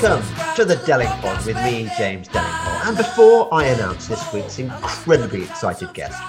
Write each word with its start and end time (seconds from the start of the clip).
Welcome 0.00 0.54
to 0.54 0.64
the 0.64 0.76
Delingpod 0.76 1.44
with 1.44 1.56
me, 1.64 1.90
James 1.98 2.28
Delingpole. 2.28 2.86
And 2.86 2.96
before 2.96 3.52
I 3.52 3.64
announce 3.64 4.06
this 4.06 4.32
week's 4.32 4.60
incredibly 4.60 5.42
excited 5.42 5.92
guest, 5.92 6.22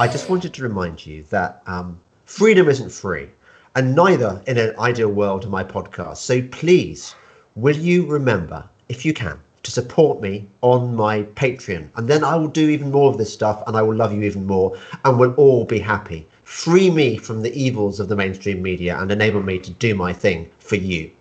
I 0.00 0.08
just 0.08 0.28
wanted 0.28 0.52
to 0.52 0.64
remind 0.64 1.06
you 1.06 1.22
that 1.30 1.62
um, 1.66 2.00
freedom 2.24 2.68
isn't 2.68 2.90
free, 2.90 3.28
and 3.76 3.94
neither 3.94 4.42
in 4.48 4.58
an 4.58 4.76
ideal 4.80 5.10
world 5.10 5.44
of 5.44 5.50
my 5.50 5.62
podcast. 5.62 6.16
So 6.16 6.42
please, 6.48 7.14
will 7.54 7.76
you 7.76 8.04
remember, 8.04 8.68
if 8.88 9.04
you 9.04 9.14
can, 9.14 9.38
to 9.62 9.70
support 9.70 10.20
me 10.20 10.48
on 10.62 10.96
my 10.96 11.22
Patreon? 11.22 11.90
And 11.94 12.08
then 12.08 12.24
I 12.24 12.34
will 12.34 12.48
do 12.48 12.68
even 12.68 12.90
more 12.90 13.12
of 13.12 13.18
this 13.18 13.32
stuff, 13.32 13.62
and 13.68 13.76
I 13.76 13.82
will 13.82 13.94
love 13.94 14.12
you 14.12 14.22
even 14.22 14.44
more, 14.44 14.76
and 15.04 15.20
we'll 15.20 15.34
all 15.34 15.64
be 15.64 15.78
happy. 15.78 16.26
Free 16.42 16.90
me 16.90 17.18
from 17.18 17.42
the 17.42 17.54
evils 17.54 18.00
of 18.00 18.08
the 18.08 18.16
mainstream 18.16 18.60
media 18.60 18.98
and 18.98 19.12
enable 19.12 19.44
me 19.44 19.60
to 19.60 19.70
do 19.70 19.94
my 19.94 20.12
thing 20.12 20.50
for 20.58 20.74
you. 20.74 21.12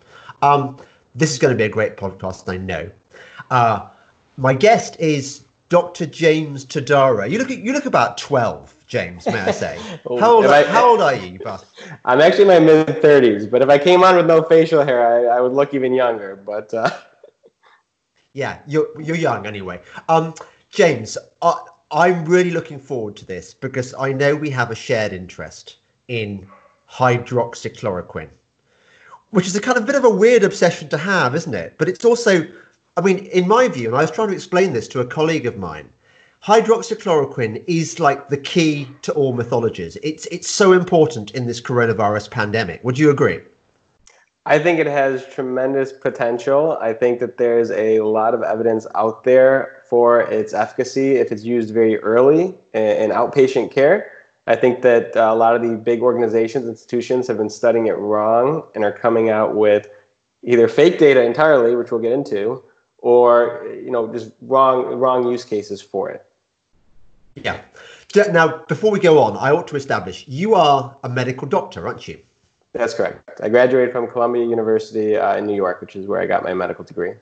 Um, 0.41 0.77
this 1.15 1.31
is 1.31 1.39
going 1.39 1.53
to 1.53 1.57
be 1.57 1.63
a 1.63 1.69
great 1.69 1.97
podcast, 1.97 2.51
I 2.51 2.57
know. 2.57 2.89
Uh, 3.51 3.89
my 4.37 4.53
guest 4.53 4.99
is 4.99 5.45
Dr. 5.69 6.05
James 6.05 6.65
Todaro. 6.65 7.29
You 7.29 7.39
look 7.39 7.49
you 7.49 7.73
look 7.73 7.85
about 7.85 8.17
twelve, 8.17 8.75
James. 8.87 9.25
May 9.25 9.39
I 9.39 9.51
say? 9.51 9.79
how, 10.19 10.35
old, 10.35 10.45
I, 10.45 10.63
how 10.63 10.89
old 10.91 11.01
are 11.01 11.15
you? 11.15 11.39
I'm 12.05 12.21
actually 12.21 12.43
in 12.43 12.47
my 12.47 12.59
mid 12.59 13.01
thirties, 13.01 13.47
but 13.47 13.61
if 13.61 13.69
I 13.69 13.77
came 13.77 14.03
on 14.03 14.15
with 14.15 14.25
no 14.25 14.43
facial 14.43 14.83
hair, 14.83 15.31
I, 15.31 15.37
I 15.37 15.41
would 15.41 15.53
look 15.53 15.73
even 15.73 15.93
younger. 15.93 16.35
But 16.35 16.73
uh... 16.73 16.89
yeah, 18.33 18.59
you're 18.67 18.89
you're 19.01 19.15
young 19.15 19.45
anyway. 19.47 19.81
Um, 20.09 20.33
James, 20.69 21.17
uh, 21.41 21.55
I'm 21.91 22.25
really 22.25 22.51
looking 22.51 22.79
forward 22.79 23.15
to 23.17 23.25
this 23.25 23.53
because 23.53 23.93
I 23.93 24.13
know 24.13 24.35
we 24.35 24.49
have 24.49 24.71
a 24.71 24.75
shared 24.75 25.13
interest 25.13 25.77
in 26.07 26.47
hydroxychloroquine 26.89 28.29
which 29.33 29.47
is 29.47 29.55
a 29.55 29.61
kind 29.61 29.79
of 29.79 29.87
bit 29.87 29.95
of 29.95 30.05
a 30.05 30.09
weird 30.09 30.43
obsession 30.43 30.87
to 30.89 30.97
have, 30.97 31.33
isn't 31.33 31.55
it? 31.55 31.73
But 31.79 31.89
it's 31.89 32.05
also, 32.05 32.47
I 32.97 33.01
mean, 33.01 33.17
in 33.17 33.47
my 33.47 33.67
view, 33.67 33.87
and 33.87 33.97
I 33.97 34.01
was 34.01 34.11
trying 34.11 34.27
to 34.27 34.35
explain 34.35 34.73
this 34.73 34.87
to 34.89 34.99
a 34.99 35.05
colleague 35.07 35.47
of 35.47 35.57
mine, 35.57 35.89
hydroxychloroquine 36.43 37.63
is 37.65 37.99
like 37.99 38.29
the 38.29 38.37
key 38.37 38.87
to 39.01 39.11
all 39.13 39.33
mythologies. 39.33 39.97
It's 40.03 40.27
it's 40.27 40.47
so 40.47 40.71
important 40.71 41.31
in 41.31 41.47
this 41.47 41.59
coronavirus 41.59 42.29
pandemic. 42.29 42.83
Would 42.83 42.99
you 42.99 43.09
agree? 43.09 43.39
I 44.45 44.59
think 44.59 44.77
it 44.77 44.85
has 44.85 45.25
tremendous 45.33 45.91
potential. 45.91 46.77
I 46.79 46.93
think 46.93 47.19
that 47.19 47.37
there's 47.37 47.71
a 47.71 48.01
lot 48.01 48.35
of 48.35 48.43
evidence 48.43 48.85
out 48.93 49.23
there 49.23 49.81
for 49.89 50.21
its 50.21 50.53
efficacy 50.53 51.15
if 51.15 51.31
it's 51.31 51.43
used 51.43 51.73
very 51.73 51.97
early 52.03 52.55
in 52.73 53.09
outpatient 53.09 53.71
care. 53.71 54.12
I 54.45 54.55
think 54.55 54.81
that 54.81 55.15
uh, 55.15 55.31
a 55.31 55.35
lot 55.35 55.55
of 55.55 55.61
the 55.61 55.77
big 55.77 56.01
organizations, 56.01 56.67
institutions 56.67 57.27
have 57.27 57.37
been 57.37 57.49
studying 57.49 57.87
it 57.87 57.97
wrong 57.97 58.63
and 58.75 58.83
are 58.83 58.91
coming 58.91 59.29
out 59.29 59.55
with 59.55 59.87
either 60.43 60.67
fake 60.67 60.99
data 60.99 61.23
entirely, 61.23 61.75
which 61.75 61.91
we'll 61.91 62.01
get 62.01 62.11
into, 62.11 62.63
or 62.97 63.65
you 63.73 63.89
know 63.89 64.11
just 64.11 64.31
wrong 64.41 64.85
wrong 64.95 65.31
use 65.31 65.45
cases 65.45 65.81
for 65.81 66.09
it. 66.09 66.25
Yeah. 67.35 67.61
Now, 68.31 68.63
before 68.67 68.91
we 68.91 68.99
go 68.99 69.19
on, 69.19 69.37
I 69.37 69.49
ought 69.51 69.67
to 69.69 69.75
establish 69.75 70.27
you 70.27 70.53
are 70.53 70.95
a 71.03 71.09
medical 71.09 71.47
doctor, 71.47 71.87
aren't 71.87 72.07
you? 72.07 72.19
That's 72.73 72.93
correct. 72.93 73.41
I 73.41 73.49
graduated 73.49 73.91
from 73.91 74.07
Columbia 74.07 74.45
University 74.45 75.15
uh, 75.15 75.37
in 75.37 75.47
New 75.47 75.55
York, 75.55 75.81
which 75.81 75.95
is 75.95 76.05
where 76.05 76.21
I 76.21 76.27
got 76.27 76.43
my 76.43 76.53
medical 76.53 76.83
degree. 76.83 77.13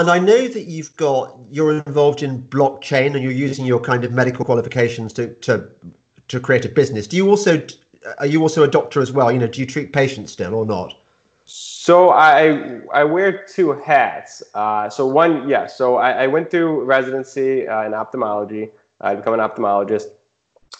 And 0.00 0.10
I 0.10 0.18
know 0.18 0.48
that 0.48 0.62
you've 0.62 0.96
got 0.96 1.38
you're 1.50 1.74
involved 1.74 2.22
in 2.22 2.42
blockchain 2.44 3.14
and 3.14 3.22
you're 3.22 3.32
using 3.32 3.66
your 3.66 3.80
kind 3.80 4.02
of 4.02 4.12
medical 4.12 4.46
qualifications 4.46 5.12
to 5.12 5.34
to 5.46 5.70
to 6.28 6.40
create 6.40 6.64
a 6.64 6.70
business. 6.70 7.06
Do 7.06 7.18
you 7.18 7.28
also 7.28 7.62
are 8.16 8.24
you 8.26 8.40
also 8.40 8.62
a 8.62 8.68
doctor 8.68 9.02
as 9.02 9.12
well? 9.12 9.30
You 9.30 9.38
know, 9.38 9.46
do 9.46 9.60
you 9.60 9.66
treat 9.66 9.92
patients 9.92 10.32
still 10.32 10.54
or 10.54 10.64
not? 10.64 10.98
So 11.44 12.12
I 12.12 12.80
I 12.94 13.04
wear 13.04 13.44
two 13.44 13.72
hats. 13.72 14.42
Uh, 14.54 14.88
so 14.88 15.06
one, 15.06 15.46
yeah. 15.46 15.66
So 15.66 15.96
I, 15.96 16.24
I 16.24 16.26
went 16.28 16.50
through 16.50 16.84
residency 16.84 17.68
uh, 17.68 17.84
in 17.84 17.92
ophthalmology. 17.92 18.70
I 19.02 19.14
become 19.14 19.34
an 19.34 19.40
ophthalmologist. 19.40 20.06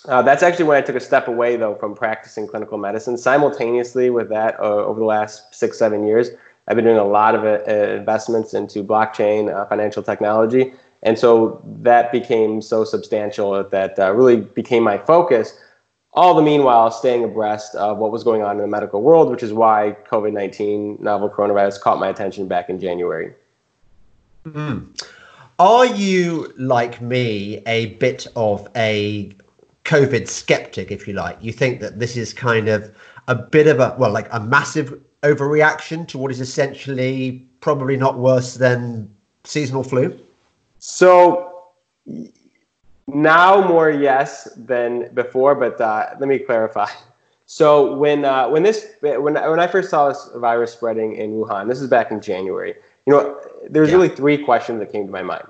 Uh, 0.06 0.22
that's 0.22 0.42
actually 0.42 0.64
when 0.64 0.78
I 0.78 0.80
took 0.80 0.96
a 0.96 1.00
step 1.00 1.28
away 1.28 1.56
though 1.56 1.74
from 1.74 1.94
practicing 1.94 2.48
clinical 2.48 2.78
medicine. 2.78 3.18
Simultaneously 3.18 4.08
with 4.08 4.30
that, 4.30 4.58
uh, 4.60 4.62
over 4.62 4.98
the 4.98 5.04
last 5.04 5.54
six 5.54 5.78
seven 5.78 6.06
years, 6.06 6.30
I've 6.68 6.76
been 6.76 6.84
doing 6.84 6.98
a 6.98 7.04
lot 7.04 7.34
of 7.34 7.44
uh, 7.44 7.70
investments 7.70 8.54
into 8.54 8.84
blockchain, 8.84 9.52
uh, 9.52 9.66
financial 9.66 10.02
technology. 10.02 10.72
And 11.02 11.18
so 11.18 11.62
that 11.80 12.12
became 12.12 12.60
so 12.60 12.84
substantial 12.84 13.64
that 13.64 13.98
uh, 13.98 14.12
really 14.12 14.36
became 14.36 14.82
my 14.82 14.98
focus. 14.98 15.58
All 16.12 16.34
the 16.34 16.42
meanwhile, 16.42 16.90
staying 16.90 17.24
abreast 17.24 17.74
of 17.76 17.98
what 17.98 18.10
was 18.10 18.24
going 18.24 18.42
on 18.42 18.56
in 18.56 18.62
the 18.62 18.68
medical 18.68 19.00
world, 19.00 19.30
which 19.30 19.42
is 19.42 19.52
why 19.52 19.96
COVID 20.10 20.32
19, 20.32 20.98
novel 21.00 21.30
coronavirus, 21.30 21.80
caught 21.80 21.98
my 21.98 22.08
attention 22.08 22.48
back 22.48 22.68
in 22.68 22.80
January. 22.80 23.32
Mm. 24.44 25.00
Are 25.58 25.86
you, 25.86 26.52
like 26.58 27.00
me, 27.00 27.62
a 27.66 27.86
bit 27.96 28.26
of 28.34 28.68
a 28.74 29.30
COVID 29.84 30.26
skeptic, 30.26 30.90
if 30.90 31.06
you 31.06 31.14
like? 31.14 31.38
You 31.40 31.52
think 31.52 31.80
that 31.80 31.98
this 31.98 32.16
is 32.16 32.32
kind 32.32 32.68
of 32.68 32.94
a 33.28 33.34
bit 33.34 33.66
of 33.66 33.78
a, 33.78 33.94
well, 33.98 34.10
like 34.10 34.28
a 34.32 34.40
massive 34.40 35.00
overreaction 35.22 36.06
to 36.08 36.18
what 36.18 36.30
is 36.30 36.40
essentially 36.40 37.46
probably 37.60 37.96
not 37.96 38.18
worse 38.18 38.54
than 38.54 39.10
seasonal 39.44 39.82
flu? 39.82 40.18
So 40.78 41.50
now 43.06 43.66
more 43.66 43.90
yes 43.90 44.48
than 44.56 45.12
before, 45.14 45.54
but 45.54 45.80
uh, 45.80 46.14
let 46.18 46.28
me 46.28 46.38
clarify. 46.38 46.88
So 47.46 47.96
when 47.96 48.24
uh, 48.24 48.48
when 48.48 48.62
this 48.62 48.92
when 49.00 49.34
when 49.34 49.58
I 49.58 49.66
first 49.66 49.90
saw 49.90 50.08
this 50.08 50.30
virus 50.36 50.72
spreading 50.72 51.16
in 51.16 51.32
Wuhan, 51.32 51.68
this 51.68 51.80
is 51.80 51.88
back 51.88 52.12
in 52.12 52.20
January. 52.20 52.74
You 53.06 53.12
know, 53.12 53.40
there's 53.68 53.88
yeah. 53.88 53.96
really 53.96 54.08
three 54.08 54.38
questions 54.38 54.78
that 54.78 54.92
came 54.92 55.04
to 55.06 55.10
my 55.10 55.22
mind: 55.22 55.44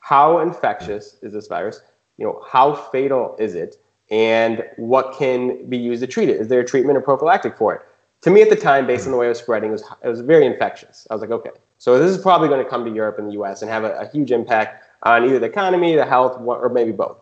How 0.00 0.40
infectious 0.40 1.16
is 1.22 1.32
this 1.32 1.46
virus? 1.46 1.80
You 2.18 2.26
know, 2.26 2.42
how 2.50 2.74
fatal 2.74 3.36
is 3.38 3.54
it? 3.54 3.76
And 4.10 4.64
what 4.76 5.16
can 5.16 5.64
be 5.68 5.78
used 5.78 6.00
to 6.00 6.08
treat 6.08 6.28
it? 6.28 6.40
Is 6.40 6.48
there 6.48 6.58
a 6.60 6.64
treatment 6.64 6.98
or 6.98 7.00
prophylactic 7.00 7.56
for 7.56 7.74
it? 7.76 7.82
To 8.24 8.30
me 8.30 8.40
at 8.40 8.48
the 8.48 8.56
time, 8.56 8.86
based 8.86 9.04
on 9.04 9.12
the 9.12 9.18
way 9.18 9.26
it 9.26 9.28
was 9.28 9.38
spreading, 9.38 9.68
it 9.68 9.72
was, 9.72 9.84
it 10.02 10.08
was 10.08 10.22
very 10.22 10.46
infectious. 10.46 11.06
I 11.10 11.14
was 11.14 11.20
like, 11.20 11.30
okay, 11.30 11.50
so 11.76 11.98
this 11.98 12.10
is 12.10 12.22
probably 12.22 12.48
going 12.48 12.64
to 12.64 12.68
come 12.68 12.82
to 12.82 12.90
Europe 12.90 13.18
and 13.18 13.28
the 13.28 13.34
US 13.42 13.60
and 13.60 13.70
have 13.70 13.84
a, 13.84 13.92
a 13.98 14.08
huge 14.08 14.32
impact 14.32 14.82
on 15.02 15.26
either 15.26 15.38
the 15.38 15.44
economy, 15.44 15.94
the 15.94 16.06
health, 16.06 16.40
or 16.40 16.70
maybe 16.70 16.90
both. 16.90 17.18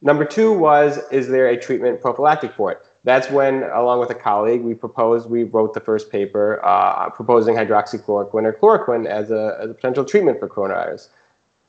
Number 0.00 0.24
two 0.24 0.52
was, 0.52 0.98
is 1.12 1.28
there 1.28 1.46
a 1.46 1.56
treatment 1.56 2.00
prophylactic 2.00 2.54
for 2.54 2.72
it? 2.72 2.82
That's 3.04 3.30
when, 3.30 3.62
along 3.62 4.00
with 4.00 4.10
a 4.10 4.16
colleague, 4.16 4.62
we 4.62 4.74
proposed, 4.74 5.30
we 5.30 5.44
wrote 5.44 5.74
the 5.74 5.80
first 5.80 6.10
paper 6.10 6.60
uh, 6.64 7.10
proposing 7.10 7.54
hydroxychloroquine 7.54 8.44
or 8.44 8.52
chloroquine 8.52 9.06
as 9.06 9.30
a, 9.30 9.56
as 9.60 9.70
a 9.70 9.74
potential 9.74 10.04
treatment 10.04 10.40
for 10.40 10.48
coronavirus. 10.48 11.08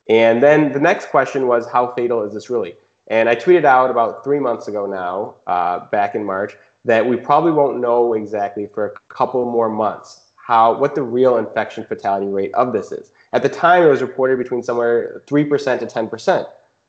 And 0.08 0.42
then 0.42 0.72
the 0.72 0.80
next 0.80 1.10
question 1.10 1.46
was, 1.46 1.68
how 1.68 1.92
fatal 1.92 2.24
is 2.24 2.34
this 2.34 2.50
really? 2.50 2.74
And 3.06 3.28
I 3.28 3.36
tweeted 3.36 3.64
out 3.64 3.88
about 3.88 4.24
three 4.24 4.40
months 4.40 4.66
ago 4.66 4.86
now, 4.86 5.36
uh, 5.46 5.86
back 5.90 6.16
in 6.16 6.24
March, 6.24 6.56
that 6.84 7.06
we 7.06 7.16
probably 7.16 7.52
won't 7.52 7.80
know 7.80 8.12
exactly 8.14 8.66
for 8.66 8.86
a 8.86 8.98
couple 9.08 9.44
more 9.50 9.68
months 9.68 10.24
how 10.36 10.76
what 10.76 10.94
the 10.94 11.02
real 11.02 11.38
infection 11.38 11.84
fatality 11.86 12.26
rate 12.26 12.52
of 12.54 12.74
this 12.74 12.92
is. 12.92 13.12
At 13.32 13.42
the 13.42 13.48
time, 13.48 13.82
it 13.82 13.86
was 13.86 14.02
reported 14.02 14.36
between 14.36 14.62
somewhere 14.62 15.22
3% 15.26 15.78
to 15.78 15.86
10%, 15.86 16.46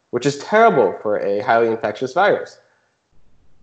which 0.10 0.26
is 0.26 0.40
terrible 0.40 0.94
for 1.02 1.20
a 1.20 1.40
highly 1.40 1.68
infectious 1.68 2.14
virus. 2.14 2.60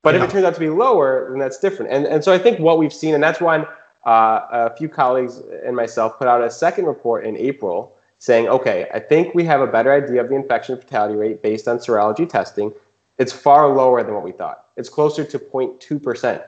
But 0.00 0.14
yeah. 0.14 0.24
if 0.24 0.30
it 0.30 0.32
turns 0.32 0.44
out 0.46 0.54
to 0.54 0.60
be 0.60 0.70
lower, 0.70 1.28
then 1.30 1.38
that's 1.38 1.58
different. 1.58 1.92
And, 1.92 2.06
and 2.06 2.24
so 2.24 2.32
I 2.32 2.38
think 2.38 2.58
what 2.58 2.78
we've 2.78 2.92
seen, 2.92 3.14
and 3.14 3.22
that's 3.22 3.40
why 3.40 3.66
uh, 4.06 4.46
a 4.50 4.76
few 4.76 4.88
colleagues 4.88 5.42
and 5.64 5.76
myself 5.76 6.18
put 6.18 6.26
out 6.26 6.42
a 6.42 6.50
second 6.50 6.86
report 6.86 7.26
in 7.26 7.36
April 7.36 7.94
saying, 8.18 8.48
okay, 8.48 8.88
I 8.94 8.98
think 8.98 9.34
we 9.34 9.44
have 9.44 9.60
a 9.60 9.66
better 9.66 9.92
idea 9.92 10.22
of 10.22 10.30
the 10.30 10.36
infection 10.36 10.78
fatality 10.78 11.16
rate 11.16 11.42
based 11.42 11.68
on 11.68 11.78
serology 11.78 12.26
testing 12.26 12.72
it's 13.22 13.32
far 13.32 13.68
lower 13.68 14.02
than 14.02 14.14
what 14.14 14.24
we 14.24 14.32
thought. 14.32 14.66
It's 14.76 14.88
closer 14.88 15.24
to 15.24 15.38
0.2%. 15.38 16.44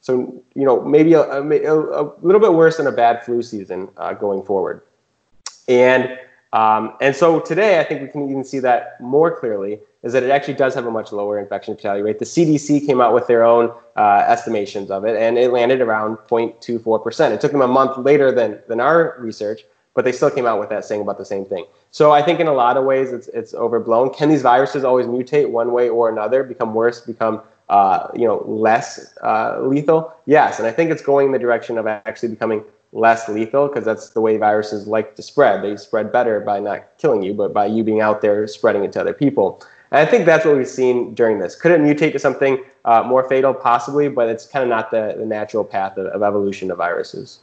So, 0.00 0.42
you 0.54 0.64
know, 0.64 0.80
maybe 0.80 1.12
a, 1.12 1.20
a, 1.20 1.42
a 1.42 2.12
little 2.22 2.40
bit 2.40 2.54
worse 2.54 2.78
than 2.78 2.86
a 2.86 2.92
bad 2.92 3.22
flu 3.24 3.42
season 3.42 3.88
uh, 3.98 4.14
going 4.14 4.42
forward. 4.42 4.80
And, 5.68 6.18
um, 6.54 6.94
and 7.02 7.14
so 7.14 7.40
today, 7.40 7.78
I 7.78 7.84
think 7.84 8.00
we 8.00 8.08
can 8.08 8.30
even 8.30 8.42
see 8.42 8.58
that 8.60 8.98
more 9.00 9.38
clearly 9.38 9.80
is 10.02 10.14
that 10.14 10.22
it 10.22 10.30
actually 10.30 10.54
does 10.54 10.74
have 10.74 10.86
a 10.86 10.90
much 10.90 11.12
lower 11.12 11.38
infection 11.38 11.76
fatality 11.76 12.02
rate. 12.02 12.18
The 12.18 12.24
CDC 12.24 12.86
came 12.86 13.02
out 13.02 13.12
with 13.12 13.26
their 13.26 13.44
own 13.44 13.70
uh, 13.96 14.24
estimations 14.26 14.90
of 14.90 15.04
it, 15.04 15.16
and 15.16 15.36
it 15.36 15.50
landed 15.52 15.82
around 15.82 16.16
0.24%. 16.28 17.32
It 17.32 17.40
took 17.40 17.52
them 17.52 17.62
a 17.62 17.68
month 17.68 17.98
later 17.98 18.32
than, 18.32 18.60
than 18.68 18.80
our 18.80 19.16
research, 19.18 19.60
but 19.94 20.04
they 20.04 20.12
still 20.12 20.30
came 20.30 20.46
out 20.46 20.60
with 20.60 20.68
that 20.68 20.84
saying 20.84 21.00
about 21.00 21.18
the 21.18 21.24
same 21.24 21.44
thing. 21.44 21.64
So 21.90 22.12
I 22.12 22.22
think 22.22 22.40
in 22.40 22.48
a 22.48 22.52
lot 22.52 22.76
of 22.76 22.84
ways 22.84 23.12
it's 23.12 23.28
it's 23.28 23.54
overblown. 23.54 24.12
Can 24.12 24.28
these 24.28 24.42
viruses 24.42 24.84
always 24.84 25.06
mutate 25.06 25.50
one 25.50 25.72
way 25.72 25.88
or 25.88 26.08
another, 26.08 26.42
become 26.42 26.74
worse, 26.74 27.00
become 27.00 27.40
uh, 27.68 28.08
you 28.14 28.26
know 28.26 28.44
less 28.46 29.14
uh, 29.22 29.60
lethal? 29.60 30.12
Yes, 30.26 30.58
and 30.58 30.66
I 30.66 30.72
think 30.72 30.90
it's 30.90 31.02
going 31.02 31.26
in 31.26 31.32
the 31.32 31.38
direction 31.38 31.78
of 31.78 31.86
actually 31.86 32.30
becoming 32.30 32.64
less 32.92 33.28
lethal 33.28 33.68
because 33.68 33.84
that's 33.84 34.10
the 34.10 34.20
way 34.20 34.36
viruses 34.36 34.86
like 34.86 35.16
to 35.16 35.22
spread. 35.22 35.62
They 35.62 35.76
spread 35.76 36.12
better 36.12 36.40
by 36.40 36.60
not 36.60 36.96
killing 36.98 37.22
you, 37.22 37.34
but 37.34 37.52
by 37.52 37.66
you 37.66 37.82
being 37.82 38.00
out 38.00 38.22
there 38.22 38.46
spreading 38.46 38.84
it 38.84 38.92
to 38.92 39.00
other 39.00 39.12
people. 39.12 39.62
And 39.90 40.00
I 40.06 40.10
think 40.10 40.26
that's 40.26 40.44
what 40.44 40.56
we've 40.56 40.68
seen 40.68 41.14
during 41.14 41.38
this. 41.38 41.54
Could 41.54 41.72
it 41.72 41.80
mutate 41.80 42.12
to 42.12 42.18
something 42.18 42.64
uh, 42.84 43.02
more 43.04 43.28
fatal? 43.28 43.54
Possibly, 43.54 44.08
but 44.08 44.28
it's 44.28 44.46
kind 44.46 44.62
of 44.62 44.68
not 44.68 44.90
the, 44.90 45.14
the 45.16 45.26
natural 45.26 45.64
path 45.64 45.96
of, 45.96 46.06
of 46.06 46.22
evolution 46.22 46.70
of 46.70 46.78
viruses. 46.78 47.40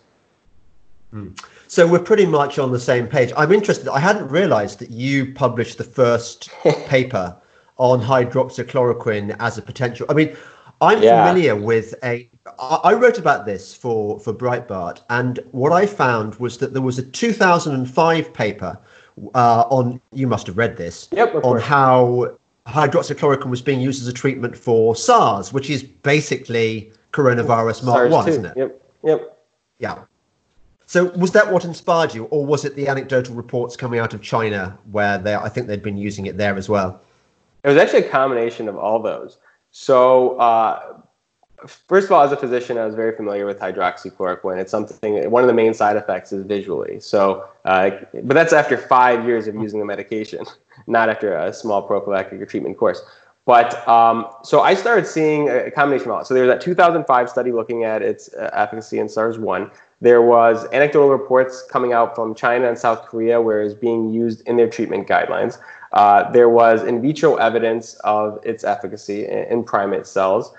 So 1.72 1.88
we're 1.88 2.00
pretty 2.00 2.26
much 2.26 2.60
on 2.60 2.74
the 2.74 2.80
same 2.82 3.08
page. 3.08 3.32
I'm 3.38 3.54
interested. 3.54 3.88
I 3.88 3.98
hadn't 3.98 4.28
realised 4.28 4.80
that 4.80 4.92
you 4.92 5.32
published 5.34 5.78
the 5.78 5.86
first 5.86 6.50
paper 6.88 7.34
on 7.78 8.02
hydroxychloroquine 8.02 9.38
as 9.40 9.58
a 9.58 9.62
potential. 9.62 10.06
I 10.10 10.14
mean, 10.14 10.36
I'm 10.82 11.02
Yeah. 11.02 11.26
familiar 11.26 11.56
with 11.56 11.96
a. 12.04 12.30
I 12.60 12.92
wrote 12.94 13.20
about 13.20 13.46
this 13.46 13.74
for 13.74 14.20
for 14.20 14.34
Breitbart, 14.34 15.00
and 15.10 15.40
what 15.52 15.72
I 15.72 15.86
found 15.86 16.36
was 16.42 16.58
that 16.58 16.74
there 16.74 16.82
was 16.82 17.00
a 17.00 17.04
2005 17.04 18.34
paper 18.34 18.78
uh, 19.34 19.64
on. 19.70 20.02
You 20.12 20.28
must 20.28 20.48
have 20.48 20.58
read 20.58 20.76
this 20.76 21.08
Yep, 21.14 21.36
on 21.36 21.42
course. 21.42 21.64
how 21.64 22.32
hydroxychloroquine 22.68 23.50
was 23.50 23.62
being 23.62 23.80
used 23.80 24.02
as 24.02 24.10
a 24.10 24.14
treatment 24.14 24.58
for 24.58 24.94
SARS, 24.94 25.54
which 25.54 25.70
is 25.70 25.84
basically 25.84 26.92
coronavirus 27.14 27.86
Mark 27.86 27.98
SARS 28.02 28.12
One, 28.12 28.26
too. 28.26 28.32
isn't 28.32 28.46
it? 28.46 28.58
Yep. 28.58 28.82
Yep. 29.06 29.38
Yeah. 29.80 29.98
So 30.92 31.06
was 31.12 31.32
that 31.32 31.50
what 31.50 31.64
inspired 31.64 32.14
you, 32.14 32.26
or 32.26 32.46
was 32.46 32.66
it 32.66 32.76
the 32.76 32.90
anecdotal 32.90 33.34
reports 33.34 33.78
coming 33.78 33.98
out 33.98 34.14
of 34.14 34.22
China 34.22 34.78
where 34.92 35.18
they, 35.18 35.34
I 35.34 35.48
think 35.48 35.68
they'd 35.68 35.82
been 35.82 35.96
using 35.96 36.26
it 36.26 36.36
there 36.36 36.58
as 36.58 36.68
well? 36.68 37.00
It 37.64 37.70
was 37.70 37.78
actually 37.78 38.08
a 38.08 38.10
combination 38.10 38.68
of 38.68 38.76
all 38.76 39.02
those. 39.02 39.38
So, 39.72 40.38
uh, 40.38 40.98
first 41.66 42.08
of 42.08 42.12
all, 42.12 42.22
as 42.24 42.34
a 42.34 42.36
physician, 42.36 42.78
I 42.78 42.86
was 42.86 42.94
very 42.94 43.16
familiar 43.16 43.46
with 43.46 43.58
hydroxychloroquine. 43.58 44.58
It's 44.58 44.70
something. 44.70 45.32
One 45.32 45.42
of 45.42 45.48
the 45.48 45.54
main 45.54 45.74
side 45.74 45.96
effects 45.96 46.34
is 46.34 46.46
visually. 46.46 47.00
So, 47.00 47.48
uh, 47.64 47.92
but 48.12 48.34
that's 48.34 48.52
after 48.52 48.76
five 48.76 49.26
years 49.26 49.48
of 49.48 49.56
using 49.56 49.80
the 49.80 49.86
medication, 49.86 50.44
not 50.88 51.08
after 51.08 51.38
a 51.38 51.54
small 51.54 51.82
prophylactic 51.82 52.42
or 52.42 52.46
treatment 52.46 52.78
course. 52.78 53.02
But 53.46 53.88
um, 53.88 54.28
so 54.44 54.60
I 54.60 54.74
started 54.74 55.08
seeing 55.08 55.48
a 55.48 55.72
combination 55.72 56.12
of 56.12 56.18
all. 56.18 56.26
So 56.26 56.34
there 56.34 56.44
was 56.44 56.54
that 56.54 56.60
2005 56.60 57.30
study 57.30 57.54
looking 57.54 57.86
at 57.86 58.02
its 58.02 58.34
uh, 58.34 58.50
efficacy 58.52 59.00
in 59.00 59.08
SARS-1. 59.08 59.72
There 60.01 60.24
was 60.24 60.65
anecdotal 60.74 61.09
reports 61.09 61.63
coming 61.69 61.94
out 61.94 62.15
from 62.15 62.33
China 62.33 62.68
and 62.68 62.77
South 62.77 63.03
Korea 63.06 63.39
where 63.39 63.62
it's 63.62 63.75
being 63.75 64.09
used 64.09 64.42
in 64.48 64.57
their 64.57 64.69
treatment 64.69 65.07
guidelines. 65.07 65.59
Uh, 65.94 66.30
there 66.31 66.50
was 66.50 66.83
in 66.83 67.01
vitro 67.01 67.36
evidence 67.36 67.94
of 68.03 68.39
its 68.44 68.63
efficacy 68.63 69.25
in, 69.25 69.44
in 69.45 69.63
primate 69.63 70.07
cells, 70.07 70.53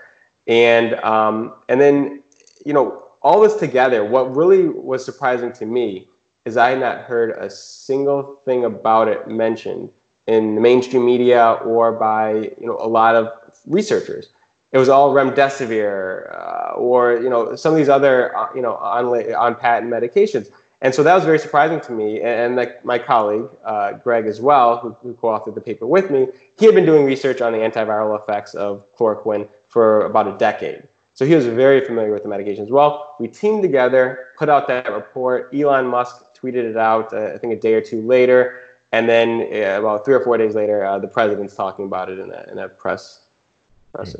and 0.47 0.95
um, 0.95 1.53
and 1.67 1.81
then 1.81 2.23
you 2.65 2.73
know 2.73 3.09
all 3.21 3.41
this 3.41 3.55
together. 3.55 4.05
What 4.05 4.33
really 4.35 4.69
was 4.69 5.03
surprising 5.03 5.51
to 5.53 5.65
me 5.65 6.07
is 6.45 6.55
I 6.55 6.71
had 6.71 6.79
not 6.79 7.01
heard 7.01 7.31
a 7.31 7.49
single 7.49 8.41
thing 8.45 8.65
about 8.65 9.07
it 9.07 9.27
mentioned 9.27 9.89
in 10.27 10.55
the 10.55 10.61
mainstream 10.61 11.05
media 11.05 11.53
or 11.65 11.91
by 11.91 12.33
you 12.59 12.67
know 12.67 12.77
a 12.79 12.87
lot 12.87 13.15
of 13.15 13.27
researchers. 13.65 14.29
It 14.73 14.77
was 14.79 14.89
all 14.89 15.13
remdesivir 15.13 16.35
uh, 16.35 16.73
or 16.73 17.13
you 17.13 17.29
know 17.29 17.55
some 17.55 17.71
of 17.73 17.77
these 17.77 17.89
other 17.89 18.35
uh, 18.35 18.49
you 18.53 18.61
know 18.61 18.75
on 18.75 19.05
on 19.33 19.55
patent 19.55 19.91
medications. 19.91 20.51
And 20.83 20.93
so 20.93 21.01
that 21.01 21.15
was 21.15 21.23
very 21.23 21.39
surprising 21.39 21.79
to 21.79 21.93
me. 21.93 22.17
And, 22.17 22.39
and 22.41 22.55
like 22.57 22.83
my 22.83 22.99
colleague, 22.99 23.49
uh, 23.63 23.93
Greg, 23.93 24.25
as 24.25 24.41
well, 24.41 24.79
who, 24.79 24.89
who 25.01 25.13
co 25.13 25.27
authored 25.27 25.55
the 25.55 25.61
paper 25.61 25.87
with 25.87 26.11
me, 26.11 26.27
he 26.57 26.65
had 26.65 26.75
been 26.75 26.85
doing 26.85 27.05
research 27.05 27.39
on 27.39 27.53
the 27.53 27.59
antiviral 27.59 28.21
effects 28.21 28.53
of 28.53 28.85
chloroquine 28.97 29.47
for 29.69 30.05
about 30.05 30.27
a 30.27 30.37
decade. 30.37 30.85
So 31.13 31.25
he 31.25 31.35
was 31.35 31.45
very 31.45 31.85
familiar 31.85 32.11
with 32.11 32.23
the 32.23 32.29
medication 32.29 32.63
as 32.65 32.71
well. 32.71 33.15
We 33.19 33.29
teamed 33.29 33.61
together, 33.61 34.29
put 34.37 34.49
out 34.49 34.67
that 34.67 34.91
report. 34.91 35.53
Elon 35.53 35.87
Musk 35.87 36.35
tweeted 36.35 36.69
it 36.69 36.75
out, 36.75 37.13
uh, 37.13 37.31
I 37.33 37.37
think 37.37 37.53
a 37.53 37.55
day 37.55 37.75
or 37.75 37.81
two 37.81 38.01
later. 38.01 38.59
And 38.91 39.07
then 39.07 39.47
uh, 39.53 39.79
about 39.79 40.03
three 40.03 40.15
or 40.15 40.23
four 40.23 40.37
days 40.37 40.53
later, 40.53 40.83
uh, 40.83 40.99
the 40.99 41.07
president's 41.07 41.55
talking 41.55 41.85
about 41.85 42.09
it 42.09 42.19
in 42.19 42.31
a, 42.31 42.45
in 42.51 42.57
a 42.57 42.67
press. 42.67 43.21
press. 43.93 44.15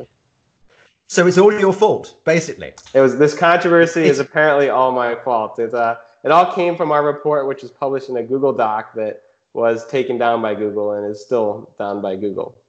So 1.14 1.28
it's 1.28 1.38
all 1.38 1.54
your 1.54 1.74
fault, 1.74 2.20
basically. 2.26 2.74
It 2.96 3.00
was 3.00 3.20
this 3.20 3.38
controversy 3.38 4.06
is 4.06 4.18
apparently 4.18 4.70
all 4.70 4.92
my 4.92 5.14
fault. 5.14 5.60
It, 5.60 5.72
uh, 5.72 5.98
it 6.24 6.32
all 6.32 6.52
came 6.52 6.76
from 6.76 6.92
our 6.92 7.06
report, 7.06 7.48
which 7.48 7.62
was 7.62 7.70
published 7.70 8.10
in 8.10 8.18
a 8.18 8.24
Google 8.24 8.52
Doc 8.52 8.96
that 8.96 9.22
was 9.54 9.86
taken 9.86 10.18
down 10.18 10.42
by 10.42 10.56
Google 10.56 10.94
and 10.94 11.06
is 11.06 11.24
still 11.24 11.76
down 11.78 12.02
by 12.02 12.16
Google. 12.16 12.60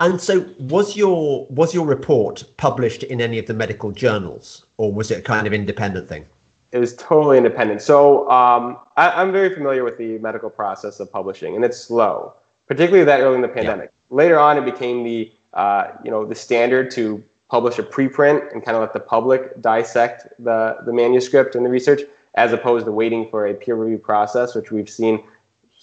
And 0.00 0.20
so 0.20 0.46
was 0.58 0.94
your 0.94 1.46
was 1.48 1.72
your 1.72 1.86
report 1.86 2.44
published 2.58 3.02
in 3.02 3.18
any 3.22 3.38
of 3.38 3.46
the 3.46 3.54
medical 3.54 3.90
journals, 3.90 4.66
or 4.76 4.92
was 4.92 5.10
it 5.10 5.20
a 5.20 5.22
kind 5.22 5.46
of 5.46 5.54
independent 5.54 6.06
thing? 6.06 6.26
It 6.72 6.80
was 6.80 6.94
totally 6.96 7.38
independent. 7.38 7.80
So 7.80 8.30
um, 8.30 8.76
I, 8.98 9.08
I'm 9.08 9.32
very 9.32 9.54
familiar 9.54 9.84
with 9.84 9.96
the 9.96 10.18
medical 10.18 10.50
process 10.50 11.00
of 11.00 11.10
publishing, 11.10 11.56
and 11.56 11.64
it's 11.64 11.78
slow, 11.78 12.34
particularly 12.68 13.06
that 13.06 13.20
early 13.20 13.36
in 13.36 13.40
the 13.40 13.48
pandemic. 13.48 13.88
Later 14.10 14.38
on, 14.38 14.58
it 14.58 14.66
became 14.66 15.02
the 15.02 15.32
uh, 15.54 15.88
you 16.04 16.10
know 16.10 16.24
the 16.24 16.34
standard 16.34 16.90
to 16.92 17.22
publish 17.50 17.78
a 17.78 17.82
preprint 17.82 18.52
and 18.52 18.64
kind 18.64 18.76
of 18.76 18.80
let 18.80 18.92
the 18.92 19.00
public 19.00 19.60
dissect 19.60 20.28
the 20.38 20.76
the 20.84 20.92
manuscript 20.92 21.54
and 21.54 21.64
the 21.64 21.70
research, 21.70 22.02
as 22.34 22.52
opposed 22.52 22.84
to 22.86 22.92
waiting 22.92 23.28
for 23.30 23.46
a 23.46 23.54
peer 23.54 23.76
review 23.76 23.98
process, 23.98 24.54
which 24.54 24.70
we've 24.70 24.90
seen 24.90 25.22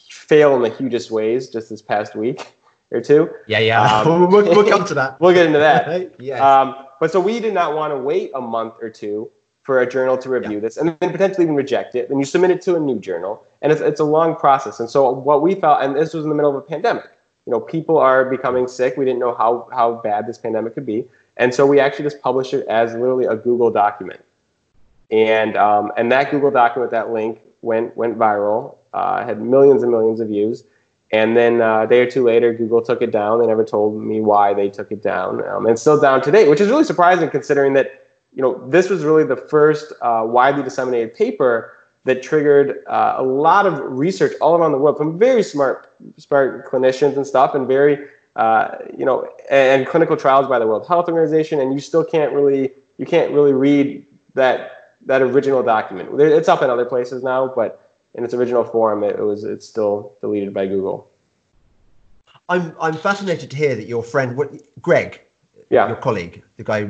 fail 0.09 0.55
in 0.55 0.61
the 0.61 0.69
hugest 0.69 1.11
ways 1.11 1.49
just 1.49 1.69
this 1.69 1.81
past 1.81 2.15
week 2.15 2.53
or 2.91 3.01
two. 3.01 3.29
Yeah, 3.47 3.59
yeah. 3.59 3.81
Um, 3.81 4.29
we'll, 4.31 4.43
we'll 4.43 4.69
come 4.69 4.85
to 4.85 4.93
that. 4.93 5.19
We'll 5.19 5.33
get 5.33 5.45
into 5.45 5.59
that. 5.59 6.13
yes. 6.19 6.41
Um, 6.41 6.75
but 6.99 7.11
so 7.11 7.19
we 7.19 7.39
did 7.39 7.53
not 7.53 7.75
want 7.75 7.91
to 7.91 7.97
wait 7.97 8.31
a 8.35 8.41
month 8.41 8.75
or 8.81 8.89
two 8.89 9.31
for 9.63 9.81
a 9.81 9.89
journal 9.89 10.17
to 10.17 10.29
review 10.29 10.59
this 10.59 10.77
and 10.77 10.97
then 10.99 11.11
potentially 11.11 11.43
even 11.43 11.55
reject 11.55 11.95
it. 11.95 12.09
Then 12.09 12.19
you 12.19 12.25
submit 12.25 12.51
it 12.51 12.61
to 12.63 12.75
a 12.75 12.79
new 12.79 12.99
journal, 12.99 13.45
and 13.61 13.71
it's, 13.71 13.81
it's 13.81 13.99
a 13.99 14.03
long 14.03 14.35
process. 14.35 14.79
And 14.79 14.89
so 14.89 15.09
what 15.11 15.41
we 15.41 15.55
felt, 15.55 15.81
and 15.81 15.95
this 15.95 16.13
was 16.13 16.23
in 16.23 16.29
the 16.29 16.35
middle 16.35 16.51
of 16.51 16.57
a 16.57 16.61
pandemic. 16.61 17.09
You 17.45 17.51
know, 17.51 17.59
people 17.59 17.97
are 17.97 18.25
becoming 18.25 18.67
sick. 18.67 18.97
We 18.97 19.05
didn't 19.05 19.19
know 19.19 19.33
how 19.33 19.67
how 19.73 19.95
bad 20.03 20.27
this 20.27 20.37
pandemic 20.37 20.73
could 20.73 20.85
be, 20.85 21.07
and 21.37 21.53
so 21.53 21.65
we 21.65 21.79
actually 21.79 22.05
just 22.05 22.21
published 22.21 22.53
it 22.53 22.67
as 22.67 22.93
literally 22.93 23.25
a 23.25 23.35
Google 23.35 23.71
document. 23.71 24.23
And 25.09 25.57
um, 25.57 25.91
and 25.97 26.11
that 26.11 26.31
Google 26.31 26.51
document, 26.51 26.91
that 26.91 27.11
link 27.11 27.41
went 27.61 27.95
went 27.97 28.17
viral, 28.17 28.75
uh, 28.93 29.25
had 29.25 29.41
millions 29.41 29.83
and 29.83 29.91
millions 29.91 30.19
of 30.19 30.27
views. 30.27 30.63
And 31.13 31.35
then 31.35 31.61
uh, 31.61 31.81
a 31.81 31.87
day 31.87 31.99
or 32.01 32.09
two 32.09 32.23
later, 32.23 32.53
Google 32.53 32.81
took 32.81 33.01
it 33.01 33.11
down. 33.11 33.39
They 33.39 33.47
never 33.47 33.65
told 33.65 34.01
me 34.01 34.21
why 34.21 34.53
they 34.53 34.69
took 34.69 34.91
it 34.91 35.03
down. 35.03 35.45
Um, 35.45 35.65
and 35.65 35.77
still 35.77 35.99
down 35.99 36.21
today, 36.21 36.47
which 36.47 36.61
is 36.61 36.69
really 36.69 36.85
surprising 36.85 37.29
considering 37.29 37.73
that, 37.73 38.07
you 38.33 38.41
know, 38.41 38.65
this 38.69 38.89
was 38.89 39.03
really 39.03 39.25
the 39.25 39.35
first 39.35 39.91
uh, 40.01 40.23
widely 40.25 40.63
disseminated 40.63 41.13
paper 41.13 41.73
that 42.05 42.23
triggered 42.23 42.83
uh, 42.87 43.15
a 43.17 43.23
lot 43.23 43.65
of 43.65 43.79
research 43.79 44.33
all 44.41 44.57
around 44.57 44.71
the 44.71 44.77
world 44.77 44.97
from 44.97 45.19
very 45.19 45.43
smart, 45.43 45.93
smart 46.17 46.69
clinicians 46.69 47.15
and 47.15 47.27
stuff, 47.27 47.53
and 47.53 47.67
very, 47.67 48.07
uh, 48.35 48.75
you 48.97 49.05
know, 49.05 49.27
and, 49.49 49.81
and 49.81 49.87
clinical 49.87 50.17
trials 50.17 50.47
by 50.47 50.57
the 50.57 50.65
World 50.65 50.87
Health 50.87 51.07
Organization. 51.07 51.59
And 51.59 51.73
you 51.73 51.79
still 51.79 52.03
can't 52.03 52.33
really, 52.33 52.71
you 52.97 53.05
can't 53.05 53.31
really 53.31 53.53
read 53.53 54.05
that 54.33 54.95
that 55.05 55.21
original 55.21 55.63
document. 55.63 56.19
It's 56.21 56.47
up 56.47 56.61
in 56.61 56.69
other 56.69 56.85
places 56.85 57.23
now, 57.23 57.47
but 57.47 57.91
in 58.13 58.23
its 58.23 58.33
original 58.33 58.63
form, 58.63 59.03
it, 59.03 59.17
it 59.17 59.23
was 59.23 59.43
it's 59.43 59.67
still 59.67 60.13
deleted 60.21 60.53
by 60.53 60.67
Google. 60.67 61.09
I'm 62.49 62.75
I'm 62.79 62.93
fascinated 62.93 63.49
to 63.51 63.57
hear 63.57 63.75
that 63.75 63.87
your 63.87 64.03
friend, 64.03 64.35
what, 64.35 64.51
Greg, 64.81 65.21
Yeah. 65.69 65.87
your 65.87 65.97
colleague, 65.97 66.43
the 66.57 66.63
guy, 66.63 66.89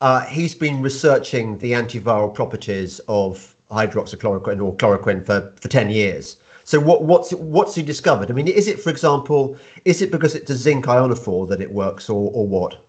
uh, 0.00 0.20
he's 0.26 0.54
been 0.54 0.80
researching 0.82 1.58
the 1.58 1.72
antiviral 1.72 2.32
properties 2.32 3.00
of 3.08 3.56
hydroxychloroquine 3.70 4.62
or 4.62 4.74
chloroquine 4.76 5.24
for, 5.24 5.52
for 5.60 5.68
10 5.68 5.90
years. 5.90 6.36
So 6.64 6.78
what 6.78 7.02
what's 7.02 7.32
what's 7.32 7.74
he 7.74 7.82
discovered? 7.82 8.30
I 8.30 8.34
mean, 8.34 8.46
is 8.46 8.68
it, 8.68 8.80
for 8.80 8.90
example, 8.90 9.56
is 9.84 10.02
it 10.02 10.12
because 10.12 10.36
it's 10.36 10.50
a 10.50 10.56
zinc 10.56 10.84
ionophore 10.86 11.48
that 11.48 11.60
it 11.60 11.72
works, 11.72 12.08
or 12.08 12.30
or 12.32 12.46
what? 12.46 12.84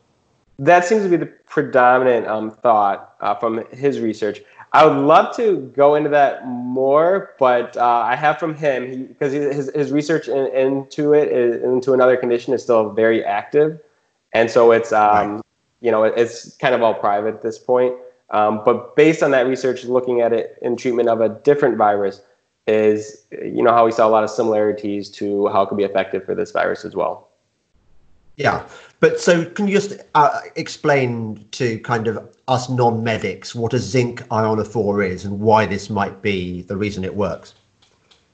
That 0.59 0.85
seems 0.85 1.01
to 1.01 1.09
be 1.09 1.17
the 1.17 1.25
predominant 1.25 2.27
um, 2.27 2.51
thought 2.51 3.15
uh, 3.21 3.33
from 3.33 3.65
his 3.71 3.99
research. 3.99 4.41
I 4.73 4.85
would 4.85 4.97
love 4.97 5.35
to 5.37 5.71
go 5.75 5.95
into 5.95 6.09
that 6.09 6.47
more, 6.47 7.33
but 7.39 7.75
uh, 7.75 7.83
I 7.83 8.15
have 8.15 8.37
from 8.37 8.53
him 8.53 9.07
because 9.07 9.33
his, 9.33 9.71
his 9.73 9.91
research 9.91 10.27
in, 10.27 10.47
into 10.55 11.13
it 11.13 11.29
is, 11.29 11.63
into 11.63 11.93
another 11.93 12.15
condition 12.15 12.53
is 12.53 12.61
still 12.61 12.91
very 12.91 13.25
active, 13.25 13.79
and 14.33 14.51
so 14.51 14.71
it's 14.71 14.93
um, 14.93 15.35
Right. 15.35 15.41
you 15.81 15.91
know 15.91 16.03
it's 16.03 16.55
kind 16.57 16.75
of 16.75 16.83
all 16.83 16.93
private 16.93 17.33
at 17.33 17.41
this 17.41 17.57
point. 17.57 17.95
Um, 18.31 18.61
but 18.63 18.95
based 18.95 19.21
on 19.21 19.31
that 19.31 19.45
research, 19.45 19.83
looking 19.83 20.21
at 20.21 20.33
it 20.33 20.57
in 20.61 20.77
treatment 20.77 21.09
of 21.09 21.21
a 21.21 21.29
different 21.29 21.77
virus, 21.77 22.21
is 22.67 23.25
you 23.31 23.61
know 23.61 23.71
how 23.71 23.85
we 23.85 23.91
saw 23.91 24.07
a 24.07 24.09
lot 24.09 24.23
of 24.23 24.29
similarities 24.29 25.09
to 25.09 25.47
how 25.47 25.63
it 25.63 25.69
could 25.69 25.77
be 25.77 25.83
effective 25.83 26.25
for 26.25 26.35
this 26.35 26.51
virus 26.51 26.85
as 26.85 26.95
well. 26.95 27.29
Yeah, 28.37 28.65
but 29.01 29.19
so 29.19 29.45
can 29.45 29.67
you 29.67 29.73
just 29.73 29.99
uh, 30.15 30.39
explain 30.55 31.45
to 31.51 31.79
kind 31.79 32.07
of 32.07 32.27
us 32.47 32.69
non-medics 32.69 33.53
what 33.53 33.73
a 33.73 33.79
zinc 33.79 34.21
ionophore 34.29 35.07
is 35.07 35.25
and 35.25 35.39
why 35.39 35.65
this 35.65 35.89
might 35.89 36.21
be 36.21 36.61
the 36.63 36.77
reason 36.77 37.03
it 37.03 37.15
works? 37.15 37.55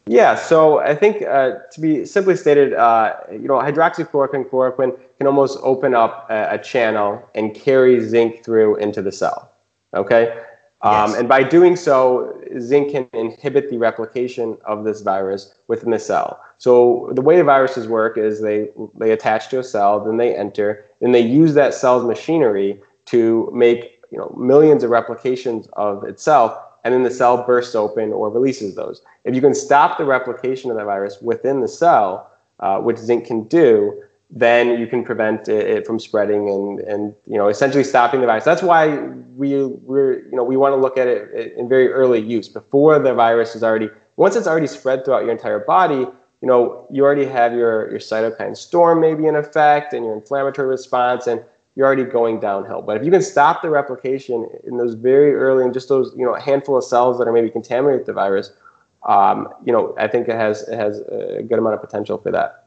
Yeah, 0.05 0.35
so 0.35 0.79
I 0.79 0.95
think 0.95 1.23
uh, 1.23 1.55
to 1.71 1.81
be 1.81 2.05
simply 2.05 2.37
stated, 2.37 2.73
uh, 2.73 3.15
you 3.31 3.47
know, 3.47 3.55
hydroxychloroquine, 3.55 4.49
chloroquine 4.49 4.97
can 5.17 5.27
almost 5.27 5.59
open 5.63 5.93
up 5.93 6.29
a, 6.29 6.51
a 6.51 6.57
channel 6.59 7.27
and 7.35 7.53
carry 7.53 7.99
zinc 7.99 8.43
through 8.45 8.77
into 8.77 9.01
the 9.01 9.11
cell. 9.11 9.51
Okay, 9.95 10.37
um, 10.81 11.09
Yes. 11.11 11.19
and 11.19 11.29
by 11.29 11.43
doing 11.43 11.75
so, 11.75 12.39
zinc 12.59 12.91
can 12.91 13.07
inhibit 13.13 13.69
the 13.69 13.77
replication 13.77 14.57
of 14.65 14.83
this 14.83 15.01
virus 15.01 15.55
within 15.67 15.89
the 15.89 15.99
cell. 15.99 16.39
So 16.59 17.09
the 17.13 17.21
way 17.21 17.37
the 17.37 17.43
viruses 17.43 17.87
work 17.87 18.17
is 18.17 18.41
they 18.41 18.69
they 18.95 19.11
attach 19.11 19.49
to 19.49 19.59
a 19.59 19.63
cell, 19.63 19.99
then 19.99 20.17
they 20.17 20.35
enter, 20.35 20.85
then 21.01 21.11
they 21.11 21.21
use 21.21 21.53
that 21.55 21.73
cell's 21.73 22.03
machinery 22.03 22.79
to 23.05 23.49
make 23.53 24.01
you 24.11 24.17
know 24.17 24.33
millions 24.37 24.83
of 24.83 24.91
replications 24.91 25.67
of 25.73 26.03
itself, 26.03 26.57
and 26.83 26.93
then 26.93 27.03
the 27.03 27.11
cell 27.11 27.43
bursts 27.43 27.73
open 27.75 28.13
or 28.13 28.29
releases 28.29 28.75
those. 28.75 29.01
If 29.23 29.33
you 29.33 29.41
can 29.41 29.55
stop 29.55 29.97
the 29.97 30.05
replication 30.05 30.69
of 30.69 30.77
that 30.77 30.85
virus 30.85 31.21
within 31.21 31.61
the 31.61 31.67
cell, 31.67 32.31
uh, 32.59 32.79
which 32.79 32.97
zinc 32.97 33.25
can 33.25 33.43
do, 33.45 34.03
then 34.29 34.77
you 34.79 34.87
can 34.87 35.03
prevent 35.03 35.47
it, 35.47 35.67
it, 35.67 35.87
from 35.87 35.99
spreading 35.99 36.49
and, 36.49 36.79
and 36.81 37.15
you 37.25 37.37
know 37.37 37.47
essentially 37.47 37.83
stopping 37.83 38.19
the 38.19 38.27
virus. 38.27 38.43
That's 38.43 38.61
why 38.61 38.97
we 39.37 39.65
we're 39.65 40.25
you 40.25 40.35
know 40.35 40.43
we 40.43 40.57
want 40.57 40.73
to 40.73 40.77
look 40.77 40.97
at 40.97 41.07
it 41.07 41.53
in 41.55 41.69
very 41.69 41.89
early 41.91 42.19
use 42.19 42.49
before 42.49 42.99
the 42.99 43.13
virus 43.13 43.55
is 43.55 43.63
already 43.63 43.89
once 44.17 44.35
it's 44.35 44.47
already 44.47 44.67
spread 44.67 45.05
throughout 45.05 45.23
your 45.23 45.31
entire 45.31 45.59
body. 45.59 46.05
You 46.41 46.47
know 46.47 46.85
you 46.91 47.05
already 47.05 47.25
have 47.25 47.53
your 47.53 47.89
your 47.89 47.99
cytokine 47.99 48.57
storm 48.57 48.99
maybe 48.99 49.27
in 49.27 49.35
effect 49.35 49.93
and 49.93 50.03
your 50.05 50.13
inflammatory 50.15 50.67
response 50.67 51.27
and 51.27 51.41
you're 51.75 51.85
already 51.85 52.03
going 52.03 52.39
downhill. 52.39 52.81
But 52.81 52.97
if 52.97 53.05
you 53.05 53.11
can 53.11 53.21
stop 53.21 53.61
the 53.61 53.69
replication 53.69 54.49
in 54.65 54.77
those 54.77 54.95
very 54.95 55.35
early 55.35 55.63
and 55.63 55.73
just 55.73 55.87
those 55.87 56.13
you 56.17 56.25
know 56.25 56.33
handful 56.33 56.75
of 56.75 56.83
cells 56.83 57.17
that 57.19 57.29
are 57.29 57.33
maybe 57.33 57.49
contaminated 57.49 58.01
with 58.01 58.07
the 58.07 58.13
virus, 58.13 58.51
um, 59.07 59.47
you 59.65 59.71
know 59.71 59.95
I 59.97 60.09
think 60.09 60.27
it 60.27 60.35
has 60.35 60.67
it 60.67 60.77
has 60.77 60.99
a 60.99 61.43
good 61.43 61.59
amount 61.59 61.75
of 61.75 61.81
potential 61.81 62.17
for 62.17 62.31
that. 62.31 62.66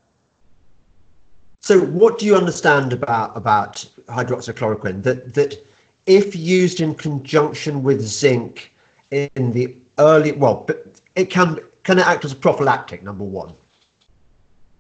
So, 1.61 1.81
what 1.81 2.19
do 2.19 2.25
you 2.25 2.37
understand 2.37 2.93
about 2.93 3.37
about 3.37 3.87
hydroxychloroquine? 4.09 5.03
That 5.03 5.35
that 5.35 5.67
if 6.07 6.35
used 6.35 6.81
in 6.81 6.95
conjunction 6.95 7.83
with 7.83 8.01
zinc 8.01 8.73
in 9.11 9.53
the 9.53 9.77
early, 9.99 10.33
well, 10.33 10.67
it 11.15 11.27
can 11.27 11.61
can 11.83 11.99
it 11.99 12.07
act 12.07 12.25
as 12.25 12.33
a 12.33 12.37
prophylactic? 12.37 13.03
Number 13.03 13.25
one. 13.25 13.53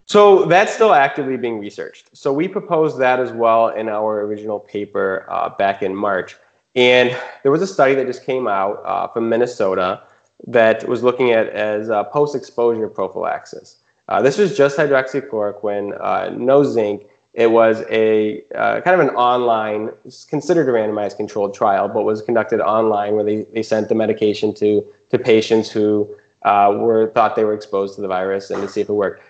So 0.06 0.44
that's 0.46 0.72
still 0.74 0.92
actively 0.92 1.36
being 1.36 1.60
researched. 1.60 2.16
So 2.16 2.32
we 2.32 2.48
proposed 2.48 2.98
that 2.98 3.20
as 3.20 3.30
well 3.30 3.68
in 3.68 3.88
our 3.88 4.22
original 4.22 4.58
paper 4.58 5.24
uh, 5.30 5.50
back 5.50 5.82
in 5.82 5.94
March. 5.94 6.36
And 6.74 7.16
there 7.42 7.52
was 7.52 7.62
a 7.62 7.66
study 7.66 7.94
that 7.94 8.06
just 8.06 8.24
came 8.24 8.48
out 8.48 8.82
uh, 8.84 9.06
from 9.08 9.28
Minnesota 9.28 10.02
that 10.48 10.88
was 10.88 11.02
looking 11.04 11.30
at 11.30 11.48
as 11.50 11.88
post-exposure 12.12 12.88
prophylaxis. 12.88 13.76
Uh, 14.10 14.20
this 14.20 14.36
was 14.36 14.56
just 14.56 14.76
hydroxychloroquine, 14.76 15.96
uh, 16.02 16.30
no 16.30 16.64
zinc. 16.64 17.06
It 17.32 17.52
was 17.52 17.84
a 17.88 18.42
uh, 18.56 18.80
kind 18.80 19.00
of 19.00 19.08
an 19.08 19.14
online, 19.14 19.90
considered 20.28 20.68
a 20.68 20.72
randomized 20.72 21.16
controlled 21.16 21.54
trial, 21.54 21.88
but 21.88 22.02
was 22.02 22.20
conducted 22.20 22.60
online 22.60 23.14
where 23.14 23.24
they, 23.24 23.46
they 23.54 23.62
sent 23.62 23.88
the 23.88 23.94
medication 23.94 24.52
to, 24.54 24.84
to 25.10 25.18
patients 25.18 25.70
who 25.70 26.12
uh, 26.42 26.74
were 26.76 27.12
thought 27.12 27.36
they 27.36 27.44
were 27.44 27.54
exposed 27.54 27.94
to 27.94 28.00
the 28.00 28.08
virus 28.08 28.50
and 28.50 28.60
to 28.62 28.68
see 28.68 28.80
if 28.80 28.88
it 28.88 28.94
worked. 28.94 29.22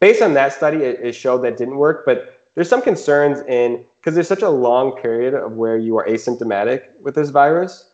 Based 0.00 0.22
on 0.22 0.32
that 0.32 0.54
study, 0.54 0.78
it, 0.78 0.98
it 1.02 1.12
showed 1.12 1.42
that 1.42 1.58
didn't 1.58 1.76
work, 1.76 2.06
but 2.06 2.48
there's 2.54 2.70
some 2.70 2.80
concerns 2.80 3.40
in 3.46 3.84
because 4.00 4.14
there's 4.14 4.28
such 4.28 4.42
a 4.42 4.50
long 4.50 4.92
period 5.00 5.34
of 5.34 5.52
where 5.52 5.76
you 5.76 5.96
are 5.98 6.06
asymptomatic 6.06 6.98
with 7.00 7.14
this 7.14 7.28
virus 7.30 7.91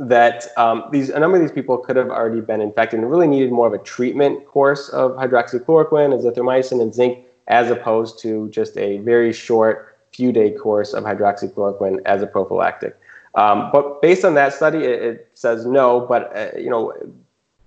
that 0.00 0.46
um, 0.56 0.84
these 0.90 1.10
a 1.10 1.20
number 1.20 1.36
of 1.36 1.42
these 1.42 1.52
people 1.52 1.76
could 1.76 1.94
have 1.94 2.08
already 2.08 2.40
been 2.40 2.62
infected 2.62 2.98
and 2.98 3.10
really 3.10 3.26
needed 3.26 3.52
more 3.52 3.66
of 3.66 3.74
a 3.74 3.78
treatment 3.78 4.46
course 4.46 4.88
of 4.88 5.12
hydroxychloroquine, 5.12 6.18
azithromycin, 6.18 6.80
and 6.80 6.94
zinc, 6.94 7.18
as 7.48 7.70
opposed 7.70 8.18
to 8.20 8.48
just 8.48 8.76
a 8.78 8.98
very 8.98 9.32
short 9.32 9.98
few 10.12 10.32
day 10.32 10.52
course 10.52 10.94
of 10.94 11.04
hydroxychloroquine 11.04 12.00
as 12.06 12.22
a 12.22 12.26
prophylactic. 12.26 12.98
Um, 13.34 13.70
but 13.72 14.00
based 14.00 14.24
on 14.24 14.34
that 14.34 14.54
study, 14.54 14.78
it, 14.78 15.02
it 15.02 15.30
says 15.34 15.66
no. 15.66 16.00
But 16.00 16.34
uh, 16.34 16.58
you 16.58 16.70
know, 16.70 16.94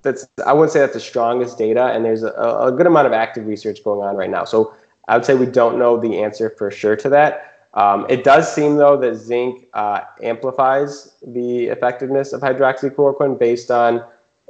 that's 0.02 0.28
I 0.46 0.54
wouldn't 0.54 0.72
say 0.72 0.80
that's 0.80 0.94
the 0.94 1.00
strongest 1.00 1.60
data, 1.60 1.86
and 1.94 2.04
there's 2.04 2.24
a, 2.24 2.32
a 2.32 2.72
good 2.72 2.88
amount 2.88 3.06
of 3.06 3.14
active 3.14 3.46
research 3.46 3.84
going 3.84 4.02
on 4.02 4.16
right 4.16 4.30
now. 4.30 4.44
So 4.44 4.74
I 5.08 5.16
would 5.16 5.26
say 5.26 5.36
we 5.36 5.46
don't 5.46 5.78
know 5.78 6.00
the 6.00 6.24
answer 6.24 6.50
for 6.50 6.72
sure 6.72 6.96
to 6.96 7.10
that. 7.10 7.53
Um, 7.74 8.06
it 8.08 8.24
does 8.24 8.54
seem, 8.54 8.76
though, 8.76 8.98
that 8.98 9.16
zinc 9.16 9.68
uh, 9.74 10.02
amplifies 10.22 11.16
the 11.26 11.68
effectiveness 11.68 12.34
of 12.34 12.42
hydroxychloroquine 12.42 13.40
based 13.40 13.72
on 13.72 14.04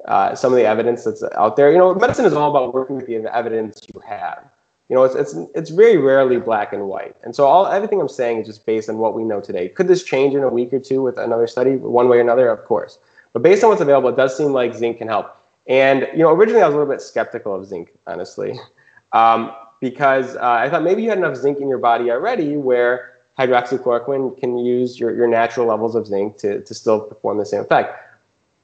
uh, 0.05 0.35
some 0.35 0.51
of 0.51 0.57
the 0.57 0.65
evidence 0.65 1.05
that's 1.05 1.23
out 1.35 1.55
there. 1.55 1.71
You 1.71 1.77
know, 1.77 1.95
medicine 1.95 2.25
is 2.25 2.33
all 2.33 2.49
about 2.49 2.73
working 2.73 2.97
with 2.97 3.07
the 3.07 3.15
evidence 3.33 3.79
you 3.93 4.01
have. 4.01 4.43
You 4.89 4.97
know, 4.97 5.03
it's, 5.03 5.15
it's, 5.15 5.35
it's 5.55 5.69
very 5.69 5.97
rarely 5.97 6.37
black 6.37 6.73
and 6.73 6.87
white. 6.87 7.15
And 7.23 7.33
so 7.33 7.45
all 7.45 7.65
everything 7.67 8.01
I'm 8.01 8.09
saying 8.09 8.41
is 8.41 8.47
just 8.47 8.65
based 8.65 8.89
on 8.89 8.97
what 8.97 9.15
we 9.15 9.23
know 9.23 9.39
today. 9.39 9.69
Could 9.69 9.87
this 9.87 10.03
change 10.03 10.35
in 10.35 10.43
a 10.43 10.49
week 10.49 10.73
or 10.73 10.79
two 10.79 11.01
with 11.01 11.17
another 11.17 11.47
study, 11.47 11.77
one 11.77 12.09
way 12.09 12.17
or 12.17 12.21
another? 12.21 12.49
Of 12.49 12.65
course. 12.65 12.99
But 13.31 13.41
based 13.41 13.63
on 13.63 13.69
what's 13.69 13.81
available, 13.81 14.09
it 14.09 14.17
does 14.17 14.35
seem 14.35 14.51
like 14.51 14.75
zinc 14.75 14.97
can 14.97 15.07
help. 15.07 15.37
And, 15.67 16.07
you 16.11 16.19
know, 16.19 16.31
originally 16.31 16.61
I 16.61 16.67
was 16.67 16.75
a 16.75 16.77
little 16.77 16.93
bit 16.93 17.01
skeptical 17.01 17.55
of 17.55 17.65
zinc, 17.65 17.93
honestly, 18.05 18.59
um, 19.13 19.53
because 19.79 20.35
uh, 20.35 20.41
I 20.41 20.69
thought 20.69 20.83
maybe 20.83 21.01
you 21.01 21.09
had 21.09 21.17
enough 21.17 21.37
zinc 21.37 21.59
in 21.59 21.69
your 21.69 21.77
body 21.77 22.11
already 22.11 22.57
where 22.57 23.12
hydroxychloroquine 23.37 24.39
can 24.39 24.57
use 24.57 24.99
your, 24.99 25.15
your 25.15 25.27
natural 25.27 25.67
levels 25.67 25.95
of 25.95 26.07
zinc 26.07 26.37
to, 26.37 26.61
to 26.61 26.73
still 26.73 27.01
perform 27.01 27.37
the 27.37 27.45
same 27.45 27.61
effect. 27.61 27.99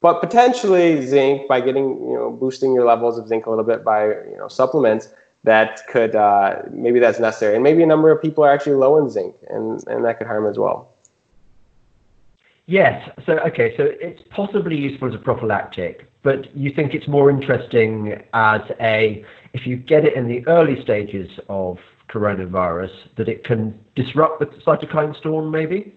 But 0.00 0.20
potentially 0.20 1.04
zinc, 1.06 1.48
by 1.48 1.60
getting, 1.60 2.00
you 2.08 2.14
know, 2.14 2.30
boosting 2.30 2.72
your 2.72 2.86
levels 2.86 3.18
of 3.18 3.28
zinc 3.28 3.46
a 3.46 3.50
little 3.50 3.64
bit 3.64 3.84
by, 3.84 4.06
you 4.06 4.36
know, 4.38 4.48
supplements, 4.48 5.08
that 5.44 5.86
could, 5.88 6.14
uh, 6.14 6.62
maybe 6.70 7.00
that's 7.00 7.18
necessary. 7.18 7.54
And 7.54 7.62
maybe 7.62 7.82
a 7.82 7.86
number 7.86 8.10
of 8.10 8.20
people 8.22 8.44
are 8.44 8.50
actually 8.50 8.76
low 8.76 8.98
in 8.98 9.10
zinc, 9.10 9.34
and, 9.48 9.82
and 9.88 10.04
that 10.04 10.18
could 10.18 10.26
harm 10.26 10.46
as 10.46 10.58
well. 10.58 10.92
Yes. 12.66 13.10
So, 13.26 13.38
okay, 13.40 13.76
so 13.76 13.90
it's 14.00 14.22
possibly 14.30 14.76
useful 14.76 15.08
as 15.08 15.14
a 15.14 15.18
prophylactic, 15.18 16.08
but 16.22 16.54
you 16.56 16.72
think 16.72 16.94
it's 16.94 17.08
more 17.08 17.28
interesting 17.28 18.22
as 18.32 18.60
a, 18.80 19.24
if 19.52 19.66
you 19.66 19.76
get 19.76 20.04
it 20.04 20.14
in 20.14 20.28
the 20.28 20.46
early 20.46 20.80
stages 20.80 21.28
of 21.48 21.78
coronavirus 22.10 22.92
that 23.16 23.28
it 23.28 23.44
can 23.44 23.78
disrupt 23.94 24.40
the 24.40 24.46
cytokine 24.46 25.16
storm, 25.16 25.50
maybe? 25.50 25.94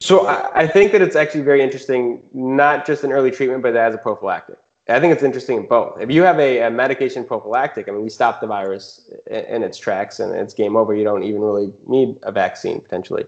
So 0.00 0.26
I 0.26 0.66
think 0.66 0.90
that 0.92 1.02
it's 1.02 1.14
actually 1.14 1.42
very 1.42 1.62
interesting, 1.62 2.28
not 2.32 2.84
just 2.84 3.04
in 3.04 3.12
early 3.12 3.30
treatment, 3.30 3.62
but 3.62 3.76
as 3.76 3.94
a 3.94 3.98
prophylactic. 3.98 4.58
I 4.88 5.00
think 5.00 5.14
it's 5.14 5.22
interesting 5.22 5.58
in 5.58 5.66
both. 5.66 5.98
If 6.00 6.10
you 6.10 6.22
have 6.22 6.38
a, 6.38 6.62
a 6.62 6.70
medication 6.70 7.24
prophylactic, 7.24 7.88
I 7.88 7.92
mean, 7.92 8.02
we 8.02 8.10
stop 8.10 8.40
the 8.40 8.46
virus 8.46 9.10
in, 9.28 9.44
in, 9.44 9.62
its 9.62 9.78
tracks 9.78 10.20
and 10.20 10.34
it's 10.34 10.52
game 10.52 10.76
over. 10.76 10.94
You 10.94 11.04
don't 11.04 11.22
even 11.22 11.40
really 11.40 11.72
need 11.86 12.18
a 12.22 12.32
vaccine 12.32 12.80
potentially. 12.80 13.24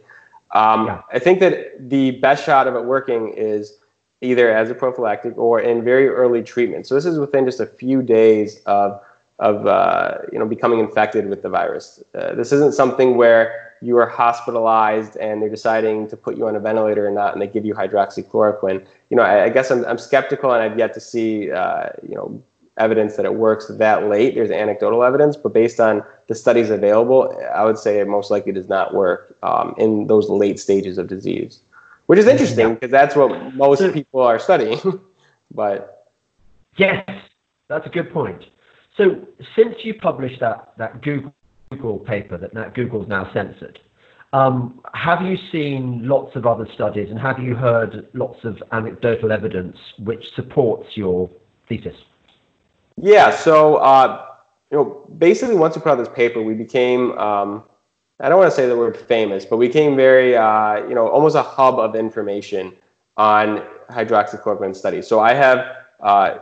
Um, 0.54 0.87
yeah. 0.87 1.02
I 1.12 1.18
think 1.18 1.40
that 1.40 1.88
the 1.88 2.12
best 2.12 2.45
shot 2.45 2.66
of 2.66 2.75
it 2.75 2.85
working 2.85 3.33
is 3.37 3.78
either 4.21 4.50
as 4.50 4.71
a 4.71 4.75
prophylactic 4.75 5.37
or 5.38 5.61
in 5.61 5.83
very 5.83 6.09
early 6.09 6.42
treatment. 6.42 6.87
So 6.87 6.95
this 6.95 7.06
is 7.06 7.18
within 7.18 7.47
just 7.47 7.61
a 7.61 7.66
few 7.66 8.02
days 8.02 8.61
of 8.66 9.00
of 9.38 9.66
uh, 9.66 10.19
you 10.33 10.38
know 10.38 10.47
becoming 10.47 10.81
infected 10.81 11.28
with 11.28 11.43
the 11.43 11.49
virus. 11.49 12.02
Uh, 12.14 12.35
this 12.35 12.52
isn't 12.52 12.75
something 12.75 13.16
where 13.16 13.75
you 13.83 13.99
are 13.99 14.09
hospitalized 14.09 15.16
and 15.19 15.43
they're 15.43 15.50
deciding 15.50 16.09
to 16.09 16.16
put 16.16 16.37
you 16.37 16.49
on 16.49 16.57
a 16.57 16.61
ventilator 16.61 17.07
or 17.07 17.11
not, 17.11 17.33
and 17.33 17.43
they 17.43 17.47
give 17.47 17.64
you 17.64 17.75
hydroxychloroquine. 17.75 18.85
You 19.11 19.16
know, 19.16 19.23
I, 19.23 19.45
I 19.45 19.49
guess 19.50 19.71
I'm, 19.71 19.85
I'm 19.85 19.99
skeptical, 19.99 20.52
and 20.52 20.62
I've 20.62 20.78
yet 20.78 20.95
to 20.95 21.00
see 21.00 21.50
uh, 21.50 21.90
you 22.09 22.14
know 22.14 22.43
evidence 22.78 23.16
that 23.16 23.25
it 23.25 23.35
works 23.35 23.69
that 23.69 24.09
late. 24.09 24.35
There's 24.35 24.50
anecdotal 24.50 25.02
evidence, 25.02 25.37
but 25.37 25.52
based 25.52 25.81
on 25.81 26.02
the 26.28 26.35
studies 26.35 26.71
available, 26.71 27.38
I 27.55 27.64
would 27.64 27.78
say 27.78 28.00
it 28.00 28.09
most 28.09 28.31
likely 28.31 28.52
does 28.52 28.69
not 28.69 28.95
work 28.95 29.37
um, 29.43 29.75
in 29.78 30.07
those 30.07 30.28
late 30.28 30.59
stages 30.59 30.99
of 30.99 31.07
disease, 31.07 31.61
which 32.07 32.19
is 32.19 32.26
interesting 32.26 32.75
because 32.75 32.90
that's 32.90 33.16
what 33.16 33.55
most 33.55 33.93
people 33.93 34.21
are 34.21 34.38
studying. 34.38 34.81
but 35.55 36.09
yes, 36.76 37.09
that's 37.69 37.87
a 37.87 37.90
good 37.90 38.12
point. 38.12 38.47
So 38.97 39.26
since 39.55 39.76
you 39.85 39.95
published 39.95 40.41
that, 40.41 40.73
that 40.79 41.03
Google, 41.03 41.33
paper 41.99 42.38
that 42.38 42.55
now, 42.55 42.69
Google's 42.71 43.09
now 43.09 43.31
censored, 43.33 43.79
um, 44.33 44.81
have 44.95 45.23
you 45.23 45.37
seen 45.53 46.09
lots 46.09 46.37
of 46.37 46.47
other 46.47 46.67
studies 46.75 47.11
and 47.11 47.19
have 47.19 47.38
you 47.38 47.55
heard 47.55 48.09
lots 48.12 48.45
of 48.45 48.62
anecdotal 48.73 49.33
evidence 49.33 49.76
which 49.99 50.35
supports 50.35 50.97
your 50.97 51.31
thesis? 51.69 51.97
Yeah, 52.97 53.31
so 53.31 53.76
uh, 53.76 54.26
you 54.71 54.79
know, 54.79 55.07
basically 55.19 55.55
once 55.55 55.76
we 55.76 55.83
put 55.83 55.91
out 55.91 55.99
this 55.99 56.09
paper, 56.09 56.43
we 56.43 56.55
became 56.55 57.12
um, 57.19 57.65
I 58.19 58.29
don't 58.31 58.38
want 58.38 58.50
to 58.50 58.57
say 58.57 58.67
the 58.67 58.76
word 58.76 58.97
famous, 58.97 59.45
but 59.45 59.59
we 59.59 59.69
became 59.69 59.97
very 59.97 60.37
uh, 60.37 60.87
you 60.88 60.95
know 60.95 61.09
almost 61.09 61.37
a 61.37 61.43
hub 61.43 61.79
of 61.79 61.95
information 61.95 62.75
on 63.17 63.62
hydroxychloroquine 63.91 64.75
studies. 64.75 65.07
So 65.07 65.21
I 65.21 65.35
have 65.35 65.67
uh, 66.00 66.38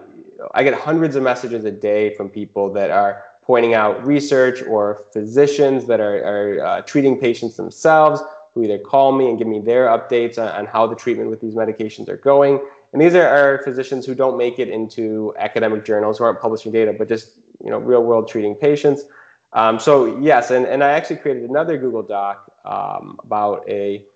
I 0.55 0.63
get 0.65 0.75
hundreds 0.75 1.17
of 1.17 1.23
messages 1.23 1.65
a 1.65 1.71
day 1.71 2.15
from 2.15 2.29
people 2.29 2.73
that 2.73 2.91
are 2.91 3.25
pointing 3.43 3.75
out 3.75 4.05
research 4.07 4.63
or 4.63 5.07
physicians 5.13 5.87
that 5.87 6.01
are, 6.01 6.25
are 6.25 6.65
uh, 6.65 6.83
treating 6.83 7.21
patients 7.21 7.57
themselves 7.57 8.23
who 8.55 8.65
either 8.65 8.79
call 8.79 9.13
me 9.13 9.29
and 9.29 9.37
give 9.37 9.47
me 9.47 9.59
their 9.59 9.87
updates 9.87 10.39
on, 10.39 10.49
on 10.49 10.67
how 10.67 10.87
the 10.87 10.95
treatment 10.95 11.29
with 11.29 11.41
these 11.41 11.55
medications 11.55 12.09
are 12.09 12.17
going. 12.17 12.65
And 12.93 13.03
these 13.03 13.15
are, 13.15 13.27
are, 13.27 13.63
physicians 13.65 14.07
who 14.07 14.15
don't 14.15 14.39
make 14.39 14.61
it 14.61 14.69
into 14.69 15.35
academic 15.37 15.85
journals 15.85 16.19
who 16.19 16.25
aren't 16.25 16.41
publishing 16.41 16.71
data, 16.71 16.93
but 16.93 17.09
just 17.09 17.39
you 17.63 17.71
know 17.71 17.79
real 17.79 18.03
world 18.03 18.29
treating 18.29 18.55
patients. 18.55 19.03
Um, 19.53 19.79
so 19.79 20.19
yes, 20.21 20.51
and, 20.51 20.65
and 20.67 20.83
I 20.83 20.91
actually 20.91 21.17
created 21.17 21.49
another 21.49 21.77
Google 21.77 22.03
Doc 22.03 22.53
um, 22.65 23.19
about 23.23 23.69
a 23.69 24.07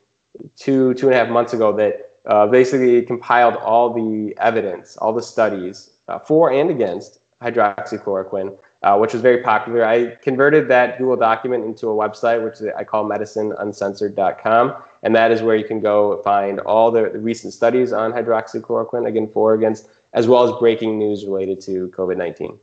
two 0.56 0.94
two 0.94 1.06
and 1.06 1.14
a 1.14 1.18
half 1.18 1.28
months 1.28 1.52
ago 1.52 1.72
that 1.72 2.12
uh, 2.26 2.46
basically 2.46 3.02
compiled 3.02 3.56
all 3.56 3.92
the 3.92 4.36
evidence, 4.38 4.96
all 4.98 5.12
the 5.12 5.22
studies 5.22 5.90
uh, 6.08 6.18
for 6.18 6.52
and 6.52 6.70
against 6.70 7.20
hydroxychloroquine, 7.42 8.56
uh, 8.82 8.96
which 8.96 9.12
was 9.12 9.22
very 9.22 9.42
popular. 9.42 9.84
I 9.84 10.16
converted 10.16 10.68
that 10.68 10.98
Google 10.98 11.16
document 11.16 11.64
into 11.64 11.88
a 11.88 11.94
website, 11.94 12.42
which 12.42 12.56
I 12.76 12.84
call 12.84 13.04
medicineuncensored.com. 13.04 14.82
and 15.02 15.14
that 15.14 15.30
is 15.30 15.42
where 15.42 15.54
you 15.54 15.64
can 15.64 15.80
go 15.80 16.20
find 16.22 16.58
all 16.60 16.90
the, 16.90 17.10
the 17.10 17.20
recent 17.20 17.52
studies 17.52 17.92
on 17.92 18.12
hydroxychloroquine, 18.12 19.06
again, 19.06 19.28
for 19.28 19.54
against, 19.54 19.88
as 20.14 20.26
well 20.26 20.42
as 20.42 20.58
breaking 20.58 20.98
news 20.98 21.24
related 21.24 21.60
to 21.60 21.88
COVID 21.88 22.16
19 22.16 22.58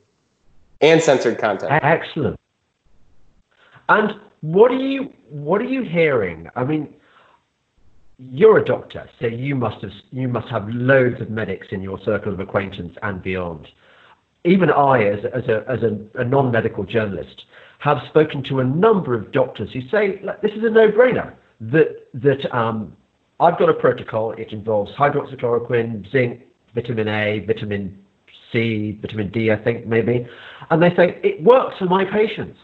and 0.81 1.01
censored 1.01 1.37
content. 1.37 1.71
Excellent. 1.83 2.39
And 3.89 4.19
what 4.41 4.71
are 4.71 4.77
you 4.77 5.13
what 5.29 5.61
are 5.61 5.65
you 5.65 5.83
hearing? 5.83 6.49
I 6.55 6.63
mean, 6.63 6.93
you're 8.17 8.57
a 8.57 8.65
doctor, 8.65 9.09
so 9.19 9.27
you 9.27 9.55
must 9.55 9.81
have 9.81 9.91
you 10.11 10.27
must 10.27 10.47
have 10.49 10.67
loads 10.69 11.19
of 11.21 11.29
medics 11.29 11.67
in 11.71 11.81
your 11.81 11.99
circle 11.99 12.33
of 12.33 12.39
acquaintance 12.39 12.95
and 13.03 13.21
beyond. 13.21 13.67
Even 14.45 14.69
I, 14.69 15.03
as, 15.03 15.25
as 15.25 15.43
a 15.49 15.65
as 15.67 15.83
a, 15.83 15.99
a 16.21 16.23
non-medical 16.23 16.85
journalist, 16.85 17.45
have 17.79 17.97
spoken 18.09 18.43
to 18.43 18.59
a 18.59 18.63
number 18.63 19.15
of 19.15 19.31
doctors 19.31 19.71
who 19.73 19.81
say 19.89 20.21
this 20.41 20.51
is 20.51 20.63
a 20.63 20.69
no-brainer. 20.69 21.33
That 21.59 22.07
that 22.13 22.55
um, 22.55 22.95
I've 23.39 23.57
got 23.59 23.69
a 23.69 23.73
protocol. 23.73 24.31
It 24.31 24.51
involves 24.51 24.91
hydroxychloroquine, 24.93 26.09
zinc, 26.11 26.43
vitamin 26.73 27.07
A, 27.07 27.39
vitamin 27.39 27.99
C, 28.51 28.97
vitamin 29.01 29.29
D, 29.31 29.51
I 29.51 29.61
think 29.61 29.87
maybe, 29.87 30.25
and 30.69 30.81
they 30.81 30.95
say 30.95 31.19
it 31.23 31.43
works 31.43 31.77
for 31.79 31.85
my 31.85 32.05
patients. 32.05 32.59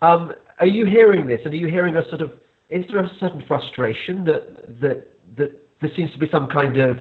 Um, 0.00 0.32
are 0.58 0.66
you 0.66 0.86
hearing 0.86 1.26
this? 1.26 1.40
And 1.44 1.52
are 1.52 1.56
you 1.56 1.68
hearing 1.68 1.96
a 1.96 2.08
sort 2.08 2.22
of 2.22 2.32
is 2.70 2.86
there 2.88 3.00
a 3.00 3.10
certain 3.18 3.44
frustration 3.46 4.24
that 4.24 4.80
that 4.80 5.08
that 5.36 5.80
there 5.80 5.90
seems 5.94 6.12
to 6.12 6.18
be 6.18 6.28
some 6.30 6.46
kind 6.46 6.76
of 6.78 6.98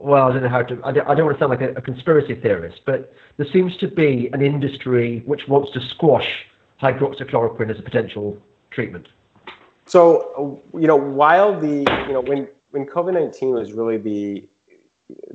well, 0.00 0.28
I 0.28 0.32
don't 0.32 0.42
know 0.42 0.48
how 0.48 0.62
to. 0.62 0.80
I 0.84 0.92
don't, 0.92 1.08
I 1.08 1.14
don't 1.14 1.26
want 1.26 1.38
to 1.38 1.42
sound 1.42 1.50
like 1.50 1.60
a, 1.60 1.72
a, 1.74 1.82
conspiracy 1.82 2.34
theorist, 2.34 2.82
but 2.84 3.12
there 3.36 3.46
seems 3.52 3.76
to 3.78 3.88
be 3.88 4.30
an 4.32 4.42
industry 4.42 5.22
which 5.26 5.48
wants 5.48 5.72
to 5.72 5.80
squash 5.80 6.46
hydroxychloroquine 6.80 7.70
as 7.70 7.78
a 7.80 7.82
potential 7.82 8.40
treatment. 8.70 9.08
So, 9.86 10.62
you 10.74 10.86
know, 10.86 10.96
while 10.96 11.58
the 11.58 11.78
you 12.06 12.12
know 12.12 12.20
when 12.20 12.48
when 12.70 12.86
COVID 12.86 13.14
nineteen 13.14 13.54
was 13.54 13.72
really 13.72 13.96
the 13.96 14.48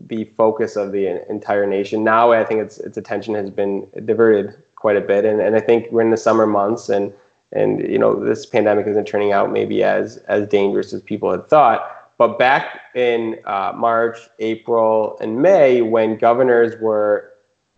the 0.07 0.31
focus 0.37 0.75
of 0.75 0.91
the 0.91 1.07
entire 1.29 1.65
nation, 1.65 2.03
now 2.03 2.31
I 2.31 2.45
think 2.45 2.61
its 2.61 2.77
its 2.77 2.97
attention 2.97 3.33
has 3.35 3.49
been 3.49 3.87
diverted 4.05 4.55
quite 4.75 4.95
a 4.95 5.01
bit, 5.01 5.25
and 5.25 5.41
and 5.41 5.55
I 5.55 5.59
think 5.59 5.91
we're 5.91 6.01
in 6.01 6.11
the 6.11 6.17
summer 6.17 6.47
months 6.47 6.87
and 6.87 7.11
and 7.53 7.79
you 7.89 7.98
know 7.98 8.13
this 8.13 8.45
pandemic 8.45 8.88
isn't 8.88 9.05
turning 9.05 9.31
out 9.31 9.51
maybe 9.51 9.83
as 9.83 10.17
as 10.27 10.48
dangerous 10.48 10.93
as 10.93 11.01
people 11.01 11.31
had 11.31 11.48
thought. 11.48 11.89
But 12.17 12.38
back 12.38 12.81
in 12.95 13.39
uh, 13.45 13.74
March, 13.75 14.17
April, 14.39 15.17
and 15.19 15.41
May, 15.41 15.81
when 15.81 16.17
governors 16.17 16.79
were 16.79 17.33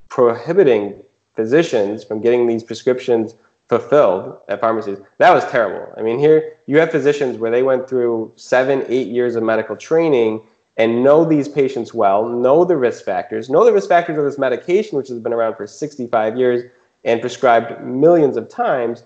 prohibiting 0.10 1.02
physicians 1.36 2.04
from 2.04 2.22
getting 2.22 2.48
these 2.48 2.64
prescriptions 2.64 3.36
fulfilled 3.70 4.38
at 4.48 4.62
pharmacies, 4.62 5.00
that 5.18 5.34
was 5.34 5.46
terrible. 5.46 5.92
I 5.98 6.02
mean, 6.02 6.20
here 6.20 6.58
you 6.68 6.80
have 6.80 6.92
physicians 6.92 7.38
where 7.38 7.50
they 7.50 7.64
went 7.64 7.90
through 7.90 8.32
seven, 8.36 8.84
eight 8.88 9.08
years 9.08 9.36
of 9.36 9.44
medical 9.44 9.76
training 9.76 10.42
and 10.78 11.04
know 11.04 11.24
these 11.24 11.48
patients 11.48 11.94
well, 11.94 12.28
know 12.28 12.66
the 12.66 12.76
risk 12.76 13.06
factors, 13.06 13.50
know 13.50 13.64
the 13.64 13.72
risk 13.72 13.88
factors 13.88 14.18
of 14.18 14.26
this 14.26 14.38
medication, 14.38 14.98
which 14.98 15.08
has 15.08 15.20
been 15.20 15.34
around 15.34 15.56
for 15.56 15.66
65 15.66 16.38
years 16.38 16.70
and 17.06 17.22
prescribed 17.22 17.82
millions 17.82 18.36
of 18.36 18.50
times 18.50 19.04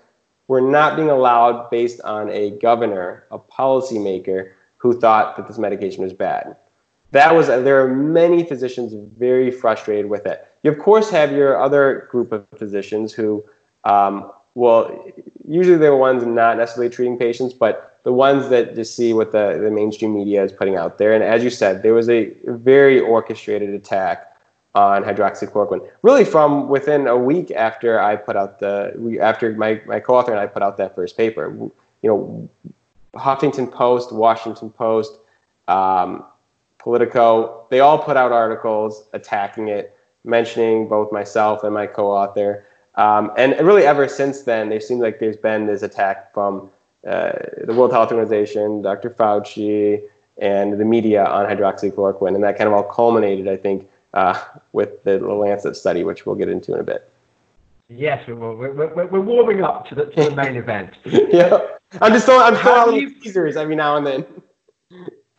were 0.50 0.60
not 0.60 0.96
being 0.96 1.10
allowed 1.10 1.70
based 1.70 2.00
on 2.00 2.28
a 2.28 2.50
governor, 2.58 3.24
a 3.30 3.38
policymaker 3.38 4.50
who 4.78 4.98
thought 4.98 5.36
that 5.36 5.46
this 5.46 5.58
medication 5.58 6.02
was 6.02 6.12
bad. 6.12 6.56
That 7.12 7.36
was 7.36 7.46
there 7.46 7.80
are 7.84 7.94
many 7.94 8.42
physicians 8.42 8.92
very 9.16 9.52
frustrated 9.52 10.06
with 10.06 10.26
it. 10.26 10.44
You 10.64 10.72
of 10.72 10.80
course 10.80 11.08
have 11.10 11.30
your 11.30 11.62
other 11.62 12.08
group 12.10 12.32
of 12.32 12.44
physicians 12.56 13.12
who, 13.12 13.44
um, 13.84 14.32
well, 14.56 14.80
usually 15.46 15.78
they're 15.78 15.94
ones 15.94 16.26
not 16.26 16.56
necessarily 16.56 16.90
treating 16.90 17.16
patients, 17.16 17.54
but 17.54 18.00
the 18.02 18.12
ones 18.12 18.48
that 18.48 18.74
just 18.74 18.96
see 18.96 19.12
what 19.12 19.30
the, 19.30 19.60
the 19.62 19.70
mainstream 19.70 20.16
media 20.16 20.42
is 20.42 20.50
putting 20.50 20.74
out 20.74 20.98
there. 20.98 21.12
And 21.12 21.22
as 21.22 21.44
you 21.44 21.50
said, 21.50 21.84
there 21.84 21.94
was 21.94 22.08
a 22.08 22.34
very 22.46 22.98
orchestrated 22.98 23.70
attack 23.70 24.29
on 24.74 25.02
hydroxychloroquine. 25.02 25.88
Really, 26.02 26.24
from 26.24 26.68
within 26.68 27.06
a 27.06 27.16
week 27.16 27.50
after 27.50 28.00
I 28.00 28.16
put 28.16 28.36
out 28.36 28.60
the 28.60 29.18
after 29.20 29.54
my, 29.54 29.80
my 29.86 30.00
co-author 30.00 30.30
and 30.30 30.40
I 30.40 30.46
put 30.46 30.62
out 30.62 30.76
that 30.76 30.94
first 30.94 31.16
paper, 31.16 31.50
you 31.50 31.70
know, 32.02 32.48
Huffington 33.14 33.70
Post, 33.70 34.12
Washington 34.12 34.70
Post, 34.70 35.18
um, 35.68 36.24
Politico, 36.78 37.66
they 37.70 37.80
all 37.80 37.98
put 37.98 38.16
out 38.16 38.32
articles 38.32 39.04
attacking 39.12 39.68
it, 39.68 39.96
mentioning 40.24 40.88
both 40.88 41.12
myself 41.12 41.64
and 41.64 41.74
my 41.74 41.86
co-author. 41.86 42.66
Um, 42.94 43.32
and 43.36 43.54
really, 43.66 43.84
ever 43.84 44.08
since 44.08 44.42
then, 44.42 44.68
there 44.68 44.80
seems 44.80 45.00
like 45.00 45.20
there's 45.20 45.36
been 45.36 45.66
this 45.66 45.82
attack 45.82 46.32
from 46.32 46.70
uh, 47.06 47.32
the 47.64 47.74
World 47.74 47.92
Health 47.92 48.12
Organization, 48.12 48.82
Dr. 48.82 49.10
Fauci, 49.10 50.00
and 50.38 50.80
the 50.80 50.84
media 50.84 51.24
on 51.24 51.46
hydroxychloroquine, 51.46 52.34
and 52.34 52.42
that 52.44 52.56
kind 52.56 52.66
of 52.66 52.74
all 52.74 52.82
culminated, 52.82 53.46
I 53.46 53.56
think, 53.56 53.88
uh, 54.14 54.42
with 54.72 55.02
the 55.04 55.18
Lancet 55.18 55.76
study, 55.76 56.04
which 56.04 56.26
we'll 56.26 56.36
get 56.36 56.48
into 56.48 56.74
in 56.74 56.80
a 56.80 56.84
bit. 56.84 57.10
Yes, 57.88 58.26
we 58.26 58.34
will. 58.34 58.54
We're, 58.54 58.72
we're, 58.72 59.06
we're 59.06 59.20
warming 59.20 59.62
up 59.62 59.88
to 59.88 59.94
the, 59.94 60.06
to 60.06 60.24
the 60.30 60.36
main 60.36 60.56
event. 60.56 60.94
yeah, 61.04 61.58
I'm 62.00 62.12
just 62.12 62.26
throwing, 62.26 62.54
I'm 62.54 62.56
throwing 62.56 63.00
you... 63.00 63.20
teasers 63.20 63.56
every 63.56 63.74
now 63.74 63.96
and 63.96 64.06
then. 64.06 64.26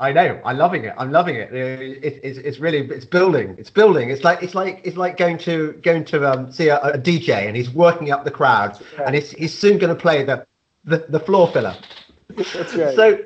I 0.01 0.11
know. 0.11 0.41
I'm 0.43 0.57
loving 0.57 0.83
it. 0.83 0.95
I'm 0.97 1.11
loving 1.11 1.35
it. 1.35 1.53
It, 1.53 2.19
it's, 2.23 2.39
it's 2.39 2.57
really 2.57 2.79
it's 2.89 3.05
building. 3.05 3.55
It's 3.59 3.69
building. 3.69 4.09
It's 4.09 4.23
like 4.23 4.41
it's 4.41 4.55
like 4.55 4.81
it's 4.83 4.97
like 4.97 5.15
going 5.15 5.37
to 5.39 5.73
going 5.83 6.03
to 6.05 6.29
um, 6.29 6.51
see 6.51 6.69
a, 6.69 6.77
a 6.79 6.97
DJ 6.97 7.47
and 7.47 7.55
he's 7.55 7.69
working 7.69 8.11
up 8.11 8.25
the 8.25 8.31
crowd 8.31 8.79
yeah. 8.93 9.03
and 9.05 9.13
he's, 9.13 9.29
he's 9.31 9.57
soon 9.57 9.77
going 9.77 9.95
to 9.95 10.01
play 10.01 10.23
the, 10.23 10.45
the 10.85 11.05
the 11.09 11.19
floor 11.19 11.49
filler. 11.51 11.77
That's 12.35 12.75
right. 12.75 12.95
So, 12.95 13.23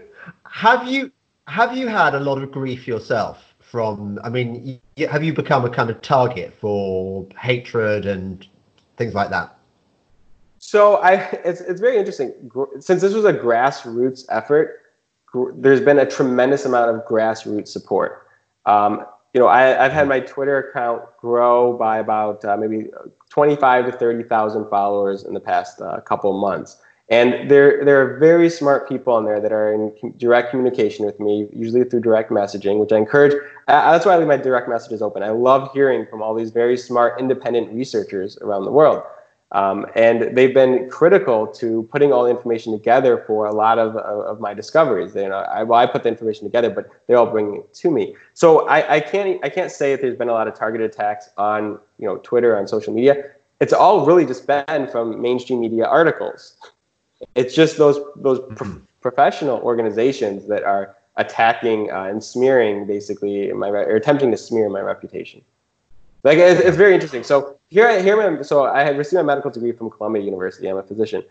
have 0.50 0.86
you 0.86 1.14
have 1.48 1.78
you 1.78 1.88
had 1.88 2.14
a 2.14 2.20
lot 2.20 2.44
of 2.44 2.52
grief 2.52 2.86
yourself? 2.88 3.55
From 3.76 4.18
i 4.24 4.30
mean 4.30 4.80
have 5.10 5.22
you 5.22 5.34
become 5.34 5.66
a 5.66 5.70
kind 5.70 5.90
of 5.90 6.02
target 6.02 6.54
for 6.54 7.28
hatred 7.38 8.06
and 8.06 8.48
things 8.96 9.14
like 9.14 9.30
that? 9.30 9.58
So 10.60 10.96
i 11.10 11.16
it's, 11.50 11.60
it's 11.60 11.82
very 11.82 11.98
interesting. 11.98 12.32
Since 12.80 13.02
this 13.02 13.14
was 13.14 13.26
a 13.26 13.34
grassroots 13.34 14.24
effort 14.30 14.82
there's 15.56 15.82
been 15.82 16.00
a 16.00 16.10
tremendous 16.10 16.64
amount 16.64 16.90
of 16.96 17.06
grassroots 17.06 17.68
support. 17.68 18.28
Um, 18.66 19.06
you 19.34 19.42
know 19.42 19.50
I, 19.50 19.64
have 19.64 19.92
had 19.92 20.08
my 20.08 20.22
twitter 20.22 20.58
account 20.64 21.02
grow 21.20 21.74
by 21.74 21.98
about 21.98 22.46
uh, 22.46 22.56
maybe 22.56 22.88
25 23.30 23.88
to 23.88 23.92
30000 23.92 24.70
followers 24.70 25.26
in 25.26 25.34
the 25.34 25.42
past 25.52 25.82
uh, 25.82 26.00
couple 26.00 26.32
months. 26.40 26.78
And 27.10 27.52
there, 27.52 27.86
there 27.86 28.02
are 28.02 28.18
very 28.18 28.50
smart 28.50 28.90
people 28.90 29.14
on 29.14 29.26
there 29.26 29.40
that 29.40 29.52
are 29.52 29.72
in 29.72 30.14
direct 30.18 30.50
communication 30.50 31.06
with 31.06 31.20
me, 31.20 31.48
usually 31.54 31.84
through 31.84 32.02
direct 32.02 32.32
messaging, 32.32 32.80
which 32.80 32.92
I 32.92 32.98
encourage. 32.98 33.36
Uh, 33.68 33.92
that's 33.92 34.06
why 34.06 34.14
I 34.14 34.18
leave 34.18 34.28
my 34.28 34.38
direct 34.38 34.70
messages 34.70 35.02
open. 35.02 35.24
I 35.24 35.30
love 35.30 35.72
hearing 35.74 36.06
from 36.06 36.22
all 36.22 36.36
these 36.36 36.52
very 36.52 36.78
smart, 36.78 37.20
independent 37.20 37.72
researchers 37.74 38.38
around 38.38 38.66
the 38.66 38.72
world. 38.72 39.04
Um, 39.52 39.86
and 39.96 40.36
they've 40.36 40.54
been 40.54 40.90
critical 40.90 41.48
to 41.48 41.88
putting 41.92 42.12
all 42.12 42.26
the 42.26 42.30
information 42.30 42.74
together 42.74 43.24
for 43.26 43.46
a 43.46 43.54
lot 43.54 43.80
of, 43.80 43.96
of 43.96 44.40
my 44.40 44.54
discoveries. 44.54 45.16
You 45.16 45.30
know, 45.30 45.38
I, 45.38 45.64
well, 45.64 45.80
I 45.80 45.86
put 45.86 46.04
the 46.04 46.10
information 46.10 46.46
together, 46.46 46.70
but 46.70 46.90
they 47.08 47.14
all 47.14 47.28
bring 47.28 47.58
it 47.58 47.74
to 47.76 47.92
me. 47.92 48.16
So 48.34 48.68
I, 48.68 48.96
I 48.96 49.00
can't 49.00 49.44
I 49.46 49.50
can't 49.50 49.72
say 49.72 49.92
that 49.92 50.02
there's 50.02 50.18
been 50.18 50.30
a 50.30 50.34
lot 50.34 50.48
of 50.48 50.56
targeted 50.56 50.92
attacks 50.92 51.30
on 51.38 51.80
you 52.00 52.08
know 52.08 52.18
Twitter 52.18 52.58
on 52.58 52.68
social 52.68 52.94
media. 52.94 53.32
It's 53.62 53.72
all 53.72 54.06
really 54.06 54.26
just 54.26 54.46
been 54.46 54.88
from 54.92 55.22
mainstream 55.22 55.62
media 55.62 55.86
articles. 55.86 56.58
It's 57.36 57.56
just 57.56 57.78
those 57.78 58.00
those 58.18 58.40
mm-hmm. 58.40 58.80
professional 59.02 59.60
organizations 59.60 60.48
that 60.48 60.64
are 60.64 60.98
attacking 61.18 61.92
uh, 61.92 62.04
and 62.04 62.24
smearing 62.24 62.86
basically 62.86 63.52
my 63.54 63.70
or 63.70 63.96
attempting 63.96 64.32
to 64.32 64.38
smear 64.38 64.70
my 64.70 64.82
reputation. 64.82 65.42
Like 66.24 66.40
it's, 66.40 66.60
it's 66.60 66.78
very 66.78 66.94
interesting. 66.94 67.24
So 67.24 67.58
here, 67.70 67.88
I, 67.88 68.02
here, 68.02 68.44
so 68.44 68.66
I 68.66 68.84
had 68.84 68.98
received 68.98 69.18
my 69.18 69.24
medical 69.24 69.52
degree 69.52 69.72
from 69.72 69.92
Columbia 69.92 70.24
University. 70.24 70.68
I'm 70.68 70.78
a 70.78 70.84
physician. 70.84 71.24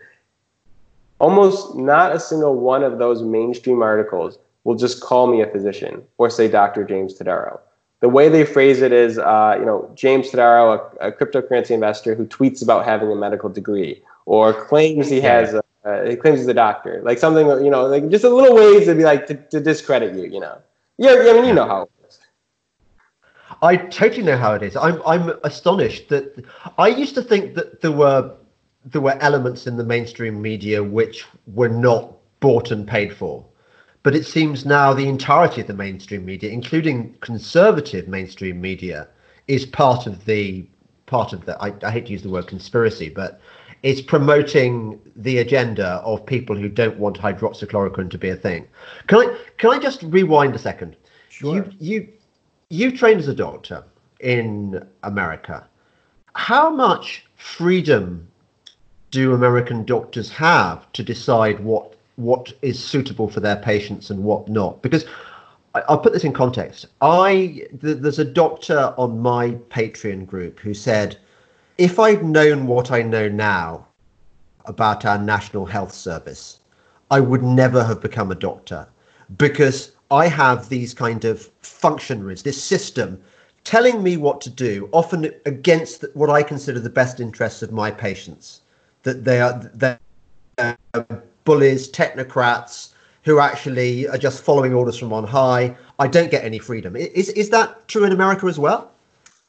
Almost 1.19 1.75
not 1.75 2.15
a 2.15 2.19
single 2.19 2.55
one 2.55 2.83
of 2.83 2.97
those 2.97 3.21
mainstream 3.21 3.81
articles 3.81 4.39
will 4.63 4.75
just 4.75 5.01
call 5.01 5.27
me 5.27 5.41
a 5.41 5.47
physician 5.47 6.03
or 6.17 6.29
say 6.29 6.47
Dr. 6.47 6.83
James 6.83 7.17
Todaro. 7.17 7.59
The 7.99 8.09
way 8.09 8.29
they 8.29 8.45
phrase 8.45 8.81
it 8.81 8.91
is, 8.91 9.17
uh, 9.17 9.55
you 9.59 9.65
know, 9.65 9.89
James 9.95 10.29
Todaro, 10.29 10.79
a, 11.01 11.07
a 11.07 11.11
cryptocurrency 11.11 11.71
investor 11.71 12.15
who 12.15 12.25
tweets 12.25 12.61
about 12.61 12.85
having 12.85 13.11
a 13.11 13.15
medical 13.15 13.49
degree 13.49 14.01
or 14.25 14.53
claims 14.65 15.09
he 15.09 15.21
has 15.21 15.53
a, 15.53 15.63
uh, 15.85 16.03
he 16.03 16.15
claims 16.15 16.39
he's 16.39 16.47
a 16.47 16.53
doctor, 16.53 17.01
like 17.03 17.19
something 17.19 17.47
you 17.63 17.69
know, 17.69 17.85
like 17.85 18.09
just 18.09 18.23
a 18.23 18.29
little 18.29 18.55
ways 18.55 18.87
to 18.87 18.95
be 18.95 19.03
like 19.03 19.27
to, 19.27 19.35
to 19.35 19.59
discredit 19.59 20.15
you, 20.15 20.23
you 20.25 20.39
know. 20.39 20.57
Yeah, 20.97 21.11
I 21.11 21.33
mean, 21.33 21.45
you 21.45 21.53
know 21.53 21.67
how. 21.67 21.83
It. 21.83 21.89
I 23.61 23.77
totally 23.77 24.23
know 24.23 24.37
how 24.37 24.53
it 24.53 24.63
is. 24.63 24.75
I'm 24.75 25.01
I'm 25.05 25.33
astonished 25.43 26.09
that 26.09 26.43
I 26.77 26.87
used 26.87 27.15
to 27.15 27.21
think 27.21 27.53
that 27.55 27.81
there 27.81 27.91
were 27.91 28.31
there 28.85 29.01
were 29.01 29.17
elements 29.21 29.67
in 29.67 29.77
the 29.77 29.83
mainstream 29.83 30.41
media 30.41 30.83
which 30.83 31.25
were 31.47 31.69
not 31.69 32.13
bought 32.39 32.71
and 32.71 32.87
paid 32.87 33.15
for. 33.15 33.45
But 34.03 34.15
it 34.15 34.25
seems 34.25 34.65
now 34.65 34.93
the 34.93 35.07
entirety 35.07 35.61
of 35.61 35.67
the 35.67 35.73
mainstream 35.73 36.25
media, 36.25 36.51
including 36.51 37.15
conservative 37.21 38.07
mainstream 38.07 38.61
media, 38.61 39.07
is 39.47 39.65
part 39.65 40.05
of 40.05 40.25
the 40.25 40.67
part 41.05 41.33
of 41.33 41.45
the 41.45 41.59
I, 41.61 41.73
I 41.83 41.91
hate 41.91 42.07
to 42.07 42.11
use 42.11 42.23
the 42.23 42.29
word 42.29 42.47
conspiracy, 42.47 43.09
but 43.09 43.39
is 43.85 44.01
promoting 44.01 44.99
the 45.15 45.37
agenda 45.37 46.01
of 46.03 46.25
people 46.25 46.55
who 46.55 46.67
don't 46.67 46.97
want 46.97 47.19
hydroxychloroquine 47.19 48.09
to 48.09 48.17
be 48.17 48.29
a 48.29 48.35
thing. 48.35 48.67
Can 49.05 49.19
I 49.19 49.37
can 49.59 49.69
I 49.69 49.77
just 49.77 50.01
rewind 50.01 50.55
a 50.55 50.59
second? 50.59 50.95
Sure. 51.29 51.55
You 51.55 51.71
you 51.79 52.07
you 52.69 52.97
trained 52.97 53.19
as 53.19 53.27
a 53.27 53.35
doctor 53.35 53.83
in 54.21 54.83
America. 55.03 55.67
How 56.33 56.71
much 56.71 57.27
freedom 57.35 58.27
do 59.11 59.33
American 59.33 59.85
doctors 59.85 60.31
have 60.31 60.91
to 60.93 61.03
decide 61.03 61.59
what 61.59 61.95
what 62.15 62.51
is 62.63 62.83
suitable 62.83 63.29
for 63.29 63.39
their 63.39 63.57
patients 63.57 64.09
and 64.09 64.23
what 64.23 64.49
not? 64.49 64.81
Because 64.81 65.05
I, 65.75 65.83
will 65.87 65.99
put 65.99 66.11
this 66.11 66.23
in 66.23 66.33
context. 66.33 66.87
I 67.01 67.67
th- 67.81 67.99
there's 67.99 68.17
a 68.17 68.25
doctor 68.25 68.95
on 68.97 69.19
my 69.19 69.51
Patreon 69.69 70.25
group 70.25 70.59
who 70.59 70.73
said, 70.73 71.17
if 71.77 71.99
I'd 71.99 72.23
known 72.23 72.67
what 72.67 72.91
I 72.91 73.01
know 73.01 73.27
now 73.27 73.87
about 74.65 75.05
our 75.05 75.17
National 75.17 75.65
Health 75.65 75.93
Service, 75.93 76.59
I 77.11 77.19
would 77.19 77.43
never 77.43 77.83
have 77.83 78.01
become 78.01 78.31
a 78.31 78.35
doctor 78.35 78.87
because 79.37 79.91
I 80.11 80.27
have 80.27 80.69
these 80.69 80.93
kind 80.93 81.25
of 81.25 81.49
functionaries, 81.61 82.43
this 82.43 82.61
system 82.61 83.21
telling 83.63 84.03
me 84.03 84.15
what 84.15 84.41
to 84.41 84.49
do, 84.49 84.89
often 84.91 85.31
against 85.45 86.05
what 86.13 86.29
I 86.29 86.43
consider 86.43 86.79
the 86.79 86.89
best 86.89 87.19
interests 87.19 87.61
of 87.61 87.71
my 87.71 87.91
patients. 87.91 88.61
That 89.03 89.25
they 89.25 89.41
are 89.41 89.59
they're 89.73 89.99
uh, 90.57 91.03
bullies, 91.43 91.91
technocrats 91.91 92.89
who 93.23 93.39
actually 93.39 94.07
are 94.07 94.17
just 94.17 94.43
following 94.43 94.73
orders 94.73 94.97
from 94.97 95.11
on 95.11 95.23
high. 95.23 95.75
I 95.99 96.07
don't 96.07 96.31
get 96.31 96.43
any 96.43 96.59
freedom. 96.59 96.95
Is 96.95 97.29
is 97.29 97.49
that 97.49 97.87
true 97.87 98.05
in 98.05 98.11
America 98.11 98.45
as 98.45 98.59
well? 98.59 98.91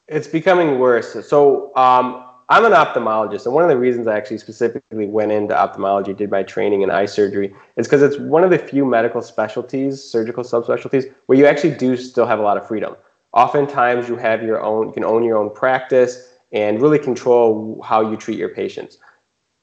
It's 0.07 0.27
becoming 0.27 0.79
worse. 0.79 1.27
So 1.27 1.75
um, 1.75 2.23
I'm 2.49 2.63
an 2.63 2.71
ophthalmologist, 2.71 3.45
and 3.45 3.53
one 3.53 3.63
of 3.63 3.69
the 3.69 3.77
reasons 3.77 4.07
I 4.07 4.15
actually 4.15 4.37
specifically 4.37 5.05
went 5.05 5.33
into 5.33 5.57
ophthalmology, 5.57 6.13
did 6.13 6.31
my 6.31 6.43
training 6.43 6.81
in 6.81 6.89
eye 6.89 7.05
surgery, 7.05 7.53
is 7.75 7.87
because 7.87 8.01
it's 8.01 8.17
one 8.17 8.45
of 8.45 8.49
the 8.49 8.57
few 8.57 8.85
medical 8.85 9.21
specialties, 9.21 10.01
surgical 10.01 10.45
subspecialties, 10.45 11.13
where 11.25 11.37
you 11.37 11.45
actually 11.45 11.75
do 11.75 11.97
still 11.97 12.25
have 12.25 12.39
a 12.39 12.41
lot 12.41 12.55
of 12.55 12.65
freedom. 12.65 12.95
Oftentimes, 13.33 14.07
you 14.07 14.15
have 14.15 14.41
your 14.41 14.63
own, 14.63 14.87
you 14.87 14.93
can 14.93 15.03
own 15.03 15.25
your 15.25 15.37
own 15.37 15.53
practice 15.53 16.33
and 16.53 16.81
really 16.81 16.99
control 16.99 17.81
how 17.83 18.09
you 18.09 18.15
treat 18.15 18.37
your 18.37 18.49
patients. 18.49 18.99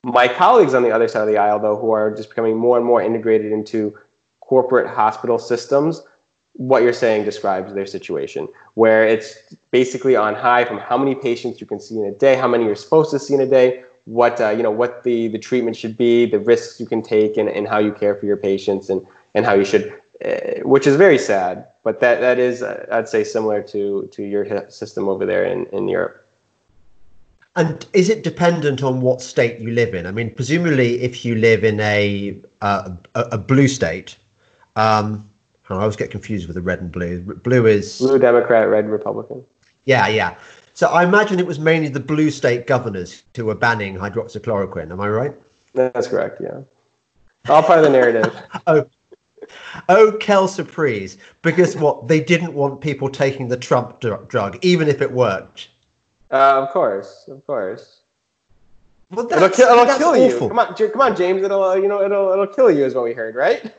My 0.04 0.28
colleagues 0.28 0.74
on 0.74 0.82
the 0.82 0.90
other 0.90 1.08
side 1.08 1.22
of 1.22 1.28
the 1.28 1.38
aisle, 1.38 1.60
though, 1.60 1.78
who 1.78 1.90
are 1.92 2.14
just 2.14 2.28
becoming 2.28 2.58
more 2.58 2.76
and 2.76 2.84
more 2.84 3.00
integrated 3.00 3.50
into 3.50 3.96
corporate 4.40 4.86
hospital 4.86 5.38
systems, 5.38 6.02
what 6.54 6.82
you're 6.82 6.92
saying 6.92 7.24
describes 7.24 7.74
their 7.74 7.86
situation, 7.86 8.48
where 8.74 9.06
it's 9.06 9.54
basically 9.70 10.16
on 10.16 10.34
high 10.34 10.64
from 10.64 10.78
how 10.78 10.96
many 10.96 11.14
patients 11.14 11.60
you 11.60 11.66
can 11.66 11.80
see 11.80 11.98
in 11.98 12.04
a 12.06 12.12
day, 12.12 12.36
how 12.36 12.48
many 12.48 12.64
you're 12.64 12.76
supposed 12.76 13.10
to 13.10 13.18
see 13.18 13.34
in 13.34 13.40
a 13.40 13.46
day, 13.46 13.82
what 14.04 14.40
uh, 14.40 14.50
you 14.50 14.62
know, 14.62 14.70
what 14.70 15.02
the 15.02 15.28
the 15.28 15.38
treatment 15.38 15.76
should 15.76 15.96
be, 15.96 16.26
the 16.26 16.38
risks 16.38 16.78
you 16.78 16.86
can 16.86 17.02
take, 17.02 17.36
and, 17.36 17.48
and 17.48 17.66
how 17.66 17.78
you 17.78 17.92
care 17.92 18.14
for 18.14 18.26
your 18.26 18.36
patients, 18.36 18.88
and 18.88 19.04
and 19.34 19.44
how 19.44 19.54
you 19.54 19.64
should, 19.64 19.92
uh, 20.24 20.62
which 20.62 20.86
is 20.86 20.96
very 20.96 21.18
sad. 21.18 21.66
But 21.82 22.00
that 22.00 22.20
that 22.20 22.38
is, 22.38 22.62
uh, 22.62 22.86
I'd 22.92 23.08
say, 23.08 23.24
similar 23.24 23.62
to 23.62 24.08
to 24.12 24.22
your 24.22 24.70
system 24.70 25.08
over 25.08 25.26
there 25.26 25.44
in 25.44 25.66
in 25.72 25.88
Europe. 25.88 26.20
And 27.56 27.86
is 27.92 28.08
it 28.08 28.24
dependent 28.24 28.82
on 28.82 29.00
what 29.00 29.22
state 29.22 29.60
you 29.60 29.70
live 29.70 29.94
in? 29.94 30.06
I 30.06 30.10
mean, 30.10 30.34
presumably, 30.34 31.00
if 31.02 31.24
you 31.24 31.36
live 31.36 31.64
in 31.64 31.80
a 31.80 32.36
uh, 32.60 32.90
a, 33.14 33.20
a 33.32 33.38
blue 33.38 33.68
state. 33.68 34.16
Um, 34.76 35.30
I 35.70 35.74
always 35.74 35.96
get 35.96 36.10
confused 36.10 36.46
with 36.46 36.56
the 36.56 36.62
red 36.62 36.80
and 36.80 36.92
blue. 36.92 37.20
Blue 37.20 37.66
is 37.66 37.98
blue 37.98 38.18
Democrat, 38.18 38.68
red 38.68 38.88
Republican. 38.88 39.44
Yeah, 39.84 40.08
yeah. 40.08 40.36
So 40.74 40.88
I 40.88 41.04
imagine 41.04 41.38
it 41.38 41.46
was 41.46 41.58
mainly 41.58 41.88
the 41.88 42.00
blue 42.00 42.30
state 42.30 42.66
governors 42.66 43.22
who 43.36 43.46
were 43.46 43.54
banning 43.54 43.96
hydroxychloroquine. 43.96 44.90
Am 44.90 45.00
I 45.00 45.08
right? 45.08 45.34
That's 45.72 46.08
correct. 46.08 46.40
Yeah. 46.40 46.60
All 47.48 47.62
part 47.62 47.78
of 47.78 47.84
the 47.84 47.90
narrative. 47.90 48.36
oh, 48.66 48.86
oh, 49.88 50.18
quelle 50.20 50.48
surprise! 50.48 51.16
Because 51.42 51.76
what 51.76 52.08
they 52.08 52.20
didn't 52.20 52.54
want 52.54 52.80
people 52.80 53.08
taking 53.08 53.48
the 53.48 53.56
Trump 53.56 54.00
dr- 54.00 54.28
drug, 54.28 54.58
even 54.62 54.88
if 54.88 55.00
it 55.00 55.10
worked. 55.10 55.68
Uh, 56.30 56.62
of 56.62 56.70
course, 56.70 57.26
of 57.28 57.46
course. 57.46 58.00
Well, 59.10 59.30
it'll, 59.30 59.50
kill, 59.50 59.68
it'll 59.68 59.98
kill 59.98 60.16
you. 60.16 60.38
Come 60.38 60.58
on, 60.58 60.74
come 60.74 61.00
on, 61.00 61.14
James. 61.14 61.42
It'll 61.42 61.62
uh, 61.62 61.74
you 61.74 61.88
know 61.88 62.02
it'll 62.02 62.32
it'll 62.32 62.46
kill 62.46 62.70
you 62.70 62.84
is 62.84 62.94
what 62.94 63.04
we 63.04 63.12
heard, 63.12 63.34
right? 63.34 63.72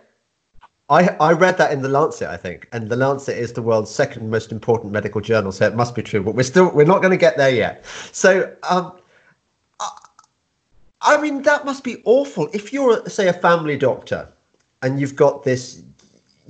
I, 0.90 1.08
I 1.20 1.32
read 1.32 1.58
that 1.58 1.72
in 1.72 1.82
the 1.82 1.90
Lancet, 1.90 2.28
I 2.28 2.38
think, 2.38 2.68
and 2.72 2.90
the 2.90 2.96
Lancet 2.96 3.38
is 3.38 3.54
the 3.54 3.62
world's 3.62 3.90
second 3.90 4.30
most 4.30 4.52
important 4.52 4.94
medical 4.94 5.20
journal, 5.20 5.52
so 5.52 5.66
it 5.66 5.76
must 5.76 5.96
be 5.96 6.04
true. 6.04 6.22
But 6.22 6.36
we're 6.36 6.44
still 6.44 6.72
we're 6.72 6.86
not 6.86 7.02
going 7.02 7.12
to 7.12 7.18
get 7.18 7.38
there 7.38 7.50
yet. 7.50 7.84
So, 8.12 8.56
um, 8.70 8.94
I, 9.80 9.90
I 11.02 11.22
mean, 11.22 11.42
that 11.42 11.66
must 11.66 11.84
be 11.84 12.04
awful. 12.06 12.50
If 12.54 12.72
you're, 12.72 13.04
say, 13.10 13.28
a 13.28 13.34
family 13.34 13.78
doctor, 13.78 14.30
and 14.84 15.00
you've 15.00 15.16
got 15.16 15.44
this, 15.44 15.82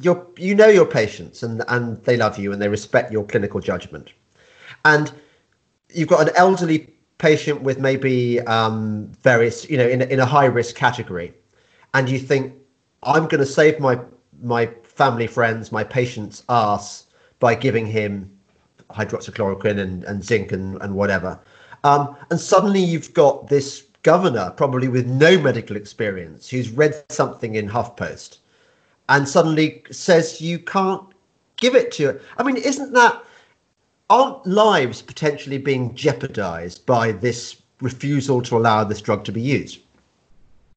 you 0.01 0.27
you 0.37 0.53
know 0.53 0.67
your 0.67 0.85
patients, 0.85 1.41
and 1.41 1.63
and 1.69 2.03
they 2.03 2.17
love 2.17 2.37
you, 2.37 2.51
and 2.51 2.61
they 2.61 2.67
respect 2.67 3.13
your 3.13 3.23
clinical 3.23 3.61
judgment, 3.61 4.11
and 4.83 5.13
you've 5.93 6.09
got 6.09 6.27
an 6.27 6.35
elderly 6.35 6.89
patient 7.19 7.61
with 7.61 7.79
maybe 7.79 8.41
um, 8.41 9.09
various, 9.23 9.69
you 9.69 9.77
know, 9.77 9.87
in 9.87 10.01
in 10.01 10.19
a 10.19 10.25
high 10.25 10.45
risk 10.45 10.75
category, 10.75 11.33
and 11.93 12.09
you 12.09 12.19
think 12.19 12.53
I'm 13.03 13.27
going 13.27 13.39
to 13.39 13.45
save 13.45 13.79
my 13.79 13.97
my 14.41 14.67
family 14.83 15.27
friends, 15.27 15.71
my 15.71 15.83
patients 15.83 16.43
ass 16.49 17.05
by 17.39 17.55
giving 17.55 17.85
him 17.85 18.31
hydroxychloroquine 18.91 19.79
and, 19.79 20.03
and 20.05 20.23
zinc 20.23 20.51
and, 20.51 20.81
and 20.81 20.95
whatever. 20.95 21.39
Um, 21.83 22.15
and 22.29 22.39
suddenly 22.39 22.79
you've 22.79 23.13
got 23.13 23.47
this 23.47 23.83
governor, 24.03 24.51
probably 24.55 24.87
with 24.87 25.05
no 25.07 25.39
medical 25.39 25.75
experience, 25.75 26.49
who's 26.49 26.69
read 26.69 27.03
something 27.09 27.55
in 27.55 27.67
HuffPost 27.67 28.37
and 29.09 29.27
suddenly 29.27 29.83
says 29.91 30.41
you 30.41 30.59
can't 30.59 31.03
give 31.57 31.75
it 31.75 31.91
to. 31.93 32.19
I 32.37 32.43
mean, 32.43 32.57
isn't 32.57 32.93
that 32.93 33.23
aren't 34.09 34.45
lives 34.45 35.01
potentially 35.01 35.57
being 35.57 35.95
jeopardized 35.95 36.85
by 36.85 37.11
this 37.11 37.61
refusal 37.81 38.41
to 38.43 38.57
allow 38.57 38.83
this 38.83 39.01
drug 39.01 39.23
to 39.25 39.31
be 39.31 39.41
used? 39.41 39.79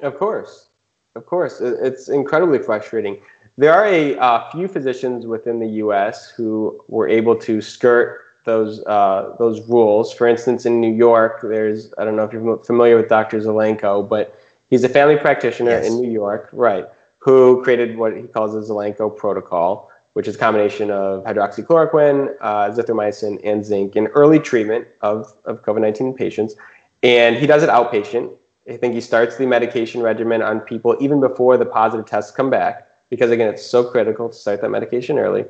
Of 0.00 0.16
course, 0.18 0.68
of 1.16 1.26
course, 1.26 1.60
it's 1.60 2.08
incredibly 2.08 2.58
frustrating. 2.60 3.20
There 3.58 3.74
are 3.74 3.86
a 3.86 4.16
uh, 4.18 4.48
few 4.52 4.68
physicians 4.68 5.26
within 5.26 5.58
the 5.58 5.66
U.S. 5.82 6.30
who 6.30 6.80
were 6.86 7.08
able 7.08 7.34
to 7.40 7.60
skirt 7.60 8.24
those 8.44 8.84
uh, 8.86 9.34
those 9.40 9.60
rules. 9.68 10.12
For 10.12 10.28
instance, 10.28 10.64
in 10.64 10.80
New 10.80 10.94
York, 10.94 11.40
there's 11.42 11.92
I 11.98 12.04
don't 12.04 12.14
know 12.14 12.22
if 12.22 12.32
you're 12.32 12.58
familiar 12.58 12.96
with 12.96 13.08
Dr. 13.08 13.40
Zelenko, 13.40 14.08
but 14.08 14.38
he's 14.70 14.84
a 14.84 14.88
family 14.88 15.16
practitioner 15.16 15.72
yes. 15.72 15.88
in 15.88 16.00
New 16.00 16.08
York, 16.08 16.48
right? 16.52 16.86
Who 17.18 17.60
created 17.64 17.98
what 17.98 18.16
he 18.16 18.22
calls 18.22 18.52
the 18.52 18.60
Zelenko 18.60 19.14
protocol, 19.16 19.90
which 20.12 20.28
is 20.28 20.36
a 20.36 20.38
combination 20.38 20.92
of 20.92 21.24
hydroxychloroquine, 21.24 22.36
uh, 22.40 22.70
zithromycin, 22.70 23.40
and 23.42 23.66
zinc 23.66 23.96
in 23.96 24.06
early 24.08 24.38
treatment 24.38 24.86
of, 25.00 25.34
of 25.46 25.62
COVID-19 25.62 26.16
patients. 26.16 26.54
And 27.02 27.34
he 27.34 27.48
does 27.48 27.64
it 27.64 27.70
outpatient. 27.70 28.32
I 28.70 28.76
think 28.76 28.94
he 28.94 29.00
starts 29.00 29.36
the 29.36 29.46
medication 29.46 30.00
regimen 30.00 30.42
on 30.42 30.60
people 30.60 30.96
even 31.00 31.18
before 31.18 31.56
the 31.56 31.66
positive 31.66 32.06
tests 32.06 32.30
come 32.30 32.50
back 32.50 32.87
because 33.10 33.30
again, 33.30 33.48
it's 33.48 33.64
so 33.64 33.84
critical 33.84 34.28
to 34.28 34.34
start 34.34 34.60
that 34.60 34.70
medication 34.70 35.18
early. 35.18 35.44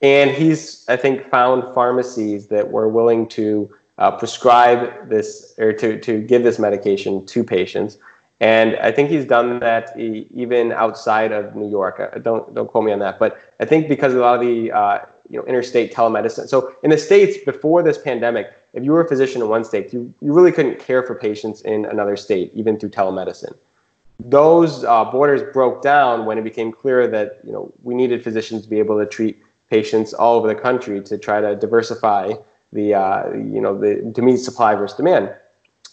And 0.00 0.30
he's, 0.30 0.84
I 0.88 0.96
think, 0.96 1.28
found 1.30 1.72
pharmacies 1.74 2.48
that 2.48 2.70
were 2.70 2.88
willing 2.88 3.28
to 3.28 3.72
uh, 3.98 4.10
prescribe 4.10 5.08
this 5.08 5.54
or 5.58 5.72
to, 5.74 6.00
to 6.00 6.20
give 6.20 6.42
this 6.42 6.58
medication 6.58 7.24
to 7.26 7.44
patients. 7.44 7.98
And 8.40 8.74
I 8.76 8.90
think 8.90 9.10
he's 9.10 9.24
done 9.24 9.60
that 9.60 9.96
even 9.96 10.72
outside 10.72 11.30
of 11.30 11.54
New 11.54 11.70
York. 11.70 12.00
Uh, 12.00 12.18
don't 12.18 12.52
don't 12.52 12.66
quote 12.66 12.84
me 12.84 12.90
on 12.90 12.98
that, 12.98 13.20
but 13.20 13.38
I 13.60 13.64
think 13.64 13.88
because 13.88 14.14
of 14.14 14.18
a 14.18 14.22
lot 14.22 14.34
of 14.34 14.40
the 14.40 14.72
uh, 14.72 14.98
you 15.30 15.38
know 15.38 15.46
interstate 15.46 15.94
telemedicine. 15.94 16.48
So 16.48 16.74
in 16.82 16.90
the 16.90 16.98
states 16.98 17.38
before 17.44 17.84
this 17.84 17.98
pandemic, 17.98 18.52
if 18.72 18.82
you 18.82 18.90
were 18.90 19.00
a 19.00 19.06
physician 19.06 19.42
in 19.42 19.48
one 19.48 19.62
state, 19.62 19.92
you, 19.92 20.12
you 20.20 20.32
really 20.32 20.50
couldn't 20.50 20.80
care 20.80 21.04
for 21.04 21.14
patients 21.14 21.60
in 21.60 21.84
another 21.84 22.16
state, 22.16 22.50
even 22.52 22.80
through 22.80 22.90
telemedicine 22.90 23.54
those 24.24 24.84
uh, 24.84 25.04
borders 25.04 25.42
broke 25.52 25.82
down 25.82 26.26
when 26.26 26.38
it 26.38 26.44
became 26.44 26.72
clear 26.72 27.06
that 27.08 27.40
you 27.44 27.52
know 27.52 27.72
we 27.82 27.94
needed 27.94 28.22
physicians 28.22 28.62
to 28.62 28.68
be 28.68 28.78
able 28.78 28.98
to 28.98 29.06
treat 29.06 29.42
patients 29.70 30.12
all 30.12 30.36
over 30.36 30.48
the 30.48 30.54
country 30.54 31.00
to 31.00 31.18
try 31.18 31.40
to 31.40 31.56
diversify 31.56 32.32
the 32.72 32.94
uh, 32.94 33.30
you 33.32 33.60
know 33.60 33.78
the 33.78 34.12
to 34.14 34.22
meet 34.22 34.38
supply 34.38 34.74
versus 34.74 34.96
demand, 34.96 35.34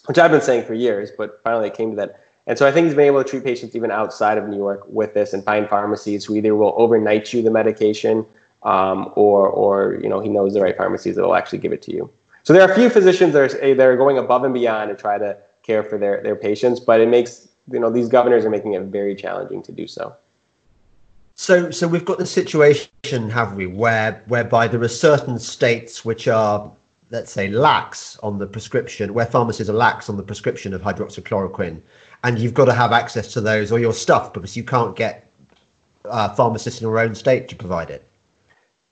which 0.06 0.18
I've 0.18 0.30
been 0.30 0.40
saying 0.40 0.64
for 0.64 0.74
years, 0.74 1.10
but 1.16 1.40
finally 1.44 1.68
it 1.68 1.74
came 1.74 1.90
to 1.90 1.96
that. 1.96 2.20
And 2.46 2.58
so 2.58 2.66
I 2.66 2.72
think 2.72 2.86
he's 2.86 2.94
been 2.94 3.06
able 3.06 3.22
to 3.22 3.28
treat 3.28 3.44
patients 3.44 3.76
even 3.76 3.90
outside 3.90 4.38
of 4.38 4.48
New 4.48 4.56
York 4.56 4.82
with 4.88 5.14
this 5.14 5.32
and 5.32 5.44
find 5.44 5.68
pharmacies 5.68 6.24
who 6.24 6.34
either 6.34 6.56
will 6.56 6.74
overnight 6.76 7.32
you 7.32 7.42
the 7.42 7.50
medication 7.50 8.26
um, 8.62 9.12
or 9.14 9.48
or 9.48 10.00
you 10.02 10.08
know 10.08 10.20
he 10.20 10.28
knows 10.28 10.54
the 10.54 10.60
right 10.60 10.76
pharmacies 10.76 11.16
that 11.16 11.22
will 11.22 11.34
actually 11.34 11.58
give 11.58 11.72
it 11.72 11.82
to 11.82 11.92
you. 11.92 12.10
So 12.42 12.52
there 12.52 12.62
are 12.66 12.72
a 12.72 12.74
few 12.74 12.88
physicians 12.88 13.34
that 13.34 13.54
are, 13.54 13.74
that 13.74 13.86
are 13.86 13.96
going 13.96 14.18
above 14.18 14.44
and 14.44 14.54
beyond 14.54 14.88
to 14.90 14.96
try 14.96 15.18
to 15.18 15.36
care 15.62 15.82
for 15.84 15.98
their, 15.98 16.22
their 16.22 16.36
patients, 16.36 16.80
but 16.80 17.00
it 17.00 17.08
makes 17.08 17.48
you 17.70 17.80
know 17.80 17.90
these 17.90 18.08
governors 18.08 18.44
are 18.44 18.50
making 18.50 18.74
it 18.74 18.82
very 18.84 19.14
challenging 19.14 19.62
to 19.62 19.72
do 19.72 19.86
so. 19.86 20.14
So, 21.34 21.70
so 21.70 21.88
we've 21.88 22.04
got 22.04 22.18
the 22.18 22.26
situation, 22.26 23.30
have 23.30 23.54
we, 23.54 23.66
where 23.66 24.22
whereby 24.26 24.68
there 24.68 24.82
are 24.82 24.88
certain 24.88 25.38
states 25.38 26.04
which 26.04 26.28
are 26.28 26.70
let's 27.10 27.32
say, 27.32 27.48
lax 27.48 28.18
on 28.22 28.38
the 28.38 28.46
prescription, 28.46 29.12
where 29.14 29.26
pharmacies 29.26 29.68
are 29.68 29.74
lax 29.74 30.08
on 30.08 30.16
the 30.16 30.22
prescription 30.22 30.72
of 30.72 30.80
hydroxychloroquine, 30.80 31.80
and 32.24 32.38
you've 32.38 32.54
got 32.54 32.66
to 32.66 32.72
have 32.72 32.92
access 32.92 33.32
to 33.32 33.40
those 33.40 33.72
or 33.72 33.78
your 33.78 33.92
stuff 33.92 34.32
because 34.32 34.56
you 34.56 34.64
can't 34.64 34.96
get 34.96 35.28
uh, 36.04 36.28
pharmacists 36.34 36.80
in 36.80 36.86
your 36.86 36.98
own 36.98 37.14
state 37.14 37.48
to 37.48 37.56
provide 37.56 37.90
it. 37.90 38.06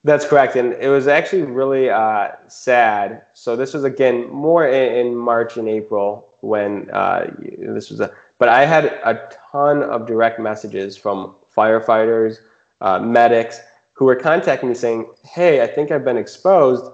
That's 0.03 0.25
correct, 0.25 0.55
and 0.55 0.73
it 0.73 0.89
was 0.89 1.07
actually 1.07 1.43
really 1.43 1.89
uh, 1.89 2.29
sad. 2.47 3.23
So 3.33 3.55
this 3.55 3.73
was 3.73 3.83
again 3.83 4.29
more 4.29 4.67
in, 4.67 5.07
in 5.07 5.15
March 5.15 5.57
and 5.57 5.67
April 5.67 6.33
when 6.41 6.89
uh, 6.91 7.31
this 7.39 7.89
was 7.89 7.99
a. 7.99 8.13
But 8.39 8.49
I 8.49 8.65
had 8.65 8.85
a 8.85 9.29
ton 9.51 9.83
of 9.83 10.07
direct 10.07 10.39
messages 10.39 10.97
from 10.97 11.35
firefighters, 11.55 12.37
uh, 12.81 12.97
medics 12.99 13.59
who 13.93 14.05
were 14.05 14.15
contacting 14.15 14.69
me 14.69 14.75
saying, 14.75 15.11
"Hey, 15.23 15.61
I 15.61 15.67
think 15.67 15.91
I've 15.91 16.05
been 16.05 16.17
exposed. 16.17 16.89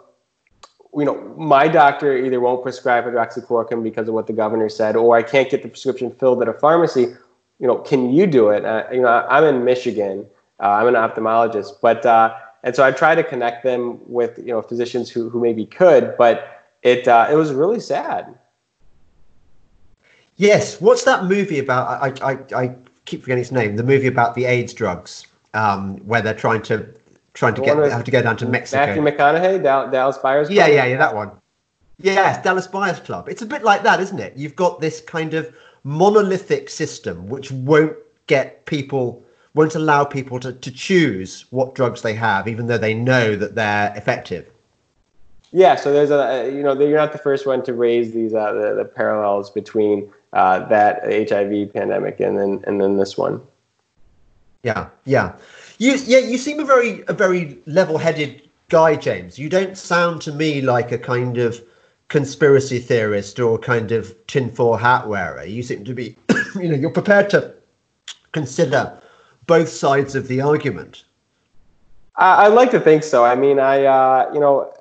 You 0.95 1.05
know, 1.05 1.15
my 1.37 1.67
doctor 1.67 2.17
either 2.17 2.39
won't 2.39 2.63
prescribe 2.63 3.05
hydroxychloroquine 3.05 3.83
because 3.83 4.07
of 4.07 4.15
what 4.15 4.27
the 4.27 4.33
governor 4.33 4.69
said, 4.69 4.95
or 4.95 5.15
I 5.15 5.21
can't 5.21 5.49
get 5.49 5.61
the 5.61 5.69
prescription 5.69 6.09
filled 6.11 6.41
at 6.41 6.47
a 6.47 6.53
pharmacy. 6.53 7.15
You 7.59 7.67
know, 7.67 7.77
can 7.77 8.09
you 8.09 8.25
do 8.25 8.49
it? 8.49 8.65
Uh, 8.65 8.85
you 8.91 9.01
know, 9.01 9.25
I'm 9.29 9.43
in 9.43 9.63
Michigan. 9.63 10.25
Uh, 10.59 10.69
I'm 10.69 10.87
an 10.87 10.95
ophthalmologist, 10.95 11.73
but 11.81 12.05
uh, 12.05 12.33
and 12.63 12.75
so 12.75 12.83
I 12.83 12.91
try 12.91 13.13
to 13.13 13.23
connect 13.23 13.63
them 13.63 13.99
with 14.07 14.39
you 14.39 14.53
know 14.53 14.61
physicians 14.63 15.11
who 15.11 15.29
who 15.29 15.39
maybe 15.39 15.65
could, 15.67 16.15
but 16.17 16.65
it 16.81 17.07
uh, 17.07 17.27
it 17.29 17.35
was 17.35 17.53
really 17.53 17.79
sad. 17.79 18.33
Yes, 20.37 20.81
what's 20.81 21.03
that 21.03 21.25
movie 21.25 21.59
about? 21.59 21.87
I 22.21 22.31
I, 22.31 22.37
I 22.55 22.75
keep 23.05 23.21
forgetting 23.21 23.41
its 23.41 23.51
name. 23.51 23.75
The 23.75 23.83
movie 23.83 24.07
about 24.07 24.35
the 24.35 24.45
AIDS 24.45 24.73
drugs, 24.73 25.25
um, 25.53 25.97
where 25.99 26.21
they're 26.21 26.33
trying 26.33 26.61
to 26.63 26.87
trying 27.33 27.53
to 27.55 27.61
get 27.61 27.77
have 27.77 28.03
to 28.03 28.11
go 28.11 28.21
down 28.21 28.37
to 28.37 28.45
Mexico. 28.45 28.85
Matthew 28.85 29.03
McConaughey, 29.03 29.63
Dallas 29.91 30.17
Buyers 30.17 30.47
Club. 30.47 30.57
Yeah, 30.57 30.67
yeah, 30.67 30.85
yeah, 30.85 30.97
that 30.97 31.15
one. 31.15 31.31
Yes, 31.97 32.43
Dallas 32.43 32.67
Buyers 32.67 32.99
Club. 32.99 33.29
It's 33.29 33.41
a 33.41 33.45
bit 33.45 33.63
like 33.63 33.83
that, 33.83 33.99
isn't 33.99 34.19
it? 34.19 34.35
You've 34.35 34.55
got 34.55 34.81
this 34.81 35.01
kind 35.01 35.33
of 35.33 35.53
monolithic 35.83 36.69
system 36.69 37.27
which 37.27 37.51
won't 37.51 37.95
get 38.27 38.65
people 38.65 39.23
won't 39.53 39.75
allow 39.75 40.03
people 40.03 40.39
to, 40.39 40.51
to 40.51 40.71
choose 40.71 41.45
what 41.51 41.75
drugs 41.75 42.01
they 42.01 42.13
have, 42.13 42.47
even 42.47 42.67
though 42.67 42.77
they 42.77 42.93
know 42.93 43.35
that 43.37 43.55
they're 43.55 43.93
effective. 43.95 44.49
Yeah, 45.51 45.75
so 45.75 45.93
there's 45.93 46.11
a 46.11 46.51
you 46.53 46.63
know 46.63 46.77
you're 46.77 46.97
not 46.97 47.13
the 47.13 47.17
first 47.17 47.45
one 47.45 47.63
to 47.63 47.73
raise 47.73 48.11
these 48.11 48.33
uh, 48.33 48.51
the, 48.51 48.75
the 48.75 48.85
parallels 48.85 49.49
between 49.49 50.11
uh, 50.33 50.67
that 50.67 51.03
HIV 51.05 51.73
pandemic 51.73 52.19
and 52.19 52.37
then 52.37 52.63
and 52.67 52.81
then 52.81 52.97
this 52.97 53.17
one. 53.17 53.41
Yeah, 54.63 54.89
yeah, 55.05 55.33
you 55.77 55.95
yeah 56.05 56.19
you 56.19 56.37
seem 56.37 56.59
a 56.59 56.65
very 56.65 57.03
a 57.07 57.13
very 57.13 57.59
level-headed 57.65 58.41
guy, 58.69 58.95
James. 58.95 59.37
You 59.37 59.49
don't 59.49 59.77
sound 59.77 60.21
to 60.23 60.31
me 60.31 60.61
like 60.61 60.91
a 60.91 60.97
kind 60.97 61.37
of 61.37 61.61
conspiracy 62.07 62.79
theorist 62.79 63.39
or 63.39 63.57
kind 63.57 63.91
of 63.91 64.15
tinfoil 64.27 64.77
hat 64.77 65.07
wearer. 65.07 65.43
You 65.43 65.63
seem 65.63 65.83
to 65.85 65.93
be, 65.93 66.15
you 66.55 66.69
know, 66.69 66.75
you're 66.75 66.89
prepared 66.89 67.29
to 67.31 67.53
consider 68.31 68.97
both 69.47 69.69
sides 69.69 70.15
of 70.15 70.27
the 70.27 70.41
argument. 70.41 71.03
I, 72.17 72.45
I 72.45 72.47
like 72.47 72.71
to 72.71 72.79
think 72.79 73.03
so. 73.03 73.25
I 73.25 73.35
mean, 73.35 73.59
I 73.59 73.85
uh, 73.85 74.31
you 74.33 74.39
know, 74.39 74.73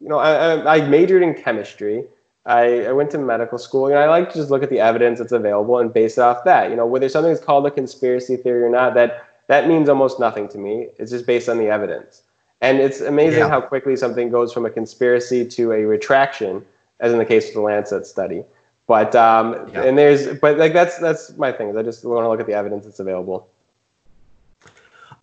you 0.00 0.08
know, 0.08 0.18
I, 0.18 0.76
I 0.76 0.88
majored 0.88 1.22
in 1.22 1.34
chemistry. 1.34 2.04
I, 2.46 2.84
I 2.84 2.92
went 2.92 3.10
to 3.12 3.18
medical 3.18 3.58
school, 3.58 3.86
and 3.86 3.96
I 3.96 4.08
like 4.08 4.30
to 4.32 4.38
just 4.38 4.50
look 4.50 4.62
at 4.62 4.70
the 4.70 4.80
evidence 4.80 5.18
that's 5.18 5.32
available 5.32 5.78
and 5.78 5.92
base 5.92 6.18
it 6.18 6.20
off 6.20 6.44
that. 6.44 6.70
You 6.70 6.76
know, 6.76 6.86
whether 6.86 7.08
something 7.08 7.32
is 7.32 7.40
called 7.40 7.66
a 7.66 7.70
conspiracy 7.70 8.36
theory 8.36 8.64
or 8.64 8.70
not, 8.70 8.94
that 8.94 9.26
that 9.46 9.68
means 9.68 9.88
almost 9.88 10.20
nothing 10.20 10.48
to 10.48 10.58
me. 10.58 10.88
It's 10.98 11.10
just 11.10 11.26
based 11.26 11.48
on 11.48 11.58
the 11.58 11.68
evidence. 11.68 12.22
And 12.60 12.78
it's 12.80 13.00
amazing 13.00 13.40
yeah. 13.40 13.48
how 13.48 13.60
quickly 13.60 13.96
something 13.96 14.30
goes 14.30 14.52
from 14.52 14.64
a 14.64 14.70
conspiracy 14.70 15.46
to 15.46 15.72
a 15.72 15.84
retraction, 15.84 16.64
as 17.00 17.12
in 17.12 17.18
the 17.18 17.24
case 17.24 17.48
of 17.48 17.54
the 17.54 17.60
Lancet 17.60 18.06
study. 18.06 18.42
But 18.86 19.14
um, 19.14 19.70
yeah. 19.72 19.84
and 19.84 19.96
there's 19.96 20.38
but 20.38 20.58
like 20.58 20.72
that's 20.72 20.98
that's 20.98 21.36
my 21.36 21.50
thing. 21.50 21.76
I 21.76 21.82
just 21.82 22.04
want 22.04 22.24
to 22.24 22.28
look 22.28 22.40
at 22.40 22.46
the 22.46 22.52
evidence 22.52 22.84
that's 22.84 23.00
available. 23.00 23.48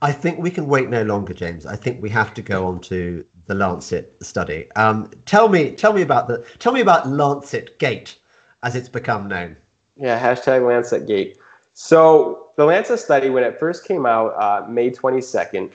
I 0.03 0.11
think 0.11 0.39
we 0.39 0.49
can 0.49 0.67
wait 0.67 0.89
no 0.89 1.03
longer, 1.03 1.33
James. 1.33 1.67
I 1.67 1.75
think 1.75 2.01
we 2.01 2.09
have 2.09 2.33
to 2.33 2.41
go 2.41 2.65
on 2.65 2.79
to 2.81 3.23
the 3.51 3.57
Lancet 3.57 4.15
study. 4.21 4.71
Um, 4.77 5.11
tell 5.25 5.49
me, 5.49 5.71
tell 5.71 5.91
me 5.91 6.01
about 6.01 6.29
the, 6.29 6.45
tell 6.59 6.71
me 6.71 6.79
about 6.79 7.09
Lancet 7.09 7.77
Gate, 7.79 8.15
as 8.63 8.77
it's 8.77 8.87
become 8.87 9.27
known. 9.27 9.57
Yeah, 9.97 10.17
hashtag 10.17 10.65
Lancet 10.65 11.05
Gate. 11.05 11.37
So 11.73 12.51
the 12.55 12.63
Lancet 12.63 12.99
study, 12.99 13.29
when 13.29 13.43
it 13.43 13.59
first 13.59 13.85
came 13.85 14.05
out, 14.05 14.29
uh, 14.41 14.65
May 14.69 14.89
22nd, 14.89 15.69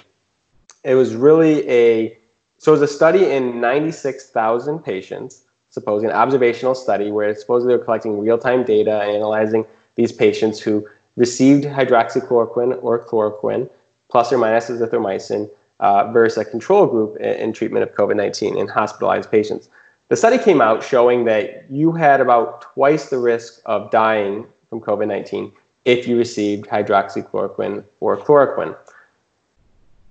it 0.84 0.94
was 0.94 1.14
really 1.14 1.68
a, 1.68 2.16
so 2.56 2.72
it 2.72 2.80
was 2.80 2.90
a 2.90 2.94
study 2.94 3.30
in 3.30 3.60
96,000 3.60 4.78
patients, 4.78 5.44
supposing 5.68 6.08
an 6.08 6.16
observational 6.16 6.74
study 6.74 7.10
where 7.10 7.34
supposedly 7.34 7.74
they 7.74 7.78
were 7.78 7.84
collecting 7.84 8.18
real-time 8.18 8.64
data 8.64 9.02
and 9.02 9.10
analyzing 9.10 9.66
these 9.96 10.12
patients 10.12 10.60
who 10.60 10.88
received 11.16 11.64
hydroxychloroquine 11.64 12.78
or 12.82 13.04
chloroquine 13.04 13.68
plus 14.10 14.32
or 14.32 14.38
minus 14.38 14.70
azithromycin 14.70 15.50
uh, 15.80 16.10
versus 16.12 16.38
a 16.38 16.44
control 16.44 16.86
group 16.86 17.16
in, 17.18 17.34
in 17.36 17.52
treatment 17.52 17.82
of 17.82 17.94
COVID 17.94 18.16
19 18.16 18.56
in 18.56 18.68
hospitalized 18.68 19.30
patients. 19.30 19.68
The 20.08 20.16
study 20.16 20.38
came 20.38 20.60
out 20.60 20.84
showing 20.84 21.24
that 21.24 21.70
you 21.70 21.92
had 21.92 22.20
about 22.20 22.62
twice 22.62 23.10
the 23.10 23.18
risk 23.18 23.60
of 23.66 23.90
dying 23.90 24.46
from 24.70 24.80
COVID 24.80 25.08
19 25.08 25.52
if 25.84 26.06
you 26.06 26.16
received 26.16 26.66
hydroxychloroquine 26.66 27.84
or 28.00 28.16
chloroquine. 28.16 28.76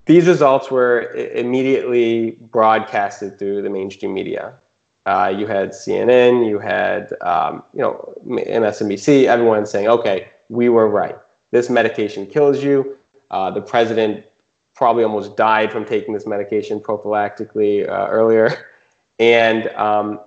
These 0.06 0.28
results 0.28 0.70
were 0.70 1.12
immediately 1.14 2.32
broadcasted 2.52 3.40
through 3.40 3.64
the 3.64 3.70
mainstream 3.70 4.14
media. 4.14 4.54
Uh, 5.08 5.34
you 5.36 5.48
had 5.48 5.70
CNN, 5.70 6.48
you 6.48 6.60
had 6.60 7.14
um, 7.22 7.64
you 7.74 7.82
know 7.82 8.14
MSNBC, 8.26 9.26
everyone 9.26 9.66
saying, 9.66 9.88
"Okay, 9.88 10.28
we 10.50 10.70
were 10.70 10.88
right. 10.88 11.18
This 11.52 11.70
medication 11.70 12.26
kills 12.28 12.64
you. 12.64 12.98
Uh, 13.32 13.50
the 13.50 13.62
president 13.62 14.26
probably 14.76 15.04
almost 15.04 15.36
died 15.36 15.72
from 15.72 15.86
taking 15.86 16.14
this 16.14 16.28
medication 16.28 16.80
prophylactically 16.80 17.88
uh, 17.90 18.08
earlier, 18.10 18.70
and 19.20 19.68
um, 19.70 20.20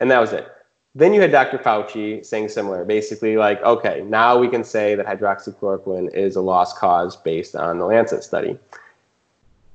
and 0.00 0.10
that 0.10 0.20
was 0.20 0.32
it. 0.32 0.48
Then 0.94 1.12
you 1.12 1.20
had 1.20 1.30
Dr. 1.30 1.58
Fauci 1.58 2.24
saying 2.24 2.48
similar, 2.48 2.82
basically 2.86 3.36
like, 3.36 3.62
okay, 3.62 4.02
now 4.06 4.38
we 4.38 4.48
can 4.48 4.64
say 4.64 4.94
that 4.94 5.04
hydroxychloroquine 5.04 6.14
is 6.14 6.36
a 6.36 6.40
lost 6.40 6.78
cause 6.78 7.16
based 7.16 7.54
on 7.54 7.78
the 7.78 7.84
Lancet 7.84 8.24
study. 8.24 8.58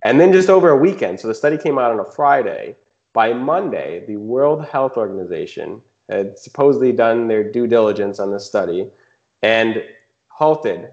And 0.01 0.19
then 0.19 0.33
just 0.33 0.49
over 0.49 0.69
a 0.69 0.75
weekend, 0.75 1.19
so 1.19 1.27
the 1.27 1.35
study 1.35 1.59
came 1.59 1.77
out 1.77 1.91
on 1.91 1.99
a 1.99 2.05
Friday. 2.05 2.75
By 3.13 3.33
Monday, 3.33 4.03
the 4.07 4.17
World 4.17 4.65
Health 4.65 4.97
Organization 4.97 5.83
had 6.09 6.39
supposedly 6.39 6.91
done 6.91 7.27
their 7.27 7.43
due 7.43 7.67
diligence 7.67 8.19
on 8.19 8.31
this 8.31 8.45
study 8.45 8.89
and 9.43 9.83
halted 10.27 10.91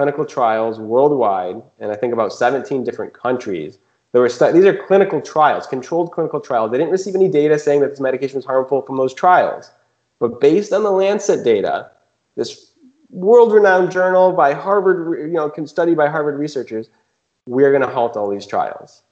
clinical 0.00 0.24
trials 0.24 0.80
worldwide, 0.80 1.60
and 1.78 1.92
I 1.92 1.94
think 1.94 2.14
about 2.14 2.32
17 2.32 2.84
different 2.84 3.12
countries. 3.12 3.78
There 4.12 4.22
were 4.22 4.30
these 4.30 4.64
are 4.64 4.74
clinical 4.74 5.20
trials, 5.20 5.66
controlled 5.66 6.12
clinical 6.12 6.40
trials. 6.40 6.70
They 6.70 6.78
didn't 6.78 6.90
receive 6.90 7.14
any 7.14 7.28
data 7.28 7.58
saying 7.58 7.80
that 7.80 7.90
this 7.90 8.00
medication 8.00 8.36
was 8.36 8.46
harmful 8.46 8.80
from 8.80 8.96
those 8.96 9.12
trials. 9.12 9.70
But 10.18 10.40
based 10.40 10.72
on 10.72 10.84
the 10.84 10.90
Lancet 10.90 11.44
data, 11.44 11.90
this 12.34 12.72
world-renowned 13.10 13.90
journal 13.92 14.32
by 14.32 14.54
Harvard, 14.54 15.20
you 15.20 15.34
know, 15.34 15.50
can 15.50 15.66
study 15.66 15.94
by 15.94 16.08
Harvard 16.08 16.38
researchers, 16.38 16.88
we're 17.44 17.70
going 17.70 17.82
to 17.82 17.94
halt 17.94 18.16
all 18.16 18.30
these 18.30 18.46
trials. 18.46 19.02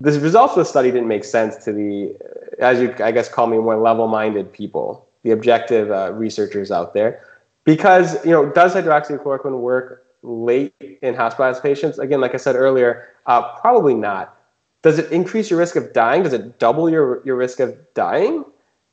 The 0.00 0.12
results 0.20 0.52
of 0.52 0.58
the 0.58 0.64
study 0.64 0.92
didn't 0.92 1.08
make 1.08 1.24
sense 1.24 1.56
to 1.64 1.72
the, 1.72 2.14
as 2.60 2.78
you, 2.78 2.94
I 3.02 3.10
guess, 3.10 3.28
call 3.28 3.48
me 3.48 3.58
more 3.58 3.76
level-minded 3.76 4.52
people, 4.52 5.08
the 5.24 5.32
objective 5.32 5.90
uh, 5.90 6.12
researchers 6.12 6.70
out 6.70 6.94
there 6.94 7.24
because 7.64 8.24
you 8.24 8.30
know 8.30 8.50
does 8.50 8.74
hydroxychloroquine 8.74 9.58
work 9.58 10.06
late 10.22 10.74
in 11.02 11.14
hospitalized 11.14 11.62
patients? 11.62 11.98
Again 11.98 12.20
like 12.20 12.34
i 12.34 12.38
said 12.38 12.56
earlier 12.56 13.08
uh, 13.26 13.56
probably 13.58 13.94
not. 13.94 14.36
Does 14.82 14.98
it 14.98 15.12
increase 15.12 15.48
your 15.48 15.58
risk 15.58 15.76
of 15.76 15.92
dying? 15.92 16.24
Does 16.24 16.32
it 16.32 16.58
double 16.58 16.90
your, 16.90 17.22
your 17.24 17.36
risk 17.36 17.60
of 17.60 17.76
dying? 17.94 18.44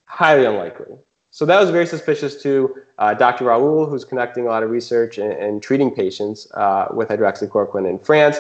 Highly 0.06 0.46
unlikely. 0.46 0.96
So 1.32 1.46
that 1.48 1.60
was 1.60 1.72
very 1.72 1.88
suspicious 1.88 2.42
to 2.44 2.76
uh, 2.98 3.14
dr 3.14 3.44
Raoult 3.44 3.90
who's 3.90 4.04
conducting 4.04 4.46
a 4.46 4.50
lot 4.50 4.62
of 4.62 4.70
research 4.70 5.18
and, 5.18 5.62
treating 5.64 5.90
patients 5.90 6.52
uh, 6.54 6.88
with 6.94 7.10
hydroxychloroquine 7.10 7.90
in 7.90 7.98
france 8.00 8.38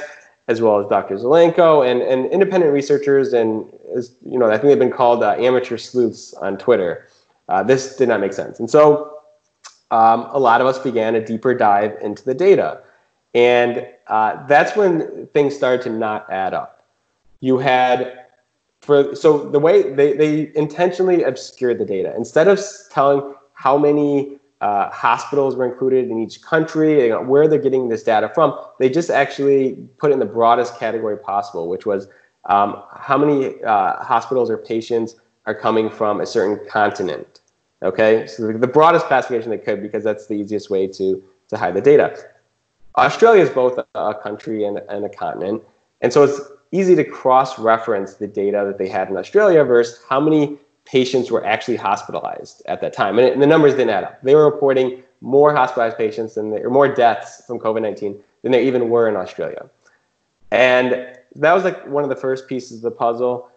as 0.47 0.61
well 0.61 0.79
as 0.79 0.87
dr 0.87 1.15
zelenko 1.15 1.89
and, 1.89 2.01
and 2.01 2.25
independent 2.31 2.73
researchers 2.73 3.31
and 3.31 3.71
as, 3.95 4.15
you 4.25 4.37
know 4.37 4.47
i 4.47 4.57
think 4.57 4.63
they've 4.63 4.79
been 4.79 4.91
called 4.91 5.23
uh, 5.23 5.35
amateur 5.37 5.77
sleuths 5.77 6.33
on 6.35 6.57
twitter. 6.57 7.07
Uh, 7.47 7.63
this 7.63 7.95
did 7.95 8.07
not 8.07 8.19
make 8.19 8.31
sense. 8.31 8.59
And 8.59 8.69
so 8.69 9.18
um, 9.91 10.27
a 10.31 10.39
lot 10.39 10.61
of 10.61 10.67
us 10.67 10.79
began 10.79 11.15
a 11.15 11.25
deeper 11.25 11.53
dive 11.53 11.97
into 12.01 12.23
the 12.23 12.33
data. 12.33 12.81
And 13.33 13.87
uh, 14.07 14.45
that's 14.47 14.75
when 14.75 15.27
things 15.27 15.55
started 15.55 15.81
to 15.83 15.89
not 15.89 16.29
add 16.31 16.53
up. 16.53 16.83
You 17.41 17.57
had, 17.57 18.25
for 18.81 19.15
so 19.15 19.49
the 19.49 19.59
way 19.59 19.93
they, 19.93 20.13
they 20.13 20.51
intentionally 20.55 21.23
obscured 21.23 21.79
the 21.79 21.85
data. 21.85 22.13
Instead 22.15 22.47
of 22.47 22.59
telling 22.91 23.33
how 23.53 23.77
many 23.77 24.39
uh, 24.61 24.89
hospitals 24.89 25.55
were 25.55 25.65
included 25.65 26.09
in 26.09 26.19
each 26.19 26.41
country, 26.41 27.11
where 27.11 27.47
they're 27.47 27.59
getting 27.59 27.89
this 27.89 28.03
data 28.03 28.29
from, 28.33 28.57
they 28.79 28.89
just 28.89 29.09
actually 29.09 29.75
put 29.99 30.11
in 30.11 30.19
the 30.19 30.25
broadest 30.25 30.77
category 30.77 31.17
possible, 31.17 31.69
which 31.69 31.85
was 31.85 32.07
um, 32.45 32.81
how 32.93 33.17
many 33.17 33.61
uh, 33.63 34.03
hospitals 34.03 34.49
or 34.49 34.57
patients 34.57 35.15
are 35.45 35.55
coming 35.55 35.89
from 35.89 36.19
a 36.19 36.25
certain 36.25 36.59
continent. 36.67 37.41
Okay, 37.81 38.27
so 38.27 38.51
the 38.51 38.67
broadest 38.67 39.05
classification 39.05 39.49
they 39.51 39.57
could 39.57 39.81
because 39.81 40.03
that's 40.03 40.27
the 40.27 40.33
easiest 40.33 40.69
way 40.69 40.85
to, 40.87 41.23
to 41.47 41.57
hide 41.57 41.73
the 41.73 41.81
data. 41.81 42.17
Australia 42.97 43.41
is 43.41 43.49
both 43.49 43.79
a 43.95 44.15
country 44.15 44.65
and, 44.65 44.79
and 44.89 45.05
a 45.05 45.09
continent, 45.09 45.63
and 46.01 46.11
so 46.11 46.23
it's 46.23 46.41
easy 46.71 46.95
to 46.95 47.03
cross-reference 47.03 48.15
the 48.15 48.27
data 48.27 48.63
that 48.67 48.77
they 48.77 48.87
had 48.87 49.09
in 49.09 49.17
Australia 49.17 49.63
versus 49.63 50.03
how 50.09 50.19
many 50.19 50.57
patients 50.85 51.31
were 51.31 51.45
actually 51.45 51.77
hospitalized 51.77 52.61
at 52.65 52.81
that 52.81 52.93
time. 52.93 53.17
And, 53.17 53.27
it, 53.27 53.33
and 53.33 53.41
the 53.41 53.47
numbers 53.47 53.73
didn't 53.73 53.91
add 53.91 54.03
up. 54.03 54.21
They 54.23 54.35
were 54.35 54.45
reporting 54.45 55.03
more 55.21 55.53
hospitalized 55.53 55.97
patients 55.97 56.35
than 56.35 56.51
they, 56.51 56.61
or 56.61 56.69
more 56.69 56.93
deaths 56.93 57.43
from 57.45 57.59
COVID-19 57.59 58.19
than 58.41 58.51
there 58.51 58.61
even 58.61 58.89
were 58.89 59.07
in 59.07 59.15
Australia. 59.15 59.69
And 60.51 61.17
that 61.35 61.53
was 61.53 61.63
like 61.63 61.85
one 61.87 62.03
of 62.03 62.09
the 62.09 62.15
first 62.15 62.47
pieces 62.47 62.77
of 62.77 62.81
the 62.83 62.91
puzzle. 62.91 63.49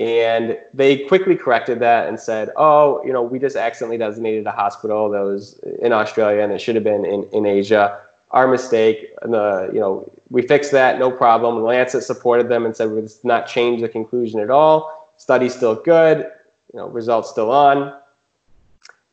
And 0.00 0.58
they 0.72 1.04
quickly 1.04 1.36
corrected 1.36 1.78
that 1.80 2.08
and 2.08 2.18
said, 2.18 2.48
oh, 2.56 3.04
you 3.04 3.12
know, 3.12 3.20
we 3.20 3.38
just 3.38 3.54
accidentally 3.54 3.98
designated 3.98 4.46
a 4.46 4.50
hospital 4.50 5.10
that 5.10 5.20
was 5.20 5.60
in 5.82 5.92
Australia 5.92 6.42
and 6.42 6.50
it 6.52 6.58
should 6.58 6.74
have 6.74 6.84
been 6.84 7.04
in, 7.04 7.24
in 7.34 7.44
Asia. 7.44 8.00
Our 8.30 8.48
mistake. 8.48 9.10
And 9.20 9.34
the, 9.34 9.68
you 9.74 9.78
know, 9.78 10.10
we 10.30 10.40
fixed 10.40 10.72
that, 10.72 10.98
no 10.98 11.10
problem. 11.10 11.62
Lancet 11.62 12.02
supported 12.02 12.48
them 12.48 12.64
and 12.64 12.74
said, 12.74 12.90
we've 12.90 13.12
not 13.24 13.46
changed 13.46 13.84
the 13.84 13.90
conclusion 13.90 14.40
at 14.40 14.48
all. 14.48 15.12
Study's 15.18 15.54
still 15.54 15.74
good, 15.74 16.30
you 16.72 16.78
know, 16.78 16.88
results 16.88 17.28
still 17.28 17.50
on. 17.50 17.94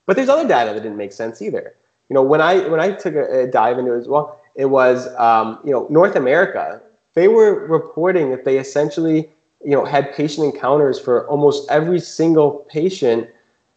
But 0.06 0.16
there's 0.16 0.30
other 0.30 0.48
data 0.48 0.74
that 0.74 0.84
didn't 0.84 0.98
make 0.98 1.12
sense 1.12 1.42
either. 1.42 1.76
You 2.08 2.14
know, 2.14 2.24
when 2.24 2.40
I 2.40 2.60
when 2.70 2.80
I 2.80 2.92
took 2.94 3.16
a, 3.16 3.42
a 3.42 3.48
dive 3.48 3.78
into 3.78 3.94
it 3.94 3.98
as 3.98 4.08
well, 4.08 4.40
it 4.56 4.68
was 4.68 5.14
um, 5.16 5.60
you 5.66 5.72
know 5.72 5.86
North 5.90 6.16
America 6.16 6.82
they 7.18 7.28
were 7.28 7.66
reporting 7.66 8.30
that 8.30 8.46
they 8.46 8.60
essentially 8.60 9.28
you 9.64 9.72
know 9.72 9.86
had 9.86 10.14
patient 10.14 10.54
encounters 10.54 11.00
for 11.00 11.28
almost 11.28 11.70
every 11.70 12.00
single 12.00 12.66
patient 12.70 13.30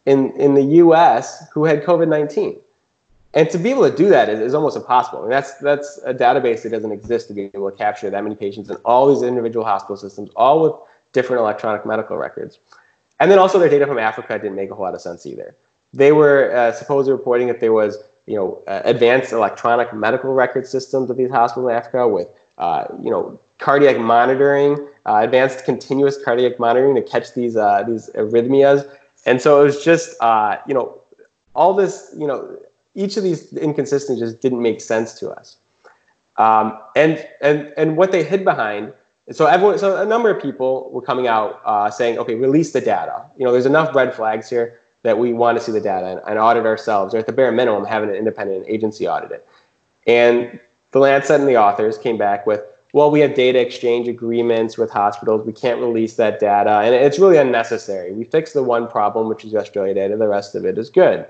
in 0.06 0.32
in 0.32 0.54
the 0.54 0.62
U.S. 0.62 1.48
who 1.52 1.64
had 1.64 1.82
COVID-19. 1.84 2.58
And 3.32 3.48
to 3.50 3.58
be 3.58 3.70
able 3.70 3.88
to 3.88 3.96
do 3.96 4.08
that 4.08 4.28
is, 4.28 4.40
is 4.40 4.54
almost 4.54 4.76
impossible. 4.76 5.20
I 5.20 5.22
mean, 5.22 5.30
that's 5.30 5.54
that's 5.58 6.00
a 6.04 6.12
database 6.12 6.62
that 6.62 6.70
doesn't 6.70 6.92
exist 6.92 7.28
to 7.28 7.34
be 7.34 7.50
able 7.54 7.70
to 7.70 7.76
capture 7.76 8.10
that 8.10 8.22
many 8.22 8.34
patients 8.34 8.70
in 8.70 8.76
all 8.84 9.12
these 9.12 9.22
individual 9.22 9.64
hospital 9.64 9.96
systems, 9.96 10.30
all 10.34 10.62
with 10.62 10.72
different 11.12 11.40
electronic 11.40 11.86
medical 11.86 12.16
records. 12.16 12.58
And 13.20 13.30
then 13.30 13.38
also 13.38 13.58
their 13.58 13.68
data 13.68 13.86
from 13.86 13.98
Africa 13.98 14.38
didn't 14.38 14.56
make 14.56 14.70
a 14.70 14.74
whole 14.74 14.84
lot 14.84 14.94
of 14.94 15.00
sense 15.00 15.26
either. 15.26 15.54
They 15.92 16.12
were 16.12 16.54
uh, 16.54 16.72
supposedly 16.72 17.12
reporting 17.12 17.46
that 17.48 17.60
there 17.60 17.72
was 17.72 17.98
you 18.26 18.34
know 18.34 18.62
uh, 18.66 18.82
advanced 18.84 19.32
electronic 19.32 19.92
medical 19.92 20.34
record 20.34 20.66
systems 20.66 21.08
of 21.08 21.16
these 21.16 21.30
hospitals 21.30 21.70
in 21.70 21.76
Africa 21.76 22.08
with 22.08 22.28
uh, 22.60 22.84
you 23.02 23.10
know, 23.10 23.40
cardiac 23.60 23.98
monitoring, 23.98 24.72
uh, 25.06 25.16
advanced 25.16 25.64
continuous 25.64 26.22
cardiac 26.22 26.58
monitoring 26.58 26.94
to 26.94 27.02
catch 27.02 27.34
these 27.34 27.56
uh, 27.56 27.82
these 27.86 28.10
arrhythmias. 28.14 28.88
And 29.26 29.40
so 29.40 29.60
it 29.60 29.64
was 29.64 29.84
just, 29.84 30.16
uh, 30.22 30.56
you 30.66 30.74
know, 30.74 30.98
all 31.54 31.74
this, 31.74 32.14
you 32.18 32.26
know, 32.26 32.58
each 32.94 33.16
of 33.16 33.22
these 33.22 33.52
inconsistencies 33.52 34.18
just 34.18 34.40
didn't 34.40 34.62
make 34.62 34.80
sense 34.80 35.14
to 35.20 35.30
us. 35.30 35.58
Um, 36.36 36.78
and 36.96 37.26
and 37.42 37.72
and 37.76 37.96
what 37.96 38.12
they 38.12 38.24
hid 38.24 38.44
behind. 38.44 38.92
So 39.30 39.46
everyone, 39.46 39.78
so 39.78 39.96
a 39.96 40.06
number 40.06 40.28
of 40.28 40.42
people 40.42 40.90
were 40.90 41.02
coming 41.02 41.28
out 41.28 41.60
uh, 41.64 41.88
saying, 41.88 42.18
okay, 42.18 42.34
release 42.34 42.72
the 42.72 42.80
data. 42.80 43.24
You 43.38 43.44
know, 43.44 43.52
there's 43.52 43.66
enough 43.66 43.94
red 43.94 44.12
flags 44.12 44.50
here 44.50 44.80
that 45.02 45.18
we 45.18 45.32
want 45.32 45.56
to 45.56 45.64
see 45.64 45.70
the 45.70 45.80
data 45.80 46.06
and, 46.06 46.20
and 46.26 46.38
audit 46.38 46.66
ourselves, 46.66 47.14
or 47.14 47.18
at 47.18 47.26
the 47.26 47.32
bare 47.32 47.52
minimum, 47.52 47.84
having 47.84 48.10
an 48.10 48.16
independent 48.16 48.64
agency 48.68 49.06
audit 49.06 49.30
it. 49.30 49.46
And 50.06 50.58
the 50.90 50.98
Lancet 50.98 51.38
and 51.38 51.48
the 51.48 51.56
authors 51.56 51.96
came 51.96 52.18
back 52.18 52.44
with, 52.44 52.60
well, 52.92 53.10
we 53.10 53.20
have 53.20 53.34
data 53.34 53.60
exchange 53.60 54.08
agreements 54.08 54.76
with 54.76 54.90
hospitals. 54.90 55.46
We 55.46 55.52
can't 55.52 55.80
release 55.80 56.14
that 56.16 56.40
data. 56.40 56.80
And 56.80 56.94
it's 56.94 57.18
really 57.18 57.36
unnecessary. 57.36 58.12
We 58.12 58.24
fixed 58.24 58.54
the 58.54 58.62
one 58.62 58.88
problem, 58.88 59.28
which 59.28 59.44
is 59.44 59.54
Australia 59.54 59.94
data. 59.94 60.16
The 60.16 60.28
rest 60.28 60.54
of 60.54 60.64
it 60.64 60.76
is 60.76 60.90
good. 60.90 61.26